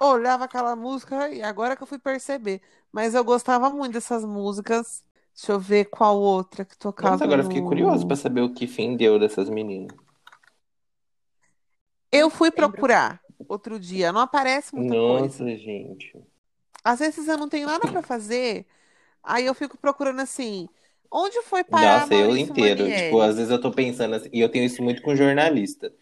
olhava 0.00 0.44
aquela 0.44 0.76
música 0.76 1.28
e 1.30 1.42
agora 1.42 1.76
que 1.76 1.82
eu 1.82 1.86
fui 1.86 1.98
perceber. 1.98 2.60
Mas 2.92 3.14
eu 3.14 3.24
gostava 3.24 3.70
muito 3.70 3.94
dessas 3.94 4.24
músicas. 4.24 5.04
Deixa 5.34 5.52
eu 5.52 5.60
ver 5.60 5.86
qual 5.86 6.18
outra 6.20 6.64
que 6.64 6.76
Nossa, 6.98 7.22
tocava 7.22 7.24
agora 7.24 7.40
eu 7.40 7.44
fiquei 7.44 7.62
curioso 7.62 8.04
pra 8.04 8.16
no. 8.16 8.16
saber 8.16 8.40
o 8.40 8.52
que 8.52 8.66
fim 8.66 8.96
deu 8.96 9.16
dessas 9.16 9.48
meninas. 9.48 9.96
Eu 12.10 12.30
fui 12.30 12.50
procurar 12.50 13.22
outro 13.48 13.78
dia, 13.78 14.10
não 14.12 14.20
aparece 14.22 14.74
muita 14.74 14.96
coisa. 14.96 15.30
Nossa, 15.30 15.56
gente. 15.56 16.14
Às 16.82 16.98
vezes 17.00 17.28
eu 17.28 17.36
não 17.38 17.48
tenho 17.48 17.66
nada 17.66 17.88
pra 17.88 18.02
fazer, 18.02 18.66
aí 19.22 19.46
eu 19.46 19.54
fico 19.54 19.78
procurando 19.78 20.20
assim, 20.20 20.68
onde 21.10 21.42
foi 21.42 21.64
parar 21.64 22.06
Nossa, 22.06 22.14
eu 22.14 22.36
inteiro. 22.36 22.92
Tipo, 22.92 23.20
Manieri? 23.20 23.20
às 23.20 23.36
vezes 23.36 23.50
eu 23.50 23.60
tô 23.60 23.70
pensando 23.72 24.14
assim, 24.14 24.28
e 24.32 24.40
eu 24.40 24.48
tenho 24.50 24.64
isso 24.64 24.82
muito 24.82 25.02
com 25.02 25.16
jornalista. 25.16 25.92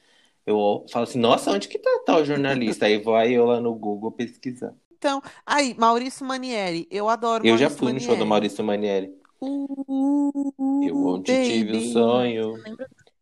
Eu 0.46 0.84
falo 0.90 1.04
assim, 1.04 1.18
nossa, 1.18 1.50
onde 1.52 1.68
que 1.68 1.78
tá 1.78 1.90
tal 2.04 2.24
jornalista? 2.24 2.86
Aí 2.86 2.98
vai 2.98 3.32
eu 3.32 3.44
lá 3.44 3.60
no 3.60 3.74
Google 3.74 4.10
pesquisar. 4.12 4.74
Então, 4.98 5.20
aí, 5.44 5.74
Maurício 5.78 6.24
Manieri, 6.24 6.86
eu 6.90 7.08
adoro 7.08 7.46
Eu 7.46 7.58
já 7.58 7.68
fui 7.70 7.92
no 7.92 8.00
show 8.00 8.16
do 8.16 8.24
Manieri. 8.24 8.28
Maurício 8.28 8.64
Manieri. 8.64 9.22
Uh, 9.40 10.52
Eu 10.84 10.96
ontem 11.06 11.42
tive 11.42 11.70
o 11.70 11.74
baby, 11.74 11.92
sonho, 11.92 12.64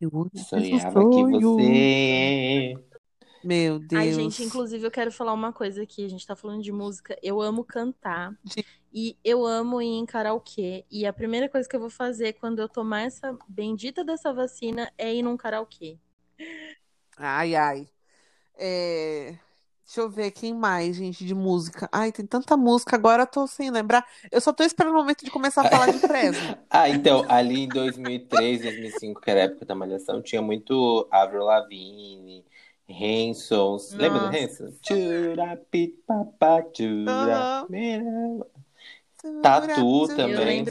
eu 0.01 0.11
um 0.15 0.39
sonhava 0.39 1.09
que 1.09 1.25
você. 1.25 2.75
Meu 3.43 3.77
Ai, 3.95 4.13
Deus. 4.13 4.35
gente, 4.35 4.43
inclusive 4.43 4.87
eu 4.87 4.91
quero 4.91 5.11
falar 5.11 5.33
uma 5.33 5.53
coisa 5.53 5.83
aqui. 5.83 6.05
A 6.05 6.09
gente 6.09 6.27
tá 6.27 6.37
falando 6.37 6.63
de 6.63 6.71
música. 6.73 7.19
Eu 7.23 7.41
amo 7.41 7.65
cantar. 7.65 8.35
De- 8.45 8.65
E 8.93 9.17
eu 9.25 9.47
amo 9.47 9.81
ir 9.81 9.87
em 9.87 10.05
karaokê. 10.05 10.85
E 10.91 11.07
a 11.07 11.13
primeira 11.13 11.49
coisa 11.49 11.69
que 11.69 11.75
eu 11.77 11.81
vou 11.81 11.91
fazer 11.91 12.35
quando 12.35 12.59
eu 12.59 12.69
tomar 12.69 13.03
essa 13.03 13.37
bendita 13.49 14.05
dessa 14.05 14.33
vacina 14.33 14.93
é 14.99 15.15
ir 15.15 15.23
num 15.23 15.37
karaokê. 15.37 15.97
Ai, 17.21 17.55
ai. 17.55 17.89
É, 18.57 19.35
Deixa 19.85 20.01
eu 20.03 20.09
ver 20.11 20.31
quem 20.31 20.55
mais, 20.55 20.95
gente, 20.97 21.27
de 21.27 21.35
música. 21.35 21.89
Ai, 21.91 22.13
tem 22.13 22.25
tanta 22.25 22.57
música, 22.57 22.95
agora 22.95 23.25
eu 23.25 23.27
tô 23.27 23.45
sem 23.49 23.71
lembrar. 23.71 24.07
Eu 24.31 24.41
só 24.41 24.53
tô 24.53 24.63
esperando 24.63 24.95
o 24.95 24.99
momento 24.99 25.25
de 25.25 25.31
começar 25.33 25.63
a 25.63 25.65
falar 25.65 25.89
de 25.89 25.99
Fresno. 25.99 26.57
Ah, 26.71 26.89
então, 26.89 27.27
ali 27.29 27.65
em 27.65 27.69
2003, 27.69 28.63
2005, 28.63 29.21
que 29.21 29.29
era 29.31 29.41
a 29.41 29.45
época 29.45 29.67
da 29.67 29.75
Malhação, 29.75 30.23
tinha 30.23 30.41
muito 30.41 31.09
Avril 31.11 31.43
Lavigne, 31.43 32.45
Hanson. 32.89 33.77
Lembra 33.97 34.21
do. 34.21 34.27
Hanson? 34.27 34.65
Aham. 34.67 34.77
tchurapira. 34.83 35.95
Tatu 39.43 40.07
também. 40.17 40.65
Que- 40.65 40.71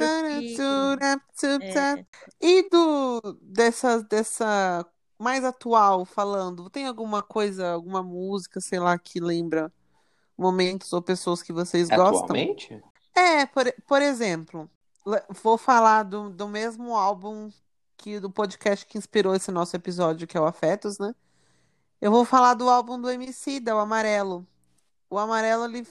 É, 1.62 2.05
E 2.41 2.69
do 2.69 3.38
dessa 3.41 4.01
dessa 4.03 4.85
mais 5.19 5.43
atual 5.43 6.05
falando, 6.05 6.69
tem 6.69 6.88
alguma 6.88 7.21
coisa, 7.21 7.71
alguma 7.71 8.01
música, 8.01 8.62
sei 8.62 8.79
lá, 8.79 8.97
que 8.97 9.19
lembra 9.19 9.71
momentos 10.38 10.93
ou 10.93 11.01
pessoas 11.01 11.41
que 11.41 11.51
vocês 11.51 11.89
gostam? 11.89 12.23
Atualmente? 12.23 12.82
É, 13.13 13.45
por, 13.45 13.71
por 13.86 14.01
exemplo, 14.01 14.69
vou 15.43 15.58
falar 15.58 16.03
do, 16.03 16.29
do 16.29 16.47
mesmo 16.47 16.95
álbum 16.95 17.51
que 17.97 18.17
do 18.19 18.32
podcast 18.32 18.86
que 18.86 18.97
inspirou 18.97 19.36
esse 19.36 19.51
nosso 19.51 19.75
episódio, 19.75 20.25
que 20.25 20.38
é 20.38 20.41
o 20.41 20.45
Afetos, 20.45 20.97
né? 20.97 21.13
Eu 21.99 22.12
vou 22.12 22.23
falar 22.23 22.53
do 22.53 22.69
álbum 22.69 22.99
do 22.99 23.12
Emicida, 23.12 23.75
o 23.75 23.79
Amarelo. 23.79 24.47
O 25.10 25.19
Amarelo, 25.19 25.65
ele, 25.65 25.86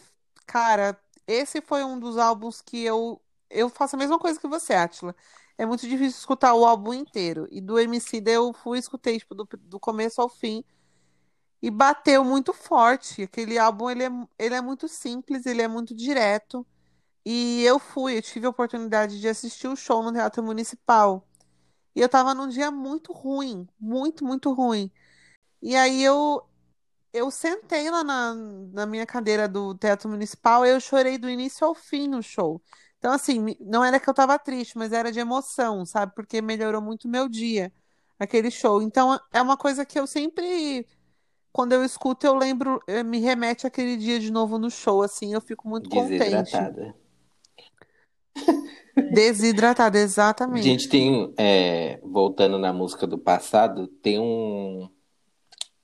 cara, 0.46 0.98
esse 1.26 1.60
foi 1.60 1.84
um 1.84 2.00
dos 2.00 2.16
álbuns 2.16 2.62
que 2.62 2.82
eu 2.82 3.20
eu 3.50 3.68
faço 3.68 3.96
a 3.96 3.98
mesma 3.98 4.18
coisa 4.18 4.38
que 4.38 4.46
você, 4.46 4.74
Átila. 4.74 5.14
É 5.58 5.66
muito 5.66 5.82
difícil 5.82 6.18
escutar 6.20 6.54
o 6.54 6.64
álbum 6.64 6.94
inteiro. 6.94 7.48
E 7.50 7.60
do 7.60 7.78
Emicida 7.78 8.30
eu 8.30 8.52
fui 8.52 8.78
escutei 8.78 9.18
tipo, 9.18 9.34
do, 9.34 9.48
do 9.60 9.80
começo 9.80 10.20
ao 10.22 10.28
fim. 10.28 10.64
E 11.60 11.70
bateu 11.70 12.24
muito 12.24 12.52
forte. 12.52 13.22
Aquele 13.24 13.58
álbum, 13.58 13.90
ele 13.90 14.04
é, 14.04 14.10
ele 14.38 14.54
é 14.54 14.60
muito 14.60 14.88
simples, 14.88 15.46
ele 15.46 15.60
é 15.62 15.68
muito 15.68 15.94
direto. 15.94 16.66
E 17.24 17.62
eu 17.64 17.78
fui, 17.78 18.16
eu 18.16 18.22
tive 18.22 18.46
a 18.46 18.50
oportunidade 18.50 19.20
de 19.20 19.28
assistir 19.28 19.68
o 19.68 19.76
show 19.76 20.02
no 20.02 20.12
Teatro 20.12 20.42
Municipal. 20.42 21.26
E 21.94 22.00
eu 22.00 22.08
tava 22.08 22.34
num 22.34 22.48
dia 22.48 22.70
muito 22.70 23.12
ruim, 23.12 23.68
muito, 23.78 24.24
muito 24.24 24.52
ruim. 24.52 24.90
E 25.62 25.76
aí 25.76 26.02
eu, 26.02 26.42
eu 27.12 27.30
sentei 27.30 27.90
lá 27.90 28.04
na, 28.04 28.34
na 28.34 28.86
minha 28.86 29.06
cadeira 29.06 29.48
do 29.48 29.74
Teatro 29.74 30.08
Municipal 30.08 30.64
e 30.66 30.70
eu 30.70 30.80
chorei 30.80 31.18
do 31.18 31.28
início 31.30 31.66
ao 31.66 31.74
fim 31.74 32.08
no 32.08 32.22
show. 32.22 32.62
Então, 32.98 33.12
assim, 33.12 33.56
não 33.60 33.84
era 33.84 34.00
que 34.00 34.10
eu 34.10 34.14
tava 34.14 34.38
triste, 34.38 34.76
mas 34.76 34.92
era 34.92 35.12
de 35.12 35.20
emoção, 35.20 35.86
sabe? 35.86 36.12
Porque 36.14 36.42
melhorou 36.42 36.82
muito 36.82 37.04
o 37.04 37.08
meu 37.08 37.28
dia, 37.28 37.72
aquele 38.18 38.50
show. 38.50 38.82
Então, 38.82 39.18
é 39.32 39.40
uma 39.40 39.56
coisa 39.56 39.86
que 39.86 39.98
eu 39.98 40.06
sempre, 40.06 40.84
quando 41.52 41.72
eu 41.72 41.84
escuto, 41.84 42.26
eu 42.26 42.34
lembro, 42.34 42.82
eh, 42.88 43.04
me 43.04 43.20
remete 43.20 43.66
àquele 43.66 43.96
dia 43.96 44.18
de 44.18 44.32
novo 44.32 44.58
no 44.58 44.68
show, 44.68 45.00
assim, 45.02 45.32
eu 45.32 45.40
fico 45.40 45.68
muito 45.68 45.88
contente. 45.88 46.18
Desidratada. 46.18 46.94
Desidratada, 49.12 49.98
exatamente. 49.98 50.64
Gente, 50.64 50.88
tem. 50.88 51.32
é, 51.36 52.00
voltando 52.02 52.58
na 52.58 52.72
música 52.72 53.06
do 53.06 53.16
passado, 53.16 53.86
tem 53.86 54.18
um. 54.18 54.88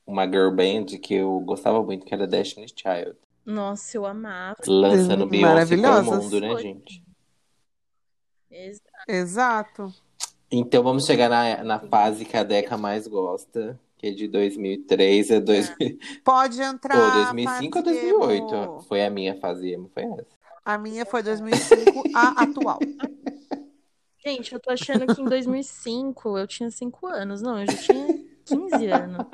Uma 0.07 0.27
girl 0.27 0.51
band 0.51 0.99
que 1.01 1.15
eu 1.15 1.41
gostava 1.41 1.83
muito, 1.83 2.05
que 2.05 2.13
era 2.13 2.27
Destiny's 2.27 2.75
Child. 2.77 3.17
Nossa, 3.47 3.97
eu 3.97 4.05
amava. 4.05 4.57
Lançando 4.67 5.27
Beyoncé 5.27 5.77
pro 5.77 6.05
mundo, 6.05 6.41
né, 6.41 6.51
Foi. 6.51 6.63
gente? 6.63 7.04
Exato. 9.09 9.93
Então 10.51 10.83
vamos 10.83 11.05
chegar 11.05 11.29
na, 11.29 11.65
na 11.65 11.81
fase 11.81 12.25
que 12.25 12.37
a 12.37 12.45
Deca 12.45 12.77
mais 12.77 13.07
gosta, 13.07 13.79
que 13.99 14.07
é 14.07 14.11
de 14.11 14.29
2003 14.29 15.31
a 15.33 15.41
2000. 15.41 15.99
Pode 16.25 16.59
Pô, 16.59 16.63
entrar. 16.63 17.25
2005 17.33 17.79
a 17.79 17.83
fase 17.83 18.01
2008. 18.01 18.55
emo. 18.55 18.81
Foi 18.83 19.05
a 19.05 19.11
minha 19.11 19.35
fase 19.35 19.71
emo, 19.73 19.91
foi 19.93 20.05
essa. 20.05 20.27
A 20.65 20.79
minha 20.79 21.05
foi 21.05 21.23
2005, 21.23 22.05
a 22.15 22.43
atual. 22.43 22.79
Gente, 24.25 24.55
eu 24.55 24.61
tô 24.61 24.71
achando 24.71 25.15
que 25.15 25.21
em 25.21 25.25
2005 25.27 26.39
eu 26.39 26.47
tinha 26.47 26.71
5 26.71 27.07
anos. 27.07 27.43
Não, 27.43 27.61
eu 27.61 27.67
já 27.67 27.77
tinha 27.77 28.25
15 28.47 28.87
anos. 28.87 29.27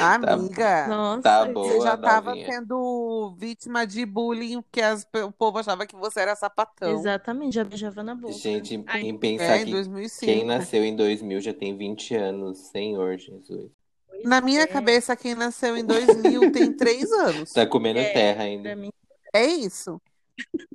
Amiga, 0.00 0.88
Nossa, 0.88 1.22
Tá 1.22 1.44
você 1.44 1.52
boa, 1.52 1.80
já 1.80 1.96
tava 1.96 2.30
novinha. 2.30 2.46
sendo 2.52 3.34
vítima 3.36 3.86
de 3.86 4.04
bullying, 4.06 4.62
porque 4.62 4.80
as- 4.80 5.06
o 5.24 5.32
povo 5.32 5.58
achava 5.58 5.86
que 5.86 5.96
você 5.96 6.20
era 6.20 6.34
sapatão. 6.36 7.00
exatamente, 7.00 7.54
já 7.54 7.64
beijava 7.64 8.02
na 8.02 8.14
boca. 8.14 8.38
Gente, 8.38 8.74
em, 8.74 8.84
Ai, 8.86 9.02
em 9.08 9.18
pensar 9.18 9.56
É, 9.56 9.62
em 9.62 9.64
que 9.64 9.70
2005. 9.70 10.26
quem 10.26 10.44
nasceu 10.44 10.84
em 10.84 10.94
2000 10.96 11.40
já 11.40 11.52
tem 11.54 11.76
20 11.76 12.14
anos. 12.14 12.58
Senhor 12.58 13.18
Jesus. 13.18 13.70
pois 14.06 14.24
Na 14.24 14.40
minha 14.40 14.62
é. 14.62 14.66
cabeça, 14.66 15.16
quem 15.16 15.34
nasceu 15.34 15.76
em 15.76 15.84
2000 15.84 16.50
tem 16.52 16.72
3 16.76 17.10
anos. 17.12 17.52
Tá 17.52 17.66
comendo 17.66 18.00
É, 18.00 18.12
terra 18.12 18.44
ainda. 18.44 18.76
mim, 18.76 18.90
É 19.34 19.46
isso. 19.46 20.00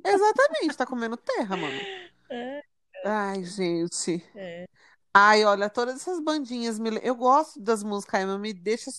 Exatamente, 0.04 0.76
tá 0.76 0.86
comendo 0.86 1.16
terra, 1.16 1.56
mano. 1.56 1.80
É. 2.30 2.62
Ai, 3.04 3.44
gente. 3.44 4.22
é. 4.34 4.66
Ai, 5.12 5.44
olha, 5.44 5.70
todas 5.70 5.96
essas 5.96 6.20
bandinhas. 6.20 6.78
me 6.78 6.90
Eu 7.02 7.14
gosto 7.14 7.60
das 7.60 7.82
músicas 7.82 8.22
emo, 8.22 8.38
me 8.38 8.52
deixa 8.52 8.90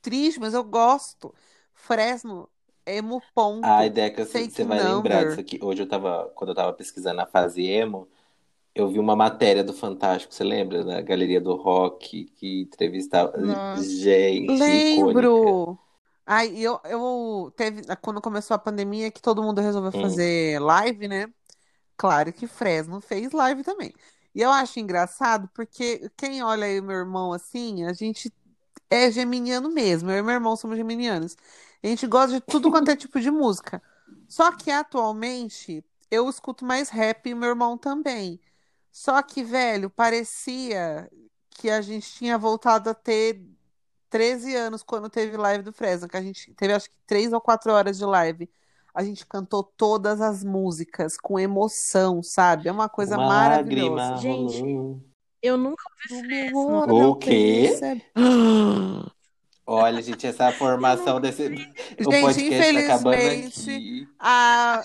triste, 0.00 0.40
mas 0.40 0.54
eu 0.54 0.64
gosto. 0.64 1.34
Fresno, 1.74 2.48
emo 2.86 3.22
ponto. 3.34 3.68
Ai, 3.72 3.90
Deca, 3.90 4.24
Fake 4.24 4.54
você 4.54 4.64
vai 4.64 4.80
lembrar 4.80 5.24
disso 5.24 5.40
aqui. 5.40 5.58
Hoje 5.62 5.82
eu 5.82 5.88
tava, 5.88 6.30
quando 6.34 6.50
eu 6.50 6.54
tava 6.54 6.72
pesquisando 6.72 7.20
a 7.20 7.26
fase 7.26 7.62
emo, 7.66 8.08
eu 8.74 8.88
vi 8.88 8.98
uma 8.98 9.16
matéria 9.16 9.64
do 9.64 9.72
Fantástico, 9.74 10.34
você 10.34 10.44
lembra? 10.44 10.84
Na 10.84 11.00
Galeria 11.02 11.40
do 11.40 11.56
Rock, 11.56 12.26
que 12.36 12.62
entrevistava. 12.62 13.34
Nossa. 13.36 13.90
Gente, 14.38 14.68
icônica. 14.68 15.40
Lembro! 15.40 15.78
Ai, 16.26 16.48
e 16.54 16.62
eu, 16.62 16.80
eu 16.84 17.52
teve, 17.56 17.82
quando 18.02 18.20
começou 18.20 18.54
a 18.54 18.58
pandemia, 18.58 19.10
que 19.10 19.22
todo 19.22 19.42
mundo 19.42 19.60
resolveu 19.60 19.92
Hum. 19.92 20.00
fazer 20.00 20.60
live, 20.60 21.08
né? 21.08 21.32
Claro 21.96 22.32
que 22.32 22.46
Fresno 22.46 23.00
fez 23.00 23.32
live 23.32 23.64
também. 23.64 23.92
E 24.34 24.40
eu 24.42 24.50
acho 24.50 24.80
engraçado 24.80 25.48
porque 25.54 26.10
quem 26.16 26.42
olha 26.42 26.66
aí 26.66 26.80
o 26.80 26.84
meu 26.84 26.96
irmão 26.98 27.32
assim, 27.32 27.84
a 27.84 27.92
gente 27.92 28.32
é 28.90 29.10
geminiano 29.10 29.70
mesmo. 29.70 30.10
Eu 30.10 30.18
e 30.18 30.22
meu 30.22 30.34
irmão 30.34 30.56
somos 30.56 30.76
geminianos. 30.76 31.36
A 31.82 31.86
gente 31.86 32.06
gosta 32.06 32.34
de 32.34 32.40
tudo 32.42 32.70
quanto 32.70 32.90
é 32.90 32.96
tipo 32.96 33.20
de 33.20 33.30
música. 33.30 33.82
Só 34.28 34.52
que 34.52 34.70
atualmente 34.70 35.84
eu 36.10 36.28
escuto 36.28 36.64
mais 36.64 36.88
rap 36.90 37.28
e 37.28 37.34
meu 37.34 37.50
irmão 37.50 37.78
também. 37.78 38.40
Só 38.92 39.22
que, 39.22 39.42
velho, 39.44 39.90
parecia 39.90 41.10
que 41.50 41.70
a 41.70 41.80
gente 41.80 42.10
tinha 42.12 42.36
voltado 42.38 42.90
a 42.90 42.94
ter 42.94 43.40
13 44.08 44.54
anos 44.56 44.82
quando 44.82 45.08
teve 45.10 45.36
live 45.36 45.62
do 45.64 45.72
Fresno, 45.72 46.08
que 46.08 46.16
a 46.16 46.22
gente 46.22 46.52
teve 46.54 46.72
acho 46.74 46.90
que 46.90 46.96
3 47.06 47.32
ou 47.32 47.40
4 47.40 47.72
horas 47.72 47.98
de 47.98 48.04
live. 48.04 48.50
A 48.94 49.04
gente 49.04 49.24
cantou 49.26 49.62
todas 49.62 50.20
as 50.20 50.42
músicas 50.42 51.16
com 51.16 51.38
emoção, 51.38 52.22
sabe? 52.22 52.68
É 52.68 52.72
uma 52.72 52.88
coisa 52.88 53.16
Uma 53.16 53.28
maravilhosa. 53.28 54.14
lágrima 54.14 54.16
Gente, 54.16 54.60
rolou. 54.62 55.00
Eu 55.42 55.56
nunca 55.56 55.82
ouvi 56.10 56.26
Fresno. 56.26 56.94
O 56.94 57.02
eu 57.02 57.14
quê? 57.16 57.66
percebo. 57.68 58.02
Olha, 59.72 60.02
gente, 60.02 60.26
essa 60.26 60.50
formação 60.50 61.20
desse. 61.20 61.44
O 61.44 62.10
Gente, 62.10 62.20
podcast 62.22 62.74
tá 62.74 62.80
acabando 62.80 63.14
aqui. 63.14 64.08
a... 64.18 64.82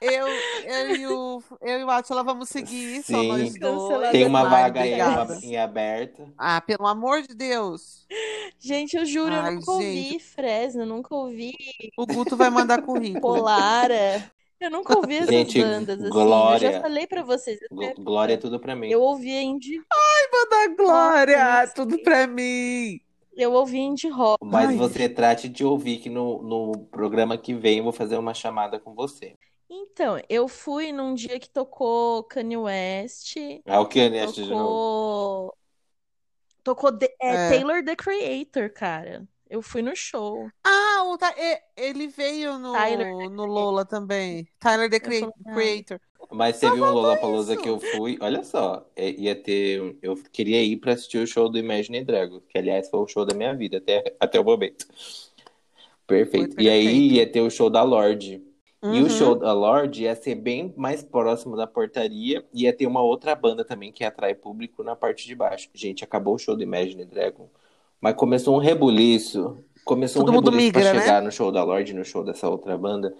eu, 0.00 0.26
eu 0.26 0.96
e 0.96 1.06
o, 1.06 1.42
eu 1.60 1.80
e 1.80 1.84
o 1.84 1.90
Átila 1.90 2.24
vamos 2.24 2.48
seguir, 2.48 3.04
só 3.04 3.20
Sim. 3.20 3.28
nós 3.28 3.40
dois. 3.56 3.58
Cancelada 3.58 4.10
Tem 4.10 4.26
uma 4.26 4.48
vaga 4.48 4.80
aí 4.80 4.94
em 5.44 5.56
aberto. 5.56 6.32
Ah, 6.36 6.60
pelo 6.60 6.88
amor 6.88 7.22
de 7.22 7.32
Deus. 7.32 8.04
Gente, 8.58 8.96
eu 8.96 9.06
juro, 9.06 9.34
eu 9.34 9.40
Ai, 9.40 9.54
nunca 9.54 9.70
ouvi 9.70 10.02
gente. 10.10 10.24
Fresno, 10.24 10.84
nunca 10.84 11.14
ouvi 11.14 11.52
O 11.96 12.04
Guto 12.04 12.36
vai 12.36 12.50
mandar 12.50 12.82
currículo. 12.82 13.20
Polara. 13.36 14.32
Eu 14.62 14.70
nunca 14.70 14.96
ouvi 14.96 15.16
essas 15.16 15.28
Gente, 15.30 15.60
bandas 15.60 15.98
assim. 15.98 16.06
Eu 16.06 16.10
Glória. 16.12 16.72
já 16.72 16.80
falei 16.80 17.06
pra 17.06 17.22
vocês. 17.22 17.58
Gl- 17.70 17.94
Glória 18.02 18.34
é 18.34 18.36
tudo 18.36 18.60
pra 18.60 18.76
mim. 18.76 18.88
Eu 18.88 19.02
ouvia 19.02 19.42
indie, 19.42 19.80
da 20.50 20.66
Glória, 20.76 21.60
Nossa, 21.60 21.74
tudo 21.74 21.98
pra 22.02 22.26
mim. 22.26 23.00
eu 23.36 23.52
ouvia 23.52 23.80
indie 23.80 24.08
rock. 24.08 24.38
Mas 24.44 24.70
Ai. 24.70 24.76
você 24.76 25.08
trate 25.08 25.48
de 25.48 25.64
ouvir 25.64 25.98
que 25.98 26.08
no, 26.08 26.42
no 26.42 26.72
programa 26.90 27.36
que 27.36 27.52
vem 27.54 27.78
eu 27.78 27.84
vou 27.84 27.92
fazer 27.92 28.16
uma 28.16 28.34
chamada 28.34 28.78
com 28.78 28.94
você. 28.94 29.34
Então, 29.68 30.20
eu 30.28 30.46
fui 30.48 30.92
num 30.92 31.14
dia 31.14 31.40
que 31.40 31.48
tocou 31.48 32.22
Kanye 32.24 32.56
West, 32.58 33.36
Ah, 33.66 33.80
o 33.80 33.86
que 33.86 33.98
Ernesto 33.98 34.42
de 34.42 34.50
novo? 34.50 34.62
tocou 34.62 35.56
tocou 36.90 36.92
The- 36.98 37.14
é, 37.20 37.34
É. 37.34 37.48
Taylor 37.50 37.84
the 37.84 37.96
Creator, 37.96 38.70
cara. 38.72 39.26
Eu 39.48 39.60
fui 39.62 39.82
no 39.82 39.94
show. 39.96 40.48
Ah, 40.64 40.91
o 41.14 41.18
Ty- 41.18 41.34
e- 41.38 41.62
ele 41.76 42.08
veio 42.08 42.58
no, 42.58 42.72
Tyler, 42.72 43.30
no 43.30 43.46
Lola 43.46 43.84
também. 43.84 44.46
Tyler, 44.58 44.88
the 44.90 44.96
ah. 44.96 45.52
Creator. 45.54 46.00
Mas 46.30 46.58
teve 46.58 46.80
um 46.80 46.90
Lollapalooza 46.90 47.54
isso. 47.54 47.62
que 47.62 47.68
eu 47.68 47.78
fui, 47.78 48.16
olha 48.20 48.42
só, 48.42 48.86
é, 48.96 49.10
ia 49.10 49.34
ter, 49.34 49.96
eu 50.00 50.16
queria 50.32 50.62
ir 50.62 50.76
pra 50.78 50.92
assistir 50.94 51.18
o 51.18 51.26
show 51.26 51.48
do 51.48 51.58
Imagine 51.58 52.04
Dragons, 52.04 52.42
que 52.48 52.56
aliás 52.56 52.88
foi 52.88 53.00
o 53.00 53.06
show 53.06 53.24
da 53.26 53.34
minha 53.34 53.54
vida 53.54 53.78
até, 53.78 54.14
até 54.18 54.40
o 54.40 54.44
momento. 54.44 54.86
Perfeito. 56.06 56.60
E 56.60 56.68
aí 56.68 57.12
ia 57.14 57.26
ter 57.30 57.40
o 57.40 57.50
show 57.50 57.68
da 57.70 57.82
Lorde. 57.82 58.42
E 58.82 58.86
Uhum. 58.86 59.04
o 59.06 59.10
show 59.10 59.34
da 59.36 59.52
Lorde 59.52 60.02
ia 60.04 60.14
ser 60.16 60.34
bem 60.34 60.74
mais 60.76 61.04
próximo 61.04 61.56
da 61.56 61.66
portaria, 61.68 62.44
e 62.52 62.62
ia 62.64 62.72
ter 62.72 62.86
uma 62.86 63.00
outra 63.00 63.32
banda 63.34 63.64
também 63.64 63.92
que 63.92 64.02
atrai 64.02 64.34
público 64.34 64.82
na 64.82 64.96
parte 64.96 65.24
de 65.26 65.34
baixo. 65.36 65.68
Gente, 65.72 66.02
acabou 66.02 66.34
o 66.34 66.38
show 66.38 66.56
do 66.56 66.62
Imagine 66.64 67.04
Dragon, 67.04 67.48
mas 68.00 68.16
começou 68.16 68.56
um 68.56 68.58
rebuliço, 68.58 69.62
começou 69.84 70.24
Todo 70.24 70.30
um 70.30 70.34
mundo 70.34 70.50
rebuliço 70.50 70.72
pra 70.72 70.82
migra, 70.82 70.94
né? 70.94 71.00
chegar 71.00 71.22
no 71.22 71.32
show 71.32 71.50
da 71.52 71.62
Lorde, 71.64 71.92
no 71.94 72.04
show 72.04 72.24
dessa 72.24 72.48
outra 72.48 72.76
banda. 72.78 73.14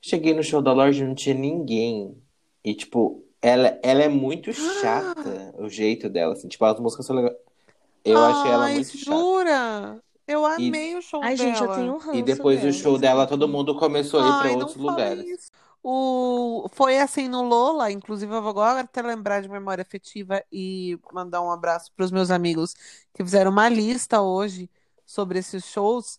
Cheguei 0.00 0.34
no 0.34 0.42
show 0.42 0.60
da 0.62 0.72
Lorde 0.72 1.02
e 1.02 1.06
não 1.06 1.14
tinha 1.14 1.34
ninguém. 1.34 2.16
E, 2.64 2.74
tipo, 2.74 3.24
ela, 3.40 3.78
ela 3.82 4.02
é 4.02 4.08
muito 4.08 4.52
chata, 4.80 5.54
o 5.58 5.68
jeito 5.68 6.08
dela, 6.08 6.32
assim. 6.34 6.48
Tipo, 6.48 6.64
as 6.64 6.78
músicas 6.80 7.06
são 7.06 7.16
legais. 7.16 7.36
Eu 8.04 8.24
achei 8.24 8.50
ela 8.50 8.66
Ai, 8.66 8.74
muito 8.74 8.96
chata. 8.96 9.16
jura? 9.16 10.02
Eu 10.26 10.46
amei 10.46 10.96
o 10.96 11.02
show 11.02 11.20
Ai, 11.22 11.36
gente, 11.36 11.60
eu 11.60 11.68
dela. 11.68 11.76
tenho 11.76 11.94
um 11.94 11.98
ranço 11.98 12.14
E 12.14 12.22
depois 12.22 12.62
do 12.62 12.70
dela. 12.70 12.72
show 12.72 12.98
dela, 12.98 13.26
todo 13.26 13.48
mundo 13.48 13.74
começou 13.76 14.20
a 14.20 14.28
ir 14.28 14.38
pra 14.38 14.50
Ai, 14.50 14.56
outros 14.56 14.76
lugares. 14.76 15.24
isso. 15.26 15.50
O... 15.82 16.68
Foi 16.72 16.98
assim 16.98 17.28
no 17.28 17.42
Lola, 17.42 17.90
inclusive 17.90 18.32
eu 18.32 18.40
vou 18.40 18.50
agora 18.50 18.80
até 18.80 19.02
lembrar 19.02 19.40
de 19.42 19.48
memória 19.48 19.82
afetiva 19.82 20.42
e 20.50 20.98
mandar 21.12 21.42
um 21.42 21.50
abraço 21.50 21.90
para 21.92 22.04
os 22.04 22.10
meus 22.12 22.30
amigos 22.30 22.74
que 23.12 23.22
fizeram 23.24 23.50
uma 23.50 23.68
lista 23.68 24.22
hoje 24.22 24.70
sobre 25.06 25.38
esses 25.38 25.64
shows. 25.66 26.18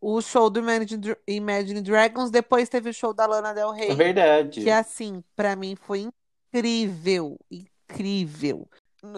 O 0.00 0.20
show 0.22 0.48
do 0.48 0.60
Imagine, 0.60 0.96
Dra- 1.00 1.16
Imagine 1.26 1.80
Dragons, 1.82 2.30
depois 2.30 2.68
teve 2.68 2.88
o 2.90 2.94
show 2.94 3.12
da 3.12 3.26
Lana 3.26 3.52
Del 3.52 3.74
É 3.74 3.78
Rey, 3.86 3.94
verdade. 3.94 4.62
que 4.62 4.70
assim, 4.70 5.22
pra 5.36 5.54
mim 5.54 5.76
foi 5.76 6.08
incrível, 6.54 7.38
incrível. 7.50 8.68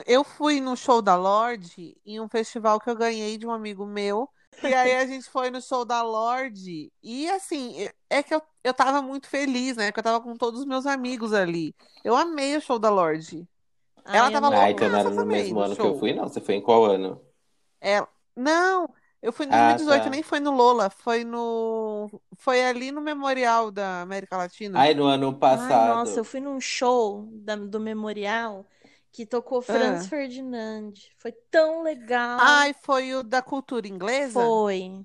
Eu 0.07 0.22
fui 0.25 0.61
no 0.61 0.77
show 0.77 1.01
da 1.03 1.14
Lorde 1.16 1.96
em 2.05 2.20
um 2.20 2.29
festival 2.29 2.81
que 2.81 2.88
eu 2.90 2.96
ganhei 2.96 3.37
de 3.38 3.46
um 3.46 3.51
amigo 3.51 3.85
meu. 3.87 4.29
E 4.62 4.66
aí 4.75 4.94
a 4.96 5.07
gente 5.07 5.29
foi 5.31 5.51
no 5.51 5.61
show 5.62 5.85
da 5.85 6.03
Lorde. 6.03 6.92
E 7.03 7.29
assim, 7.31 7.88
é 8.11 8.22
que 8.22 8.35
eu, 8.35 8.42
eu 8.62 8.75
tava 8.75 9.01
muito 9.03 9.29
feliz, 9.29 9.77
né? 9.77 9.87
Porque 9.87 10.01
eu 10.01 10.05
tava 10.05 10.20
com 10.20 10.37
todos 10.37 10.61
os 10.61 10.66
meus 10.66 10.87
amigos 10.87 11.33
ali. 11.33 11.75
Eu 12.05 12.14
amei 12.14 12.57
o 12.57 12.61
show 12.61 12.79
da 12.79 12.90
Lorde. 12.90 13.48
Ela 14.05 14.27
Ai, 14.27 14.33
tava 14.33 14.46
amiga. 14.48 14.62
Ah, 14.62 14.70
então 14.70 14.88
não 14.88 14.98
era 14.98 15.11
no 15.11 15.25
mesmo 15.27 15.61
ano 15.61 15.75
que 15.75 15.81
eu 15.81 15.87
show. 15.87 15.98
fui, 15.98 16.12
não. 16.12 16.29
Você 16.29 16.40
foi 16.40 16.57
em 16.57 16.61
qual 16.62 16.85
ano? 16.85 17.20
Ela... 17.81 18.09
Não, 18.37 18.88
eu 19.23 19.33
fui 19.33 19.47
em 19.47 19.51
Ah, 19.51 19.75
2018, 19.77 20.05
tá. 20.05 20.11
nem 20.11 20.23
foi 20.23 20.41
no 20.41 20.51
Lola, 20.51 20.91
foi 20.91 21.25
no. 21.25 22.11
Foi 22.37 22.65
ali 22.65 22.91
no 22.91 23.01
Memorial 23.01 23.71
da 23.71 24.03
América 24.03 24.37
Latina. 24.37 24.79
Ai, 24.79 24.95
no 24.95 25.05
ano 25.05 25.29
Ai, 25.29 25.35
passado. 25.39 25.89
nossa, 25.97 26.21
eu 26.21 26.25
fui 26.25 26.41
num 26.41 26.61
show 26.61 27.29
da- 27.33 27.57
do 27.57 27.79
Memorial 27.81 28.67
que 29.13 29.25
tocou 29.27 29.63
Franz 29.63 30.07
Ah. 30.07 30.09
Ferdinand. 30.09 30.93
Foi 31.19 31.33
tão 31.51 31.83
legal. 31.83 32.39
Ai, 32.41 32.75
foi 32.83 33.15
o 33.15 33.23
da 33.23 33.41
cultura 33.43 33.87
inglesa? 33.87 34.41
Foi. 34.41 35.05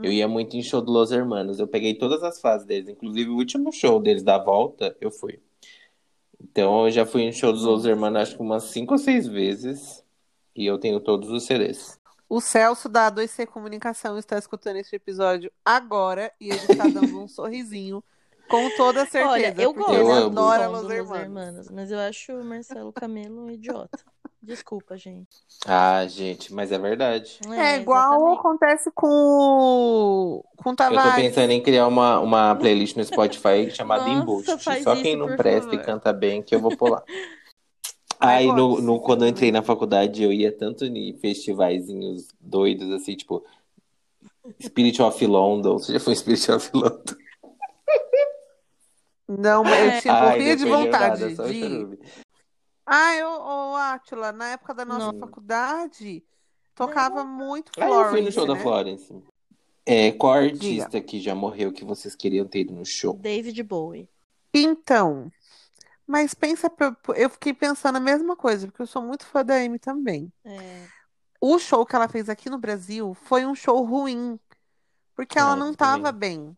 Eu 0.00 0.12
ia 0.12 0.28
muito 0.28 0.56
em 0.56 0.62
show 0.62 0.80
do 0.80 0.90
Los 0.92 1.10
Hermanos. 1.10 1.58
Eu 1.58 1.66
peguei 1.66 1.94
todas 1.94 2.22
as 2.22 2.40
fases 2.40 2.66
deles. 2.66 2.88
Inclusive, 2.88 3.28
o 3.30 3.36
último 3.36 3.72
show 3.72 4.00
deles 4.00 4.22
da 4.22 4.38
volta, 4.38 4.96
eu 5.00 5.10
fui. 5.10 5.40
Então, 6.40 6.84
eu 6.86 6.90
já 6.90 7.04
fui 7.04 7.22
em 7.22 7.32
show 7.32 7.52
dos 7.52 7.62
Los 7.64 7.84
Hermanos, 7.84 8.22
acho 8.22 8.36
que 8.36 8.42
umas 8.42 8.64
cinco 8.64 8.94
ou 8.94 8.98
seis 8.98 9.26
vezes. 9.26 10.04
E 10.54 10.64
eu 10.66 10.78
tenho 10.78 11.00
todos 11.00 11.28
os 11.30 11.44
CDs. 11.44 11.98
O 12.28 12.40
Celso 12.40 12.88
da 12.88 13.10
2C 13.10 13.46
Comunicação 13.46 14.18
está 14.18 14.36
escutando 14.38 14.76
este 14.76 14.96
episódio 14.96 15.50
agora 15.64 16.32
e 16.40 16.50
ele 16.50 16.56
está 16.58 16.84
dando 16.86 17.22
um 17.22 17.26
sorrisinho, 17.28 18.04
com 18.48 18.68
toda 18.76 19.06
certeza. 19.06 19.32
Olha, 19.32 19.54
eu 19.58 19.72
gosto 19.72 19.92
Eu 19.94 20.10
ele 20.10 20.26
adora 20.26 20.66
Los 20.68 20.90
Hermanos. 20.90 21.20
Hermanos, 21.22 21.70
mas 21.70 21.90
eu 21.90 21.98
acho 21.98 22.32
o 22.32 22.44
Marcelo 22.44 22.92
Camelo 22.92 23.46
um 23.46 23.50
idiota. 23.50 23.98
Desculpa, 24.40 24.96
gente. 24.96 25.36
Ah, 25.66 26.06
gente, 26.06 26.52
mas 26.54 26.70
é 26.70 26.78
verdade. 26.78 27.38
É 27.50 27.76
igual 27.76 28.14
exatamente. 28.14 28.38
acontece 28.38 28.90
com 28.94 29.06
o 29.08 30.44
com 30.56 30.70
o 30.70 30.72
Eu 30.72 30.76
tô 30.76 30.76
Tavares. 30.76 31.14
pensando 31.14 31.50
em 31.50 31.62
criar 31.62 31.86
uma, 31.86 32.20
uma 32.20 32.54
playlist 32.56 32.96
no 32.96 33.04
Spotify 33.04 33.70
chamada 33.70 34.04
Nossa, 34.04 34.14
Embuste. 34.22 34.80
Só 34.82 34.94
isso, 34.94 35.02
quem 35.02 35.16
não 35.16 35.34
presta 35.36 35.74
e 35.74 35.78
favor. 35.78 35.84
canta 35.84 36.12
bem 36.12 36.42
que 36.42 36.54
eu 36.54 36.60
vou 36.60 36.76
pular. 36.76 37.02
Aí, 38.20 38.46
no, 38.46 38.80
no, 38.80 39.00
quando 39.00 39.24
eu 39.24 39.28
entrei 39.28 39.52
na 39.52 39.62
faculdade, 39.62 40.22
eu 40.22 40.32
ia 40.32 40.50
tanto 40.50 40.84
em 40.84 41.16
festivaizinhos 41.18 42.28
doidos, 42.40 42.90
assim, 42.90 43.14
tipo, 43.14 43.44
Spirit 44.60 45.00
of 45.00 45.26
London. 45.26 45.78
Você 45.78 45.92
já 45.92 46.00
foi 46.00 46.16
Spirit 46.16 46.50
of 46.50 46.70
London? 46.74 47.16
Não, 49.28 49.62
mas 49.62 49.96
eu 49.96 50.00
tinha, 50.00 50.14
Ai, 50.14 50.30
morria 50.30 50.56
não 50.56 50.64
de 50.64 50.64
vontade 50.64 51.34
nada, 51.34 51.42
o 51.42 51.52
de 51.52 51.56
ir. 51.56 51.98
Ah, 52.86 53.12
ô, 53.22 53.76
Átila, 53.76 54.32
na 54.32 54.48
época 54.52 54.72
da 54.72 54.84
nossa 54.84 55.12
Não. 55.12 55.18
faculdade, 55.18 56.24
tocava 56.74 57.22
muito 57.22 57.70
Aí 57.76 57.92
eu 57.92 58.08
fui 58.08 58.22
no 58.22 58.32
show 58.32 58.46
Florence, 58.46 58.46
da 58.46 58.54
né? 58.54 58.62
Florence. 58.62 59.22
É, 59.84 60.12
qual 60.12 60.32
Diga. 60.32 60.52
artista 60.52 61.00
que 61.00 61.20
já 61.20 61.34
morreu 61.34 61.72
que 61.72 61.84
vocês 61.84 62.16
queriam 62.16 62.46
ter 62.46 62.60
ido 62.60 62.72
no 62.72 62.86
show? 62.86 63.14
David 63.14 63.62
Bowie. 63.62 64.08
Então, 64.54 65.30
mas 66.08 66.34
pensa, 66.34 66.70
pra- 66.70 66.96
eu 67.16 67.30
fiquei 67.30 67.54
pensando 67.54 67.96
a 67.96 68.00
mesma 68.00 68.36
coisa, 68.36 68.66
porque 68.68 68.82
eu 68.82 68.88
sou 68.88 69.02
muito 69.02 69.26
fã 69.26 69.44
da 69.44 69.56
Amy 69.56 69.78
também. 69.78 70.32
É, 70.44 70.88
O 71.40 71.58
show 71.58 71.84
que 71.86 71.94
ela 71.96 72.08
fez 72.08 72.28
aqui 72.28 72.50
no 72.50 72.58
Brasil 72.58 73.14
foi 73.14 73.46
um 73.46 73.54
show 73.54 73.84
ruim, 73.84 74.38
porque 75.16 75.38
ela 75.38 75.52
Ah, 75.52 75.56
não 75.56 75.74
tava 75.74 76.12
também. 76.12 76.12
bem. 76.12 76.56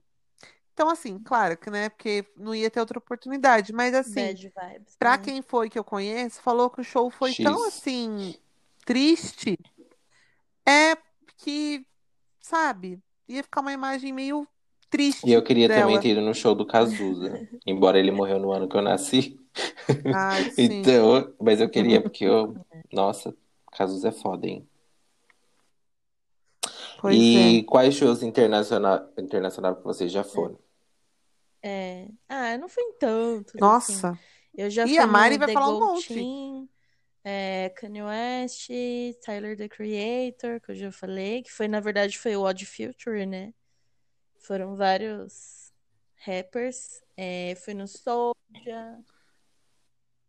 Então, 0.75 0.89
assim, 0.91 1.19
claro 1.21 1.57
que, 1.59 1.71
né, 1.71 1.89
porque 1.91 2.27
não 2.37 2.55
ia 2.55 2.71
ter 2.71 2.81
outra 2.81 2.99
oportunidade, 2.99 3.73
mas 3.73 3.95
assim, 3.95 4.15
bad 4.15 4.49
vibes. 4.49 4.97
pra 4.99 5.19
né? 5.19 5.19
quem 5.19 5.43
foi 5.43 5.71
que 5.71 5.79
eu 5.79 5.85
conheço, 5.85 6.43
falou 6.43 6.71
que 6.71 6.81
o 6.81 6.85
show 6.85 7.11
foi 7.11 7.35
tão 7.35 7.65
X. 7.65 7.69
assim 7.69 8.35
triste, 8.87 9.59
é 10.67 10.97
que, 11.39 11.87
sabe, 12.41 13.03
ia 13.29 13.43
ficar 13.43 13.61
uma 13.61 13.73
imagem 13.73 14.13
meio 14.13 14.47
E 14.90 14.96
triste 14.96 15.31
eu 15.33 15.42
queria 15.42 15.68
também 15.68 15.87
dela. 15.87 16.00
ter 16.00 16.09
ido 16.11 16.20
no 16.20 16.35
show 16.35 16.55
do 16.55 16.66
Cazuza, 16.66 17.46
embora 17.66 17.98
ele 17.98 18.11
morreu 18.11 18.38
no 18.38 18.53
ano 18.53 18.68
que 18.68 18.76
eu 18.76 18.83
nasci. 18.83 19.38
Ai, 20.12 20.50
sim. 20.50 20.81
Então, 20.81 21.33
mas 21.40 21.61
eu 21.61 21.68
queria 21.70 22.00
porque 22.03 22.24
eu, 22.24 22.55
nossa, 22.92 23.35
Cazuza 23.72 24.09
é 24.09 24.12
foda, 24.12 24.46
hein? 24.46 24.66
Pois 27.00 27.16
E 27.16 27.59
é. 27.61 27.62
quais 27.64 27.94
shows 27.94 28.22
internacional, 28.22 29.09
internacional 29.18 29.76
que 29.76 29.85
vocês 29.85 30.12
já 30.12 30.22
foram? 30.22 30.59
É. 31.62 32.09
Ah, 32.29 32.57
não 32.59 32.68
foi 32.68 32.83
em 32.85 32.92
tantos, 32.98 33.55
assim. 33.55 33.61
Nossa. 33.61 34.18
Eu 34.57 34.68
já 34.70 34.85
E 34.85 34.88
fui 34.88 34.98
a 34.98 35.07
Mari 35.07 35.38
vai 35.38 35.46
The 35.48 35.55
falar 35.55 35.68
um 35.68 35.79
Gold 35.79 35.94
monte. 35.94 36.14
Team, 36.14 36.68
é, 37.24 37.68
Kanye 37.70 38.03
West, 38.03 38.68
Tyler, 39.24 39.57
The 39.57 39.68
Creator, 39.68 40.61
que 40.61 40.72
eu 40.72 40.74
já 40.74 40.92
falei, 40.92 41.42
que 41.42 41.50
foi, 41.53 41.68
na 41.68 41.81
verdade, 41.81 42.18
foi 42.18 42.37
o 42.37 42.42
Odd 42.42 42.66
Future, 42.66 43.26
né? 43.26 43.53
Foram 44.51 44.75
vários 44.75 45.73
rappers. 46.27 47.05
É, 47.17 47.55
fui 47.55 47.73
no 47.73 47.87
Soulja. 47.87 48.99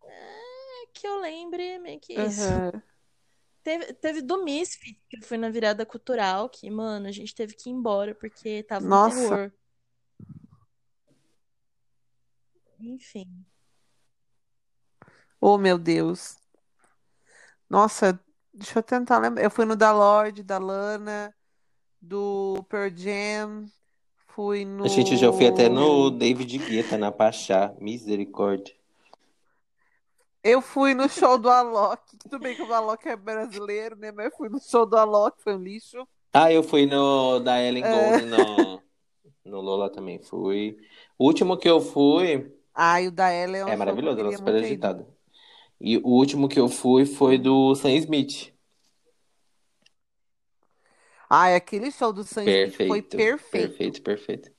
É, 0.03 0.85
que 0.93 1.07
eu 1.07 1.19
lembre, 1.19 1.79
meio 1.79 1.99
que 1.99 2.13
isso. 2.13 2.39
Aham. 2.39 2.83
Teve, 3.63 3.93
teve 3.93 4.21
do 4.21 4.43
Misfit, 4.43 5.01
que 5.09 5.25
fui 5.25 5.39
na 5.39 5.49
virada 5.49 5.87
cultural, 5.87 6.47
que, 6.49 6.69
mano, 6.69 7.07
a 7.07 7.11
gente 7.11 7.33
teve 7.33 7.55
que 7.55 7.67
ir 7.67 7.73
embora 7.73 8.13
porque 8.13 8.61
tava 8.61 8.87
Nossa. 8.87 9.15
terror. 9.15 9.53
Enfim. 12.79 13.43
Oh, 15.39 15.57
meu 15.57 15.79
Deus. 15.79 16.37
Nossa, 17.67 18.23
deixa 18.53 18.77
eu 18.77 18.83
tentar 18.83 19.17
lembrar. 19.17 19.43
Eu 19.43 19.49
fui 19.49 19.65
no 19.65 19.75
da 19.75 19.91
Lorde, 19.91 20.43
da 20.43 20.59
Lana, 20.59 21.35
do 21.99 22.63
Pearl 22.69 22.95
Jam, 22.95 23.65
fui 24.35 24.65
A 24.83 24.87
gente 24.87 25.15
já 25.17 25.31
foi 25.31 25.47
até 25.47 25.69
no 25.69 26.09
no. 26.09 26.11
David 26.11 26.57
Guetta, 26.57 26.97
na 26.97 27.11
Pachá. 27.11 27.73
Misericórdia. 27.79 28.73
Eu 30.43 30.61
fui 30.61 30.93
no 30.93 31.07
show 31.07 31.37
do 31.37 31.49
Alok. 31.49 32.17
Tudo 32.17 32.39
bem 32.39 32.55
que 32.55 32.61
o 32.63 32.73
Alok 32.73 33.07
é 33.07 33.15
brasileiro, 33.15 33.95
né? 33.95 34.11
Mas 34.11 34.25
eu 34.25 34.31
fui 34.37 34.49
no 34.49 34.59
show 34.59 34.85
do 34.85 34.97
Alok, 34.97 35.41
foi 35.41 35.55
um 35.55 35.61
lixo. 35.61 36.07
Ah, 36.33 36.51
eu 36.51 36.63
fui 36.63 36.85
no 36.85 37.39
da 37.39 37.61
Ellen 37.61 37.83
É. 37.83 37.89
Golden 37.89 38.25
no, 38.27 38.81
no 39.45 39.61
Lola 39.61 39.89
também 39.91 40.19
fui. 40.21 40.77
O 41.17 41.25
último 41.25 41.57
que 41.57 41.69
eu 41.69 41.81
fui 41.81 42.51
Ai, 42.73 43.07
o 43.07 43.11
da 43.11 43.29
Ella 43.29 43.57
é 43.57 43.65
um 43.65 43.69
é 43.69 43.75
maravilhoso, 43.75 44.19
ela 44.19 44.29
é 44.29 44.37
super 44.37 44.55
agitada. 44.55 45.07
E 45.79 45.97
o 45.97 46.09
último 46.09 46.47
que 46.47 46.59
eu 46.59 46.69
fui 46.69 47.05
foi 47.05 47.37
do 47.37 47.75
Sam 47.75 47.91
Smith. 47.95 48.50
Ai, 51.33 51.55
aquele 51.55 51.91
show 51.91 52.11
do 52.11 52.23
Sam 52.23 52.41
Smith 52.43 52.75
foi 52.75 53.01
Perfeito, 53.01 53.17
perfeito. 53.17 53.67
perfeito, 53.69 54.01
perfeito. 54.01 54.51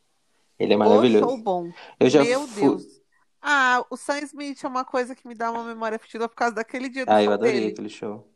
Ele 0.58 0.72
é 0.72 0.76
O 0.76 0.80
show 0.80 0.88
maravilhoso. 0.88 1.36
bom. 1.38 1.70
Eu 2.00 2.08
já 2.08 2.24
Meu 2.24 2.46
fui. 2.46 2.62
Deus. 2.62 3.02
Ah, 3.42 3.84
o 3.90 3.96
Sam 3.96 4.20
Smith 4.20 4.64
é 4.64 4.68
uma 4.68 4.84
coisa 4.84 5.14
que 5.14 5.26
me 5.26 5.34
dá 5.34 5.50
uma 5.50 5.64
memória 5.64 5.96
afetiva 5.96 6.28
por 6.28 6.36
causa 6.36 6.54
daquele 6.54 6.88
dia 6.88 7.04
do 7.04 7.10
Ah, 7.12 7.22
eu 7.22 7.32
adorei 7.32 7.54
dele. 7.54 7.72
aquele 7.72 7.88
show. 7.88 8.26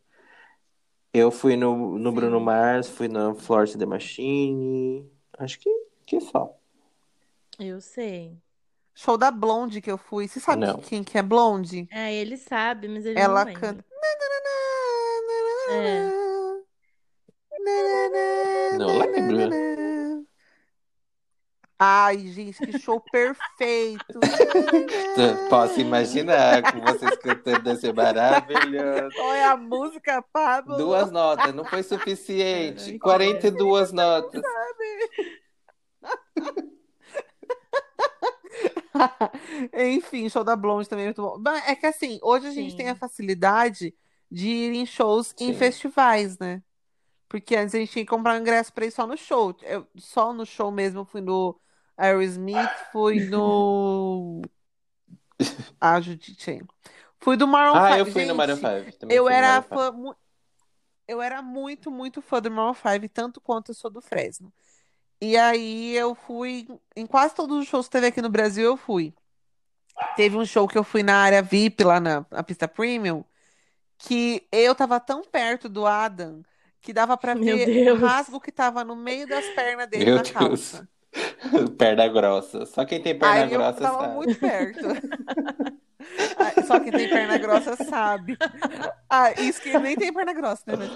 Eu 1.15 1.31
fui 1.31 1.57
no, 1.57 1.99
no 1.99 2.13
Bruno. 2.13 2.39
Mars, 2.41 2.89
fui 2.89 3.09
na 3.09 3.35
Florence 3.35 3.79
The 3.79 3.87
Machine. 3.87 5.11
Acho 5.39 5.59
que, 5.59 5.71
que 6.05 6.21
só. 6.21 6.55
Eu 7.59 7.81
sei. 7.81 8.37
Show 8.95 9.17
da 9.17 9.31
Blonde 9.31 9.81
que 9.81 9.91
eu 9.91 9.97
fui. 9.97 10.29
Você 10.29 10.41
sabe 10.41 10.67
Não. 10.67 10.79
quem 10.79 11.03
que 11.03 11.17
é 11.17 11.23
Blonde? 11.23 11.89
É, 11.91 12.15
ele 12.15 12.37
sabe, 12.37 12.89
mas 12.89 13.07
ele 13.07 13.15
não 13.15 13.23
Ela 13.23 13.45
lembra. 13.45 13.61
canta. 13.61 13.85
É. 15.71 16.26
Não 18.79 18.99
lembro. 18.99 19.67
Ai, 21.79 22.27
gente, 22.29 22.59
que 22.59 22.79
show 22.79 22.99
perfeito. 23.13 24.19
Posso 25.51 25.79
imaginar 25.79 26.73
com 26.73 26.81
vocês 26.81 27.19
cantando 27.19 27.63
deve 27.63 27.81
ser 27.81 27.93
maravilhoso. 27.93 29.15
É 29.19 29.45
a 29.45 29.59
música, 29.59 30.25
Pablo? 30.33 30.79
Duas 30.79 31.11
notas, 31.11 31.55
não 31.55 31.67
foi 31.67 31.83
suficiente. 31.83 32.99
Caraca. 32.99 33.01
42 33.01 33.93
notas. 33.93 34.43
Enfim, 39.77 40.31
show 40.31 40.43
da 40.43 40.57
Blonde 40.57 40.89
também 40.89 41.05
é 41.05 41.09
muito 41.09 41.21
bom. 41.21 41.39
É 41.67 41.75
que 41.75 41.85
assim, 41.85 42.19
hoje 42.23 42.47
a 42.47 42.53
gente 42.53 42.71
Sim. 42.71 42.77
tem 42.79 42.89
a 42.89 42.95
facilidade 42.95 43.95
de 44.31 44.49
ir 44.49 44.75
em 44.75 44.87
shows 44.87 45.35
em 45.39 45.53
Sim. 45.53 45.59
festivais, 45.59 46.39
né? 46.39 46.63
Porque 47.29 47.57
antes 47.57 47.75
a 47.75 47.79
gente 47.79 47.93
tinha 47.93 48.05
que 48.05 48.11
comprar 48.11 48.35
um 48.35 48.41
ingresso 48.41 48.73
pra 48.73 48.87
ir 48.87 48.91
só 48.91 49.07
no 49.07 49.17
show. 49.17 49.57
Eu, 49.63 49.87
só 49.97 50.33
no 50.33 50.47
show 50.47 50.71
mesmo, 50.71 51.01
eu 51.01 51.05
fui 51.05 51.21
no 51.21 51.59
Aerosmith, 51.97 52.71
fui 52.93 53.21
no. 53.21 54.43
Ah, 55.81 56.01
Judite. 56.01 56.63
Fui 57.19 57.37
do 57.37 57.47
Maroon 57.47 57.77
Ah, 57.77 57.91
5. 57.91 57.99
eu 57.99 58.07
fui 58.13 58.25
no 58.25 58.35
Maroon 58.35 58.57
Gente, 58.57 58.85
5. 58.85 58.99
Também 58.99 59.17
eu 59.17 59.29
era 59.29 59.61
Maroon 59.61 59.63
5. 59.63 59.75
fã. 59.75 60.17
Eu 61.09 61.23
era 61.23 61.41
muito, 61.43 61.91
muito 61.91 62.21
fã 62.23 62.41
do 62.41 62.51
Maroon 62.51 62.75
5, 62.75 63.09
tanto 63.09 63.41
quanto 63.41 63.71
eu 63.71 63.75
sou 63.75 63.91
do 63.91 64.01
Fresno. 64.01 64.53
E 65.21 65.37
aí 65.37 65.95
eu 65.97 66.15
fui. 66.15 66.67
Em 66.95 67.07
quase 67.07 67.35
todos 67.35 67.59
os 67.59 67.67
shows 67.67 67.87
que 67.87 67.93
teve 67.93 68.09
aqui 68.09 68.23
no 68.23 68.29
Brasil, 68.31 68.65
eu 68.65 68.77
fui. 68.77 69.15
Teve 70.15 70.37
um 70.37 70.45
show 70.45 70.69
que 70.69 70.77
eu 70.77 70.85
fui 70.85 71.03
na 71.03 71.17
área 71.23 71.43
VIP, 71.43 71.83
lá 71.85 72.01
na, 72.01 72.27
na 72.31 72.43
pista 72.43 72.69
premium, 72.69 73.25
que 73.99 74.47
eu 74.53 74.75
tava 74.75 75.01
tão 75.01 75.23
perto 75.25 75.69
do 75.69 75.87
Adam 75.87 76.43
que 76.81 76.93
dava 76.93 77.17
pra 77.19 77.35
Meu 77.35 77.59
ver 77.59 77.71
o 77.87 77.95
Deus. 77.95 77.97
rasgo 77.97 78.41
que 78.41 78.53
tava 78.53 78.85
no 78.85 78.97
meio 78.97 79.27
das 79.29 79.49
pernas 79.51 79.89
dele 79.89 80.11
Meu 80.11 80.13
na 80.13 80.25
Deus. 80.25 80.25
calça. 80.25 80.89
Perna 81.79 82.09
grossa. 82.09 82.67
Só 82.67 82.85
quem 82.85 83.03
tem 83.03 83.19
perna 83.19 83.45
Aí 83.45 83.53
eu 83.53 83.65
grossa 83.65 83.81
tava 83.81 84.09
sabe. 84.09 84.09
muito 84.09 84.37
perto. 84.37 84.87
Só 86.63 86.79
quem 86.81 86.93
tem 86.93 87.09
perna 87.09 87.39
grossa 87.39 87.77
sabe. 87.77 88.39
Ah, 89.11 89.33
isso 89.39 89.61
que 89.63 89.79
nem 89.79 89.97
tem 89.97 90.13
perna 90.13 90.33
grossa, 90.35 90.77
né? 90.77 90.93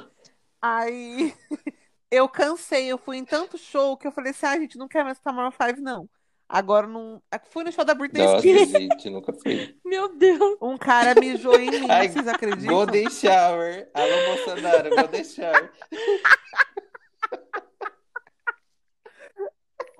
Aí 0.63 1.35
eu 2.11 2.29
cansei, 2.29 2.87
eu 2.89 2.99
fui 2.99 3.19
em 3.19 3.25
tanto 3.27 3.59
show 3.59 3.97
que 3.97 4.07
eu 4.07 4.13
falei 4.13 4.33
assim: 4.33 4.47
ah, 4.47 4.59
gente, 4.61 4.79
não 4.79 4.89
quero 4.89 5.05
mais 5.07 5.19
escutar 5.19 5.33
Maroon 5.35 5.53
5, 5.53 5.81
não. 5.81 6.11
Agora 6.53 6.85
não. 6.89 7.23
Fui 7.49 7.63
no 7.63 7.71
show 7.71 7.85
da 7.85 7.95
Britney 7.95 8.25
Nossa, 8.25 8.41
Spears. 8.41 8.71
gente, 8.71 9.09
nunca 9.09 9.33
fui. 9.33 9.77
Meu 9.87 10.09
Deus. 10.17 10.57
Um 10.61 10.77
cara 10.77 11.15
mijou 11.15 11.55
em 11.55 11.71
mim, 11.71 11.87
Ai, 11.89 12.09
vocês 12.09 12.27
acreditam? 12.27 12.75
Golden 12.75 13.09
Shower. 13.09 13.89
Alô, 13.95 14.35
Bolsonaro, 14.35 14.91
Golden 14.91 15.25
Shower. 15.25 15.71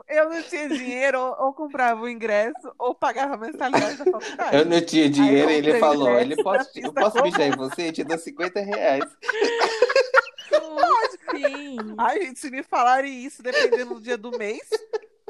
Eu 0.09 0.29
não 0.29 0.43
tinha 0.43 0.69
dinheiro, 0.69 1.21
ou, 1.21 1.47
ou 1.47 1.55
comprava 1.55 2.01
o 2.01 2.09
ingresso, 2.09 2.75
ou 2.77 2.97
pagava 2.97 3.37
mensalidade 3.37 3.99
da 3.99 4.05
faculdade. 4.07 4.57
Eu 4.57 4.65
não 4.65 4.85
tinha 4.85 5.09
dinheiro, 5.09 5.49
Aí 5.49 5.55
eu 5.55 5.59
ele 5.59 5.79
falou: 5.79 6.19
ele 6.19 6.43
posso, 6.43 6.69
eu 6.75 6.93
posso 6.93 7.23
mijar 7.23 7.43
em 7.43 7.57
você? 7.57 7.91
Eu 7.91 7.93
te 7.93 8.03
dou 8.03 8.19
50 8.19 8.61
reais. 8.61 9.05
Sim. 11.31 11.77
Ai, 11.97 12.23
gente, 12.23 12.41
se 12.41 12.51
me 12.51 12.65
falarem 12.65 13.25
isso, 13.25 13.41
dependendo 13.41 13.95
do 13.95 14.01
dia 14.01 14.19
do 14.19 14.37
mês, 14.37 14.69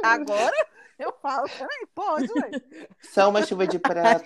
agora 0.03 0.57
eu 0.99 1.13
falo, 1.21 1.47
ai, 1.61 1.87
pode, 1.95 2.33
ué. 2.33 2.51
Só 3.01 3.29
uma 3.29 3.45
chuva 3.45 3.67
de 3.67 3.79
prata. 3.79 4.25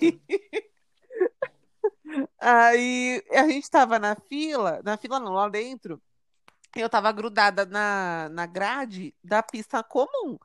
Aí, 2.38 3.22
aí 3.30 3.38
a 3.38 3.48
gente 3.48 3.68
tava 3.70 3.98
na 3.98 4.14
fila, 4.14 4.80
na 4.84 4.96
fila 4.96 5.18
não, 5.18 5.32
lá 5.32 5.48
dentro, 5.48 6.00
eu 6.76 6.88
tava 6.88 7.10
grudada 7.12 7.64
na, 7.66 8.28
na 8.30 8.46
grade 8.46 9.14
da 9.22 9.42
pista 9.42 9.82
comum. 9.82 10.38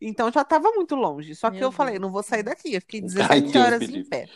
Então 0.00 0.30
já 0.32 0.44
tava 0.44 0.70
muito 0.72 0.94
longe. 0.94 1.34
Só 1.34 1.50
que 1.50 1.58
Meu 1.58 1.68
eu 1.68 1.72
falei, 1.72 1.94
Deus. 1.94 2.02
não 2.02 2.10
vou 2.10 2.22
sair 2.22 2.42
daqui. 2.42 2.74
Eu 2.74 2.80
fiquei 2.80 3.00
Ai, 3.30 3.40
17 3.40 3.52
Deus 3.52 3.64
horas 3.64 3.86
me 3.86 3.98
em 3.98 4.04
pé. 4.04 4.28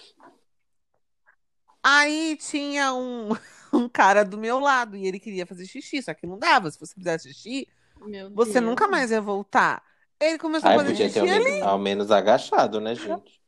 Aí 1.83 2.37
tinha 2.37 2.93
um, 2.95 3.31
um 3.73 3.89
cara 3.89 4.25
do 4.25 4.39
meu 4.39 4.59
lado 4.59 4.97
e 4.97 5.07
ele 5.07 5.19
queria 5.19 5.47
fazer 5.47 5.67
xixi, 5.67 6.03
só 6.03 6.15
que 6.15 6.27
não 6.27 6.39
dava. 6.39 6.71
Se 6.71 6.79
você 6.79 6.95
fizesse 6.95 7.33
xixi, 7.33 7.69
Meu 7.97 8.31
você 8.31 8.61
Deus. 8.61 8.65
nunca 8.65 8.87
mais 8.89 9.11
ia 9.11 9.21
voltar. 9.21 9.83
Ele 10.21 10.39
começou 10.39 10.69
a 10.69 10.73
Ai, 10.73 10.79
fazer 10.79 10.91
podia 10.91 11.07
ter 11.07 11.13
xixi 11.13 11.31
ao 11.31 11.37
ali. 11.37 11.45
menos, 11.45 11.63
ao 11.67 11.79
menos 11.79 12.11
agachado, 12.11 12.81
né, 12.81 12.95
gente? 12.95 13.41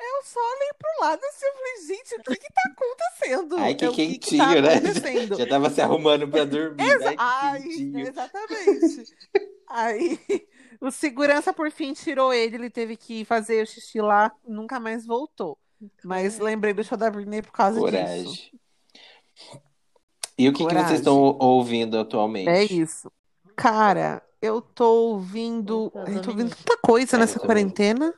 Eu 0.00 0.22
só 0.24 0.38
olhei 0.40 0.68
pro 0.78 1.06
lado 1.06 1.20
assim, 1.24 1.44
eu 1.46 1.52
falei, 1.54 1.86
gente, 1.86 2.14
o 2.14 2.22
que 2.22 2.36
que 2.36 2.52
tá 2.52 2.62
acontecendo? 2.70 3.56
Ai, 3.56 3.74
que 3.74 3.84
É, 3.84 3.88
o 3.88 3.92
que 3.92 4.06
que 4.06 4.18
quentinho, 4.18 4.40
tá 4.40 4.62
né? 4.62 4.80
Já 5.38 5.46
tava 5.48 5.70
se 5.70 5.80
arrumando 5.80 6.28
pra 6.28 6.44
dormir. 6.44 6.82
Exa- 6.82 7.08
Ai, 7.10 7.16
Ai, 7.18 7.62
quentinho. 7.62 7.98
exatamente. 8.00 9.04
Aí 9.68 10.18
o 10.80 10.90
segurança 10.90 11.52
por 11.52 11.70
fim 11.70 11.92
tirou 11.92 12.32
ele, 12.32 12.56
ele 12.56 12.70
teve 12.70 12.96
que 12.96 13.24
fazer 13.24 13.62
o 13.62 13.66
xixi 13.66 14.00
lá, 14.00 14.32
nunca 14.46 14.78
mais 14.78 15.04
voltou. 15.04 15.58
Mas 16.04 16.38
lembrei 16.38 16.72
do 16.72 16.82
show 16.84 16.96
da 16.98 17.10
Britney 17.10 17.42
por 17.42 17.52
causa 17.52 17.78
disso. 17.80 17.90
Coragem. 17.90 18.60
E 20.36 20.48
o 20.48 20.52
que, 20.52 20.64
que 20.66 20.74
vocês 20.74 21.00
estão 21.00 21.36
ouvindo 21.40 21.98
atualmente? 21.98 22.48
É 22.48 22.64
isso. 22.64 23.10
Cara, 23.56 24.22
eu 24.40 24.60
tô 24.60 25.10
ouvindo. 25.10 25.84
Eu 25.84 25.90
tô 25.90 25.98
ouvindo 26.00 26.22
Dominique. 26.22 26.64
tanta 26.64 26.76
coisa 26.80 27.16
É, 27.16 27.20
nessa 27.20 27.34
também. 27.34 27.46
quarentena. 27.46 28.14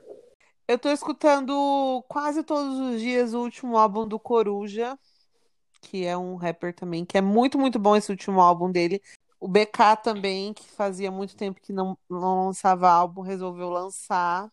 Eu 0.69 0.79
tô 0.79 0.89
escutando 0.91 2.05
quase 2.09 2.45
todos 2.45 2.79
os 2.79 3.01
dias 3.01 3.35
o 3.35 3.41
último 3.41 3.77
álbum 3.77 4.07
do 4.07 4.21
Coruja, 4.21 4.97
que 5.81 6.05
é 6.05 6.17
um 6.17 6.37
rapper 6.37 6.75
também, 6.75 7.05
que 7.05 7.19
é 7.19 7.21
muito, 7.21 7.59
muito 7.59 7.79
bom 7.79 7.97
esse 7.97 8.11
último 8.11 8.41
álbum 8.41 8.71
dele. 8.71 9.03
O 9.41 9.49
BK 9.49 9.97
também, 9.97 10.53
que 10.53 10.69
fazia 10.71 11.11
muito 11.11 11.35
tempo 11.35 11.61
que 11.61 11.73
não, 11.73 11.99
não 12.09 12.47
lançava 12.47 12.89
álbum, 12.89 13.23
resolveu 13.23 13.71
lançar. 13.71 14.49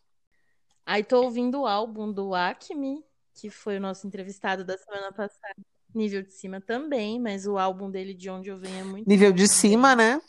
Aí 0.86 1.03
tô 1.03 1.22
ouvindo 1.24 1.61
o 1.61 1.68
álbum 1.68 2.11
do 2.11 2.34
Acme, 2.34 3.03
que 3.36 3.49
foi 3.49 3.78
o 3.78 3.82
nosso 3.82 4.07
entrevistado 4.07 4.63
da 4.63 4.78
semana 4.78 5.11
passada. 5.11 5.53
Nível 5.93 6.24
de 6.24 6.32
cima 6.34 6.61
também, 6.61 7.20
mas 7.20 7.45
o 7.45 7.57
álbum 7.57 7.91
dele 7.91 8.13
de 8.13 8.30
onde 8.30 8.49
eu 8.49 8.57
venho 8.57 8.80
é 8.80 8.84
muito 8.84 9.07
Nível 9.07 9.30
bom 9.32 9.36
de 9.36 9.47
cima, 9.47 9.95
né? 9.95 10.22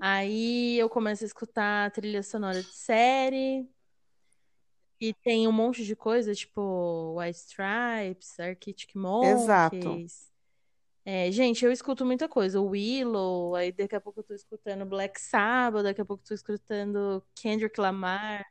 Aí 0.00 0.78
eu 0.78 0.88
começo 0.88 1.24
a 1.24 1.26
escutar 1.26 1.86
a 1.86 1.90
trilha 1.90 2.22
sonora 2.22 2.62
de 2.62 2.72
série. 2.72 3.68
E 5.00 5.12
tem 5.12 5.46
um 5.46 5.52
monte 5.52 5.84
de 5.84 5.94
coisa, 5.94 6.34
tipo 6.34 7.18
White 7.18 7.38
Stripes, 7.38 8.40
Arctic 8.40 8.92
Exato. 8.94 9.76
Monkeys. 9.76 10.30
É, 11.04 11.30
gente, 11.30 11.64
eu 11.64 11.70
escuto 11.70 12.04
muita 12.04 12.28
coisa. 12.28 12.60
O 12.60 12.68
Willow, 12.68 13.54
aí 13.54 13.70
daqui 13.70 13.94
a 13.94 14.00
pouco 14.00 14.20
eu 14.20 14.24
tô 14.24 14.34
escutando 14.34 14.84
Black 14.84 15.20
Sabbath, 15.20 15.84
daqui 15.84 16.00
a 16.00 16.04
pouco 16.04 16.22
eu 16.24 16.28
tô 16.28 16.34
escutando 16.34 17.22
Kendrick 17.34 17.80
Lamar. 17.80 18.44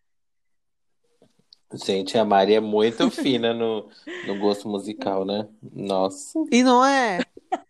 Gente, 1.74 2.18
a 2.18 2.24
Mari 2.24 2.54
é 2.54 2.60
muito 2.60 3.10
fina 3.12 3.54
no, 3.54 3.90
no 4.26 4.40
gosto 4.40 4.70
musical, 4.70 5.26
né? 5.26 5.50
Nossa. 5.62 6.40
E 6.52 6.64
não 6.64 6.86
é? 6.86 7.20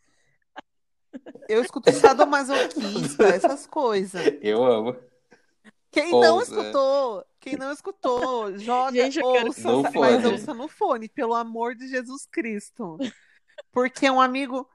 Eu 1.48 1.62
escuto 1.62 1.92
sadomasoquista, 1.92 3.24
essas 3.28 3.66
coisas. 3.68 4.22
Eu 4.42 4.64
amo. 4.64 4.96
Quem 5.92 6.12
não 6.12 6.36
Ouça. 6.38 6.52
escutou, 6.60 7.26
quem 7.40 7.56
não 7.56 7.72
escutou, 7.72 8.58
joga, 8.58 8.92
Gente, 8.92 9.20
eu 9.20 9.32
quero 9.32 9.48
ouça, 9.48 9.72
No 9.72 9.82
sa- 9.82 9.92
fone. 9.92 10.00
mas 10.12 10.26
ouça 10.26 10.54
no 10.54 10.68
fone, 10.68 11.08
pelo 11.10 11.34
amor 11.34 11.74
de 11.74 11.88
Jesus 11.88 12.26
Cristo. 12.30 12.98
Porque 13.72 14.10
um 14.10 14.20
amigo, 14.20 14.68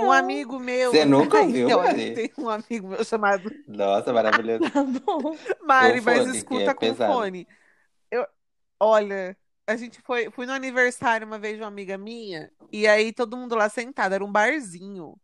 um 0.00 0.12
amigo 0.12 0.60
meu. 0.60 0.92
Você 0.92 1.04
nunca 1.04 1.40
ouviu, 1.40 1.66
olha, 1.66 1.82
Mari? 1.88 2.14
Tem 2.14 2.32
um 2.38 2.48
amigo 2.48 2.88
meu 2.88 3.04
chamado 3.04 3.50
Nossa, 3.66 4.12
maravilhoso. 4.12 4.60
Tá 4.70 4.84
bom. 4.84 5.36
Mari, 5.62 6.00
mas 6.00 6.28
escuta 6.36 6.70
é 6.70 6.74
com 6.74 6.80
pesado. 6.80 7.12
fone. 7.12 7.48
Eu, 8.08 8.24
olha, 8.78 9.36
a 9.66 9.74
gente 9.76 10.00
foi, 10.02 10.30
fui 10.30 10.46
no 10.46 10.52
aniversário 10.52 11.26
uma 11.26 11.38
vez 11.38 11.56
de 11.56 11.62
uma 11.62 11.68
amiga 11.68 11.98
minha, 11.98 12.48
e 12.72 12.86
aí 12.86 13.12
todo 13.12 13.36
mundo 13.36 13.56
lá 13.56 13.68
sentado, 13.68 14.14
era 14.14 14.24
um 14.24 14.30
barzinho. 14.30 15.16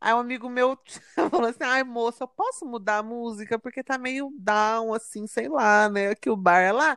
Aí 0.00 0.12
um 0.14 0.18
amigo 0.18 0.48
meu 0.48 0.78
falou 1.30 1.46
assim: 1.48 1.64
ai, 1.64 1.84
moça, 1.84 2.24
eu 2.24 2.28
posso 2.28 2.66
mudar 2.66 2.98
a 2.98 3.02
música? 3.02 3.58
Porque 3.58 3.82
tá 3.82 3.98
meio 3.98 4.30
down, 4.38 4.94
assim, 4.94 5.26
sei 5.26 5.48
lá, 5.48 5.88
né? 5.88 6.14
Que 6.14 6.30
o 6.30 6.36
bar 6.36 6.60
é 6.60 6.72
lá. 6.72 6.96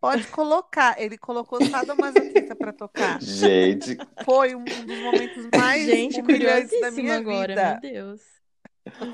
Pode 0.00 0.28
colocar. 0.28 1.00
Ele 1.00 1.18
colocou 1.18 1.60
Sadomasoquista 1.62 2.54
pra 2.56 2.72
tocar. 2.72 3.22
Gente, 3.22 3.98
Foi 4.24 4.54
um 4.54 4.84
dos 4.84 5.00
momentos 5.00 5.46
mais 5.46 5.86
Gente, 5.86 6.20
humilhantes 6.20 6.78
da 6.78 6.90
minha 6.90 7.16
agora, 7.16 7.56
vida. 7.56 7.62
meu 7.62 7.74
Deus. 7.74 8.20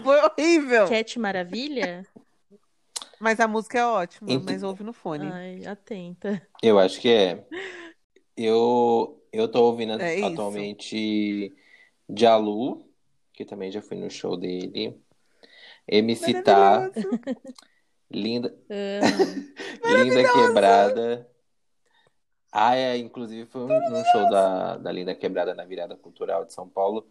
Foi 0.03 0.17
horrível. 0.23 0.87
Cat 0.89 1.19
Maravilha? 1.19 2.07
Mas 3.19 3.41
a 3.41 3.49
música 3.49 3.79
é 3.79 3.85
ótima, 3.87 4.39
Ent- 4.39 4.41
mas 4.41 4.63
ouve 4.63 4.85
no 4.85 4.93
fone. 4.93 5.25
Ai, 5.27 5.65
atenta. 5.67 6.47
eu 6.63 6.79
acho 6.79 7.01
que 7.01 7.09
é. 7.09 7.47
Eu, 8.37 9.23
eu 9.33 9.51
tô 9.51 9.65
ouvindo 9.65 9.95
É 9.99 10.15
isso. 10.21 10.21
atualmente 10.25 11.55
Jalu, 12.11 12.89
que 13.35 13.45
também 13.45 13.71
já 13.71 13.83
fui 13.83 13.97
no 13.99 14.09
show 14.09 14.37
dele. 14.37 14.99
MC 15.87 16.43
Tá, 16.43 16.81
Maravilhoso. 16.81 17.21
Linda. 18.11 18.55
Linda 19.85 20.33
Quebrada. 20.33 21.31
Ah, 22.53 22.77
é, 22.77 22.97
inclusive 22.97 23.47
foi 23.47 23.63
um- 23.63 23.91
num 23.91 24.05
show 24.05 24.31
da, 24.31 24.77
da 24.77 24.93
Linda 24.93 25.15
Quebrada 25.15 25.55
na 25.55 25.65
Virada 25.65 25.97
Cultural 25.97 26.45
de 26.45 26.55
São 26.55 26.69
Paulo, 26.69 27.07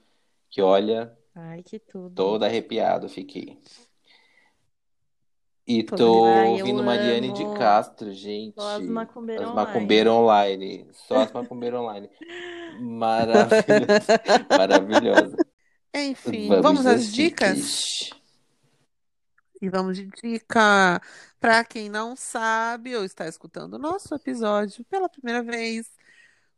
que 0.50 0.62
olha, 0.62 1.16
Ai, 1.36 1.62
que 1.62 1.78
tudo. 1.78 2.16
todo 2.16 2.44
arrepiado 2.44 3.10
fiquei. 3.10 3.60
E 5.68 5.84
Tô 5.84 5.96
tô 5.96 6.26
Ai, 6.26 6.50
ouvindo 6.62 6.84
Mariane 6.84 7.32
de 7.34 7.44
amo. 7.44 7.54
Castro, 7.58 8.12
gente. 8.14 8.56
Só 8.56 8.76
as 8.78 8.88
macumbeiras 8.88 9.46
As 9.46 9.52
online. 9.52 9.74
macumbeiras 9.74 10.14
online. 10.14 10.88
Só 10.94 11.16
as 11.18 11.32
macumbeiras 11.32 11.80
online. 11.80 12.10
Maravilhosa. 12.80 13.66
Maravilhosa. 14.50 15.38
Enfim, 15.94 16.48
vamos 16.62 16.86
às 16.86 17.12
dicas? 17.12 18.10
E 19.62 19.70
vamos 19.70 19.96
de 19.96 20.10
dica. 20.22 21.02
Para 21.40 21.64
quem 21.64 21.90
não 21.90 22.16
sabe 22.16 22.96
ou 22.96 23.06
está 23.06 23.28
escutando 23.28 23.76
o 23.76 23.80
nosso 23.80 24.14
episódio 24.16 24.84
pela 24.86 25.08
primeira 25.08 25.44
vez, 25.44 25.90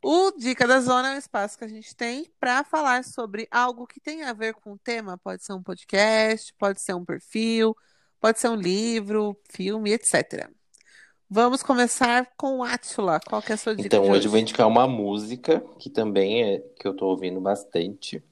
o 0.02 0.30
Dica 0.32 0.66
da 0.66 0.80
Zona 0.80 1.10
é 1.10 1.14
um 1.14 1.18
espaço 1.18 1.58
que 1.58 1.64
a 1.64 1.68
gente 1.68 1.94
tem 1.94 2.30
para 2.38 2.62
falar 2.64 3.04
sobre 3.04 3.48
algo 3.50 3.86
que 3.86 4.00
tem 4.00 4.22
a 4.22 4.32
ver 4.32 4.54
com 4.54 4.72
o 4.72 4.78
tema. 4.78 5.18
Pode 5.18 5.44
ser 5.44 5.52
um 5.52 5.62
podcast, 5.62 6.54
pode 6.58 6.80
ser 6.80 6.94
um 6.94 7.04
perfil, 7.04 7.76
pode 8.20 8.38
ser 8.38 8.48
um 8.48 8.54
livro, 8.54 9.36
filme, 9.50 9.92
etc. 9.92 10.48
Vamos 11.28 11.62
começar 11.62 12.30
com 12.36 12.58
o 12.58 12.62
Átila. 12.64 13.18
Qual 13.26 13.42
que 13.42 13.50
é 13.50 13.54
a 13.56 13.58
sua 13.58 13.74
dica 13.74 13.88
Então, 13.88 14.08
hoje 14.08 14.26
eu 14.26 14.30
vou 14.30 14.38
indicar 14.38 14.68
uma 14.68 14.86
música 14.86 15.60
que 15.78 15.90
também 15.90 16.44
é 16.44 16.58
que 16.78 16.86
eu 16.86 16.94
tô 16.94 17.06
ouvindo 17.06 17.40
bastante, 17.40 18.22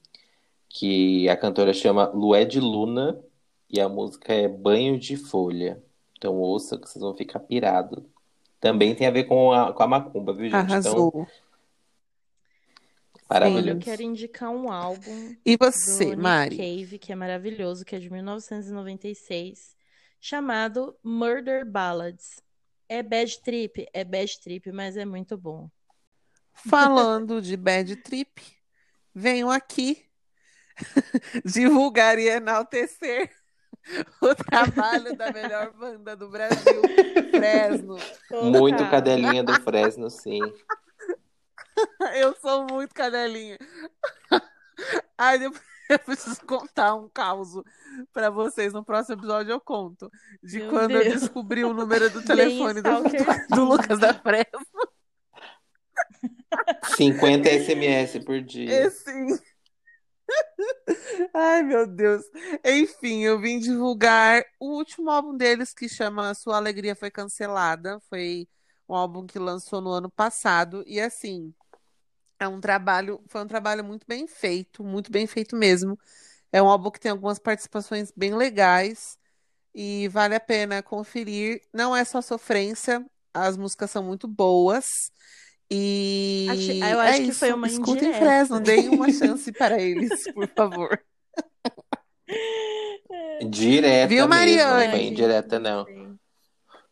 que 0.74 1.28
a 1.28 1.36
cantora 1.36 1.72
chama 1.72 2.08
Lué 2.08 2.44
de 2.44 2.58
Luna 2.58 3.22
e 3.70 3.80
a 3.80 3.88
música 3.88 4.34
é 4.34 4.48
Banho 4.48 4.98
de 4.98 5.16
Folha. 5.16 5.80
Então, 6.18 6.34
ouça 6.34 6.76
que 6.76 6.88
vocês 6.88 7.00
vão 7.00 7.14
ficar 7.14 7.38
pirados. 7.38 8.02
Também 8.58 8.92
tem 8.92 9.06
a 9.06 9.10
ver 9.12 9.24
com 9.24 9.52
a, 9.52 9.72
com 9.72 9.82
a 9.84 9.86
macumba, 9.86 10.34
viu, 10.34 10.50
gente? 10.50 10.64
Então, 10.64 10.72
Arrasou. 10.72 11.28
maravilhoso. 13.30 13.68
Eu 13.68 13.78
quero 13.78 14.02
indicar 14.02 14.50
um 14.50 14.68
álbum 14.68 15.36
E 15.46 15.56
do 15.56 15.64
você, 15.64 16.06
Nick 16.06 16.16
Mari? 16.16 16.56
Cave, 16.56 16.98
que 16.98 17.12
é 17.12 17.14
maravilhoso, 17.14 17.84
que 17.84 17.94
é 17.94 18.00
de 18.00 18.10
1996, 18.10 19.76
chamado 20.20 20.96
Murder 21.04 21.64
Ballads. 21.64 22.42
É 22.88 23.00
bad 23.00 23.40
trip? 23.42 23.86
É 23.92 24.02
bad 24.02 24.40
trip, 24.40 24.72
mas 24.72 24.96
é 24.96 25.04
muito 25.04 25.38
bom. 25.38 25.70
Falando 26.52 27.40
de 27.40 27.56
Bad 27.56 27.96
Trip, 27.96 28.40
venho 29.12 29.50
aqui 29.50 30.04
divulgar 31.44 32.18
e 32.18 32.28
enaltecer 32.28 33.30
o 34.20 34.34
trabalho 34.34 35.16
da 35.16 35.30
melhor 35.30 35.72
banda 35.72 36.16
do 36.16 36.28
Brasil, 36.28 36.82
Fresno. 37.30 37.96
Muito 38.50 38.88
cadelinha 38.90 39.42
do 39.44 39.54
Fresno, 39.60 40.10
sim. 40.10 40.40
Eu 42.14 42.34
sou 42.40 42.66
muito 42.70 42.94
cadelinha. 42.94 43.58
Ai, 45.18 45.38
depois 45.38 45.62
eu 45.88 45.98
preciso 45.98 46.40
contar 46.46 46.94
um 46.94 47.08
caos 47.08 47.50
para 48.12 48.30
vocês. 48.30 48.72
No 48.72 48.84
próximo 48.84 49.16
episódio 49.16 49.52
eu 49.52 49.60
conto. 49.60 50.10
De 50.42 50.58
Meu 50.58 50.70
quando 50.70 50.92
eu 50.92 51.02
Deus. 51.04 51.20
descobri 51.20 51.64
o 51.64 51.74
número 51.74 52.08
do 52.10 52.24
telefone 52.24 52.80
do, 52.80 52.90
do, 53.02 53.06
stalkerzinho. 53.06 53.64
Lucas 53.64 53.98
da 53.98 54.14
Fresno. 54.14 54.88
50 56.96 57.48
SMS 57.48 58.18
por 58.24 58.40
dia. 58.40 58.72
É 58.72 58.90
sim. 58.90 59.38
Ai, 61.34 61.62
meu 61.62 61.86
Deus. 61.86 62.24
Enfim, 62.64 63.20
eu 63.22 63.40
vim 63.40 63.58
divulgar 63.58 64.44
o 64.58 64.76
último 64.76 65.10
álbum 65.10 65.36
deles 65.36 65.72
que 65.74 65.88
chama 65.88 66.34
Sua 66.34 66.56
Alegria 66.56 66.94
Foi 66.94 67.10
Cancelada. 67.10 68.00
Foi 68.08 68.48
um 68.88 68.94
álbum 68.94 69.26
que 69.26 69.38
lançou 69.38 69.80
no 69.80 69.90
ano 69.90 70.10
passado 70.10 70.82
e 70.86 71.00
assim, 71.00 71.54
é 72.38 72.48
um 72.48 72.60
trabalho, 72.60 73.22
foi 73.28 73.42
um 73.42 73.46
trabalho 73.46 73.84
muito 73.84 74.06
bem 74.06 74.26
feito, 74.26 74.84
muito 74.84 75.10
bem 75.12 75.26
feito 75.26 75.56
mesmo. 75.56 75.98
É 76.52 76.62
um 76.62 76.68
álbum 76.68 76.90
que 76.90 77.00
tem 77.00 77.10
algumas 77.12 77.38
participações 77.38 78.12
bem 78.16 78.34
legais 78.34 79.18
e 79.74 80.08
vale 80.08 80.34
a 80.36 80.40
pena 80.40 80.82
conferir. 80.82 81.62
Não 81.72 81.96
é 81.96 82.04
só 82.04 82.22
sofrência, 82.22 83.04
as 83.34 83.56
músicas 83.56 83.90
são 83.90 84.02
muito 84.04 84.28
boas. 84.28 85.12
E 85.70 86.46
Acho- 86.50 86.72
eu 86.72 87.00
acho 87.00 87.12
é 87.22 87.24
que 87.24 87.32
foi 87.32 87.48
isso. 87.48 87.56
uma 87.56 87.66
Escutem 87.66 87.94
indireta. 88.08 88.18
Fresno, 88.18 88.60
deem 88.60 88.88
uma 88.90 89.10
chance 89.12 89.50
para 89.52 89.80
eles, 89.80 90.30
por 90.32 90.46
favor. 90.48 91.00
Direta 93.48 94.08
Viu, 94.08 94.28
mesmo, 94.28 94.28
Mariane? 94.28 94.84
não 94.86 94.90
foi 94.92 95.02
indireta, 95.06 95.58
não. 95.58 95.86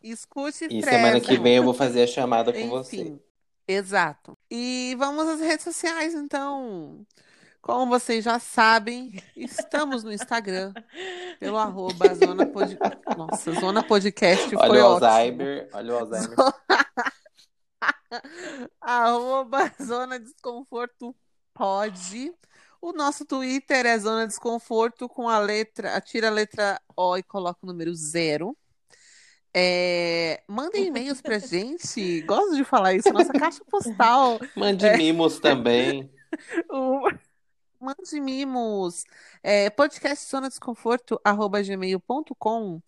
Escute 0.01 0.65
E 0.65 0.81
Fresno. 0.81 0.89
semana 0.89 1.19
que 1.19 1.37
vem 1.37 1.55
eu 1.55 1.63
vou 1.63 1.73
fazer 1.73 2.03
a 2.03 2.07
chamada 2.07 2.51
com 2.51 2.67
você. 2.69 2.97
Enfim, 3.01 3.19
exato. 3.67 4.37
E 4.51 4.95
vamos 4.97 5.27
às 5.27 5.39
redes 5.39 5.63
sociais, 5.63 6.13
então. 6.13 7.05
Como 7.61 7.85
vocês 7.87 8.25
já 8.25 8.37
sabem, 8.39 9.13
estamos 9.37 10.03
no 10.03 10.11
Instagram 10.11 10.73
pelo 11.39 11.57
arroba 11.57 12.13
Zona 12.13 12.45
Pod... 12.45 12.77
Nossa, 13.17 13.53
Zona 13.53 13.81
Podcast 13.81 14.49
foi 14.49 14.57
Olha 14.57 14.85
o 14.85 14.91
ótimo. 14.91 15.05
Alzheimer, 15.07 15.69
olha 15.71 15.93
o 15.93 15.97
Alzheimer. 15.99 16.35
Arroba 18.81 19.71
Zona 19.81 20.19
Desconforto 20.19 21.15
Pode. 21.53 22.33
O 22.81 22.91
nosso 22.91 23.25
Twitter 23.25 23.85
é 23.85 23.97
Zona 23.97 24.27
Desconforto 24.27 25.07
com 25.07 25.29
a 25.29 25.39
letra, 25.39 26.01
tira 26.01 26.27
a 26.27 26.31
letra 26.31 26.81
O 26.97 27.15
e 27.15 27.23
coloca 27.23 27.59
o 27.63 27.67
número 27.67 27.93
zero. 27.93 28.57
É, 29.55 30.43
mandem 30.47 30.87
e-mails 30.87 31.21
pra 31.21 31.37
gente. 31.39 32.21
Gosto 32.23 32.55
de 32.55 32.63
falar 32.63 32.95
isso. 32.95 33.13
Nossa 33.13 33.31
caixa 33.31 33.63
postal. 33.69 34.39
Mande 34.55 34.89
mimos 34.97 35.39
também. 35.39 36.11
O... 36.67 37.07
Mande 37.79 38.19
mimos. 38.19 39.03
É, 39.43 39.69
podcast 39.69 40.27
Zona 40.27 40.49
Desconforto, 40.49 41.21
arroba 41.23 41.61
gmail.com. 41.61 42.81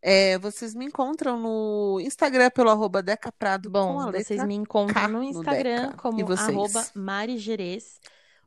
É, 0.00 0.38
vocês 0.38 0.74
me 0.74 0.84
encontram 0.86 1.38
no 1.38 2.00
Instagram 2.00 2.50
pelo 2.50 2.70
arroba 2.70 3.02
Decaprado 3.02 3.70
com 3.70 4.00
a 4.00 4.04
Bom, 4.04 4.06
letra 4.06 4.22
vocês 4.22 4.44
me 4.44 4.54
encontram 4.54 4.94
K 4.94 5.08
no 5.08 5.22
no 5.22 5.24
Instagram 5.24 5.88
Deca. 5.88 5.96
como 5.96 6.24
vocês? 6.24 6.48
arroba 6.48 6.86
Mari 6.94 7.38
Gerês. 7.38 8.00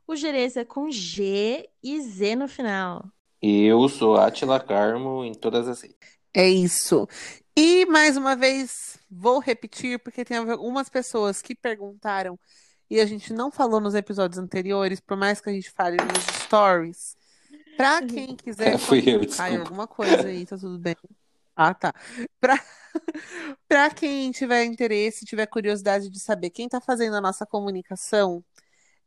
O 0.06 0.16
Gerês 0.16 0.56
é 0.56 0.64
com 0.64 0.90
G 0.90 1.68
e 1.82 2.00
Z 2.00 2.36
no 2.36 2.48
final. 2.48 3.04
Eu 3.40 3.88
sou 3.88 4.16
Atila 4.16 4.60
Carmo 4.60 5.24
em 5.24 5.34
todas 5.34 5.68
as 5.68 5.82
redes. 5.82 6.18
É 6.32 6.48
isso. 6.48 7.06
E 7.56 7.84
mais 7.86 8.16
uma 8.16 8.34
vez, 8.34 8.98
vou 9.10 9.38
repetir, 9.38 9.98
porque 9.98 10.24
tem 10.24 10.38
algumas 10.38 10.88
pessoas 10.88 11.42
que 11.42 11.54
perguntaram 11.54 12.38
e 12.88 13.00
a 13.00 13.06
gente 13.06 13.32
não 13.32 13.50
falou 13.50 13.80
nos 13.80 13.94
episódios 13.94 14.38
anteriores, 14.38 15.00
por 15.00 15.16
mais 15.16 15.40
que 15.40 15.50
a 15.50 15.52
gente 15.52 15.70
fale 15.70 15.96
nos 15.96 16.24
stories. 16.44 17.16
Pra 17.76 18.00
quem 18.06 18.36
quiser 18.36 18.78
Fui 18.78 19.02
eu, 19.06 19.60
alguma 19.60 19.86
coisa 19.86 20.28
aí, 20.28 20.46
tá 20.46 20.56
tudo 20.56 20.78
bem. 20.78 20.96
Ah, 21.56 21.74
tá. 21.74 21.92
Pra, 22.40 22.54
pra 23.68 23.90
quem 23.90 24.30
tiver 24.32 24.64
interesse, 24.64 25.24
tiver 25.24 25.46
curiosidade 25.46 26.08
de 26.10 26.18
saber 26.20 26.50
quem 26.50 26.68
tá 26.68 26.80
fazendo 26.80 27.16
a 27.16 27.20
nossa 27.20 27.46
comunicação, 27.46 28.44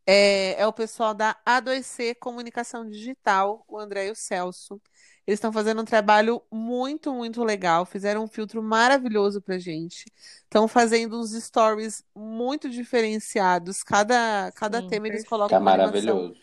é, 0.08 0.62
é 0.62 0.68
o 0.68 0.74
pessoal 0.74 1.14
da 1.14 1.38
A2C 1.46 2.16
Comunicação 2.16 2.90
Digital, 2.90 3.64
o 3.68 3.80
André 3.80 4.08
e 4.08 4.12
o 4.12 4.16
Celso. 4.16 4.82
Eles 5.28 5.38
estão 5.40 5.54
fazendo 5.54 5.82
um 5.82 5.86
trabalho 5.86 6.42
muito, 6.52 7.14
muito 7.14 7.44
legal. 7.44 7.86
Fizeram 7.86 8.24
um 8.26 8.28
filtro 8.28 8.64
maravilhoso 8.64 9.42
pra 9.42 9.60
gente. 9.60 10.06
Estão 10.44 10.68
fazendo 10.68 11.20
uns 11.20 11.32
stories 11.34 12.04
muito 12.16 12.70
diferenciados. 12.70 13.84
Cada, 13.84 14.52
cada 14.56 14.82
Sim, 14.82 14.84
tema 14.84 15.08
eles 15.08 15.24
colocam 15.24 15.58
Tá 15.58 15.60
uma 15.62 15.70
animação. 15.70 16.32
maravilhoso. 16.32 16.42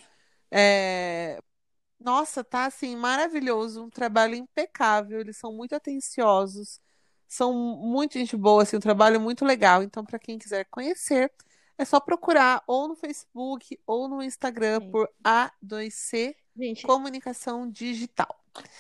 É, 0.51 1.41
Nossa, 2.05 2.43
tá 2.45 2.67
assim, 2.67 2.97
maravilhoso. 2.97 3.83
Um 3.85 3.91
trabalho 3.91 4.35
impecável. 4.35 5.21
Eles 5.21 5.37
são 5.37 5.53
muito 5.53 5.75
atenciosos. 5.75 6.81
São 7.29 7.53
muito 7.55 8.15
gente 8.19 8.37
boa, 8.37 8.63
assim, 8.63 8.77
um 8.77 8.81
trabalho 8.81 9.21
muito 9.21 9.45
legal. 9.45 9.83
Então, 9.83 10.05
para 10.05 10.19
quem 10.19 10.39
quiser 10.39 10.67
conhecer, 10.71 11.33
é 11.79 11.85
só 11.85 12.01
procurar 12.01 12.63
ou 12.67 12.89
no 12.89 12.97
Facebook 12.97 13.79
ou 13.87 14.09
no 14.09 14.23
Instagram 14.23 14.81
Sim. 14.81 14.91
por 14.91 15.09
A2C 15.25 16.35
Gente, 16.57 16.83
Comunicação 16.83 17.71
Digital. 17.71 18.29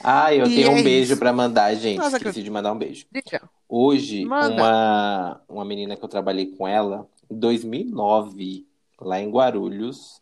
Ah, 0.01 0.35
eu 0.35 0.47
E 0.47 0.55
tenho 0.55 0.71
um 0.73 0.77
é 0.79 0.83
beijo 0.83 1.13
isso. 1.13 1.19
pra 1.19 1.33
mandar, 1.33 1.75
gente. 1.75 1.99
Nossa, 1.99 2.17
Esqueci 2.19 2.43
de 2.43 2.51
mandar 2.51 2.73
um 2.73 2.79
beijo. 2.79 3.07
Diga. 3.11 3.51
Hoje, 3.69 4.25
Manda. 4.25 4.55
uma, 4.55 5.43
uma 5.49 5.65
menina 5.65 5.97
que 5.97 6.05
eu 6.05 6.09
trabalhei 6.09 6.57
com 6.57 6.69
ela, 6.69 7.09
em 7.31 7.39
2009, 7.39 8.69
lá 9.01 9.21
em 9.21 9.31
Guarulhos, 9.31 10.22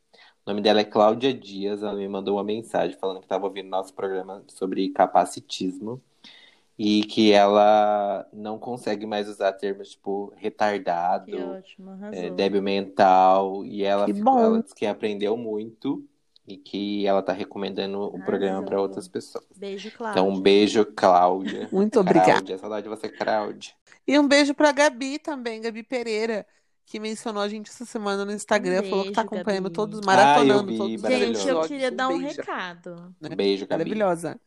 o 0.50 0.52
nome 0.52 0.62
dela 0.62 0.80
é 0.80 0.84
Cláudia 0.84 1.32
Dias, 1.32 1.82
ela 1.82 1.94
me 1.94 2.08
mandou 2.08 2.36
uma 2.36 2.44
mensagem 2.44 2.96
falando 2.98 3.18
que 3.18 3.24
estava 3.24 3.46
ouvindo 3.46 3.68
nosso 3.68 3.94
programa 3.94 4.42
sobre 4.48 4.88
capacitismo 4.90 6.02
e 6.76 7.04
que 7.04 7.30
ela 7.30 8.26
não 8.32 8.58
consegue 8.58 9.06
mais 9.06 9.28
usar 9.28 9.52
termos 9.52 9.90
tipo 9.90 10.32
retardado, 10.36 11.30
é, 12.10 12.30
débil 12.30 12.62
mental, 12.62 13.64
e 13.64 13.84
ela, 13.84 14.06
Que 14.06 14.14
ficou- 14.14 14.38
ela 14.38 14.62
disse 14.62 14.74
que 14.74 14.86
aprendeu 14.86 15.36
muito 15.36 16.04
e 16.48 16.56
que 16.56 17.06
ela 17.06 17.22
tá 17.22 17.32
recomendando 17.32 18.02
o 18.02 18.18
programa 18.24 18.62
para 18.62 18.80
outras 18.80 19.06
pessoas. 19.06 19.44
Beijo, 19.56 19.90
Cláudia. 19.92 20.20
Então, 20.20 20.28
um 20.32 20.40
beijo, 20.40 20.84
Cláudia. 20.84 21.68
Muito 21.70 22.00
obrigada. 22.00 22.32
Cláudia, 22.32 22.58
saudade 22.58 22.82
de 22.82 22.88
você, 22.88 23.08
Cláudia. 23.08 23.72
E 24.04 24.18
um 24.18 24.26
beijo 24.26 24.54
pra 24.54 24.72
Gabi 24.72 25.18
também, 25.18 25.60
Gabi 25.60 25.84
Pereira, 25.84 26.44
que 26.90 26.98
mencionou 26.98 27.40
a 27.40 27.48
gente 27.48 27.70
essa 27.70 27.84
semana 27.84 28.24
no 28.24 28.32
Instagram, 28.32 28.82
Um 28.82 28.90
falou 28.90 29.04
que 29.04 29.12
tá 29.12 29.20
acompanhando 29.22 29.64
Gabi. 29.64 29.74
todos, 29.76 30.00
Ah, 30.00 30.02
eu 30.02 30.06
maratonando 30.06 30.66
vi, 30.72 30.76
todos. 30.76 31.00
Gente, 31.02 31.48
eu 31.48 31.60
queria 31.62 31.90
dar 31.90 32.08
um 32.08 32.18
beijo, 32.18 32.36
recado. 32.36 33.14
né? 33.20 33.28
Um 33.32 33.36
beijo, 33.36 33.66
Gabi. 33.66 33.84
Maravilhosa. 33.84 34.40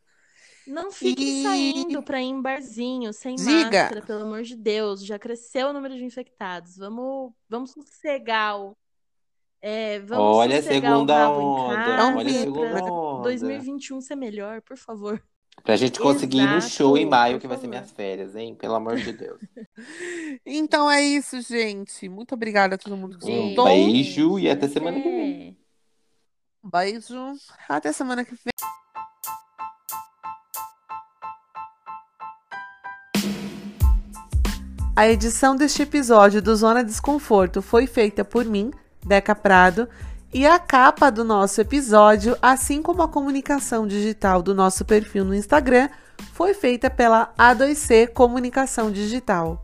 Não 0.68 0.92
fiquem 0.92 1.40
E- 1.40 1.44
saindo 1.44 2.04
pra 2.04 2.22
ir 2.22 2.26
em 2.26 2.42
barzinho 2.42 3.14
sem 3.14 3.36
Diga. 3.36 3.54
máscara, 3.84 4.02
pelo 4.02 4.24
amor 4.24 4.44
de 4.44 4.56
Deus. 4.58 5.06
Já 5.06 5.18
cresceu 5.18 5.70
o 5.70 5.74
número 5.74 5.96
de 5.96 6.04
infectados. 6.04 6.76
Vamos, 6.78 7.32
vamos 7.50 7.72
sossegar 7.72 8.60
o. 8.60 8.76
É, 9.62 10.00
vamos 10.00 10.38
Olha 10.38 10.60
a 10.60 10.62
sossegar 10.62 10.92
o 10.92 10.96
segunda 10.96 11.30
onda. 11.30 11.76
casa 11.76 11.88
Olha 11.90 12.10
a 12.10 12.12
pra 12.24 12.30
segunda 12.34 12.84
onda. 12.84 13.24
2021 13.24 14.02
ser 14.02 14.16
melhor, 14.16 14.62
por 14.62 14.76
favor. 14.76 15.22
Pra 15.62 15.76
gente 15.76 16.00
conseguir 16.00 16.40
ir 16.40 16.48
no 16.48 16.58
Exato, 16.58 16.74
show 16.74 16.98
em 16.98 17.06
maio, 17.06 17.40
que 17.40 17.48
vai 17.48 17.58
ser 17.58 17.68
minhas 17.68 17.92
férias, 17.92 18.36
hein? 18.36 18.56
Pelo 18.56 18.76
amor 18.76 18.96
de 18.98 19.14
Deus. 19.14 19.40
Então 20.46 20.90
é 20.90 21.02
isso, 21.02 21.40
gente. 21.42 22.10
Muito 22.10 22.34
obrigada 22.34 22.76
a 22.76 22.78
todo 22.78 22.98
mundo 22.98 23.18
que 23.18 23.26
Um 23.26 23.44
escutou. 23.46 23.66
beijo 23.66 24.40
e 24.40 24.50
até 24.50 24.68
semana 24.68 25.00
que 25.00 25.10
vem. 25.10 25.58
É. 26.64 26.68
Um 26.68 26.70
beijo. 26.70 27.34
Até 27.70 27.92
semana 27.94 28.26
que 28.26 28.32
vem. 28.32 28.52
A 34.96 35.08
edição 35.08 35.56
deste 35.56 35.82
episódio 35.82 36.42
do 36.42 36.56
Zona 36.56 36.84
Desconforto 36.84 37.62
foi 37.62 37.88
feita 37.88 38.24
por 38.24 38.46
mim, 38.46 38.72
Deca 39.06 39.34
Prado, 39.34 39.88
e 40.34 40.48
a 40.48 40.58
capa 40.58 41.12
do 41.12 41.24
nosso 41.24 41.62
episódio, 41.62 42.36
assim 42.42 42.82
como 42.82 43.04
a 43.04 43.08
comunicação 43.08 43.86
digital 43.86 44.42
do 44.42 44.56
nosso 44.56 44.84
perfil 44.84 45.24
no 45.24 45.36
Instagram, 45.36 45.90
foi 46.34 46.56
feita 46.56 46.90
pela 46.90 47.32
A2C 47.38 48.08
Comunicação 48.08 48.90
Digital. 48.90 49.63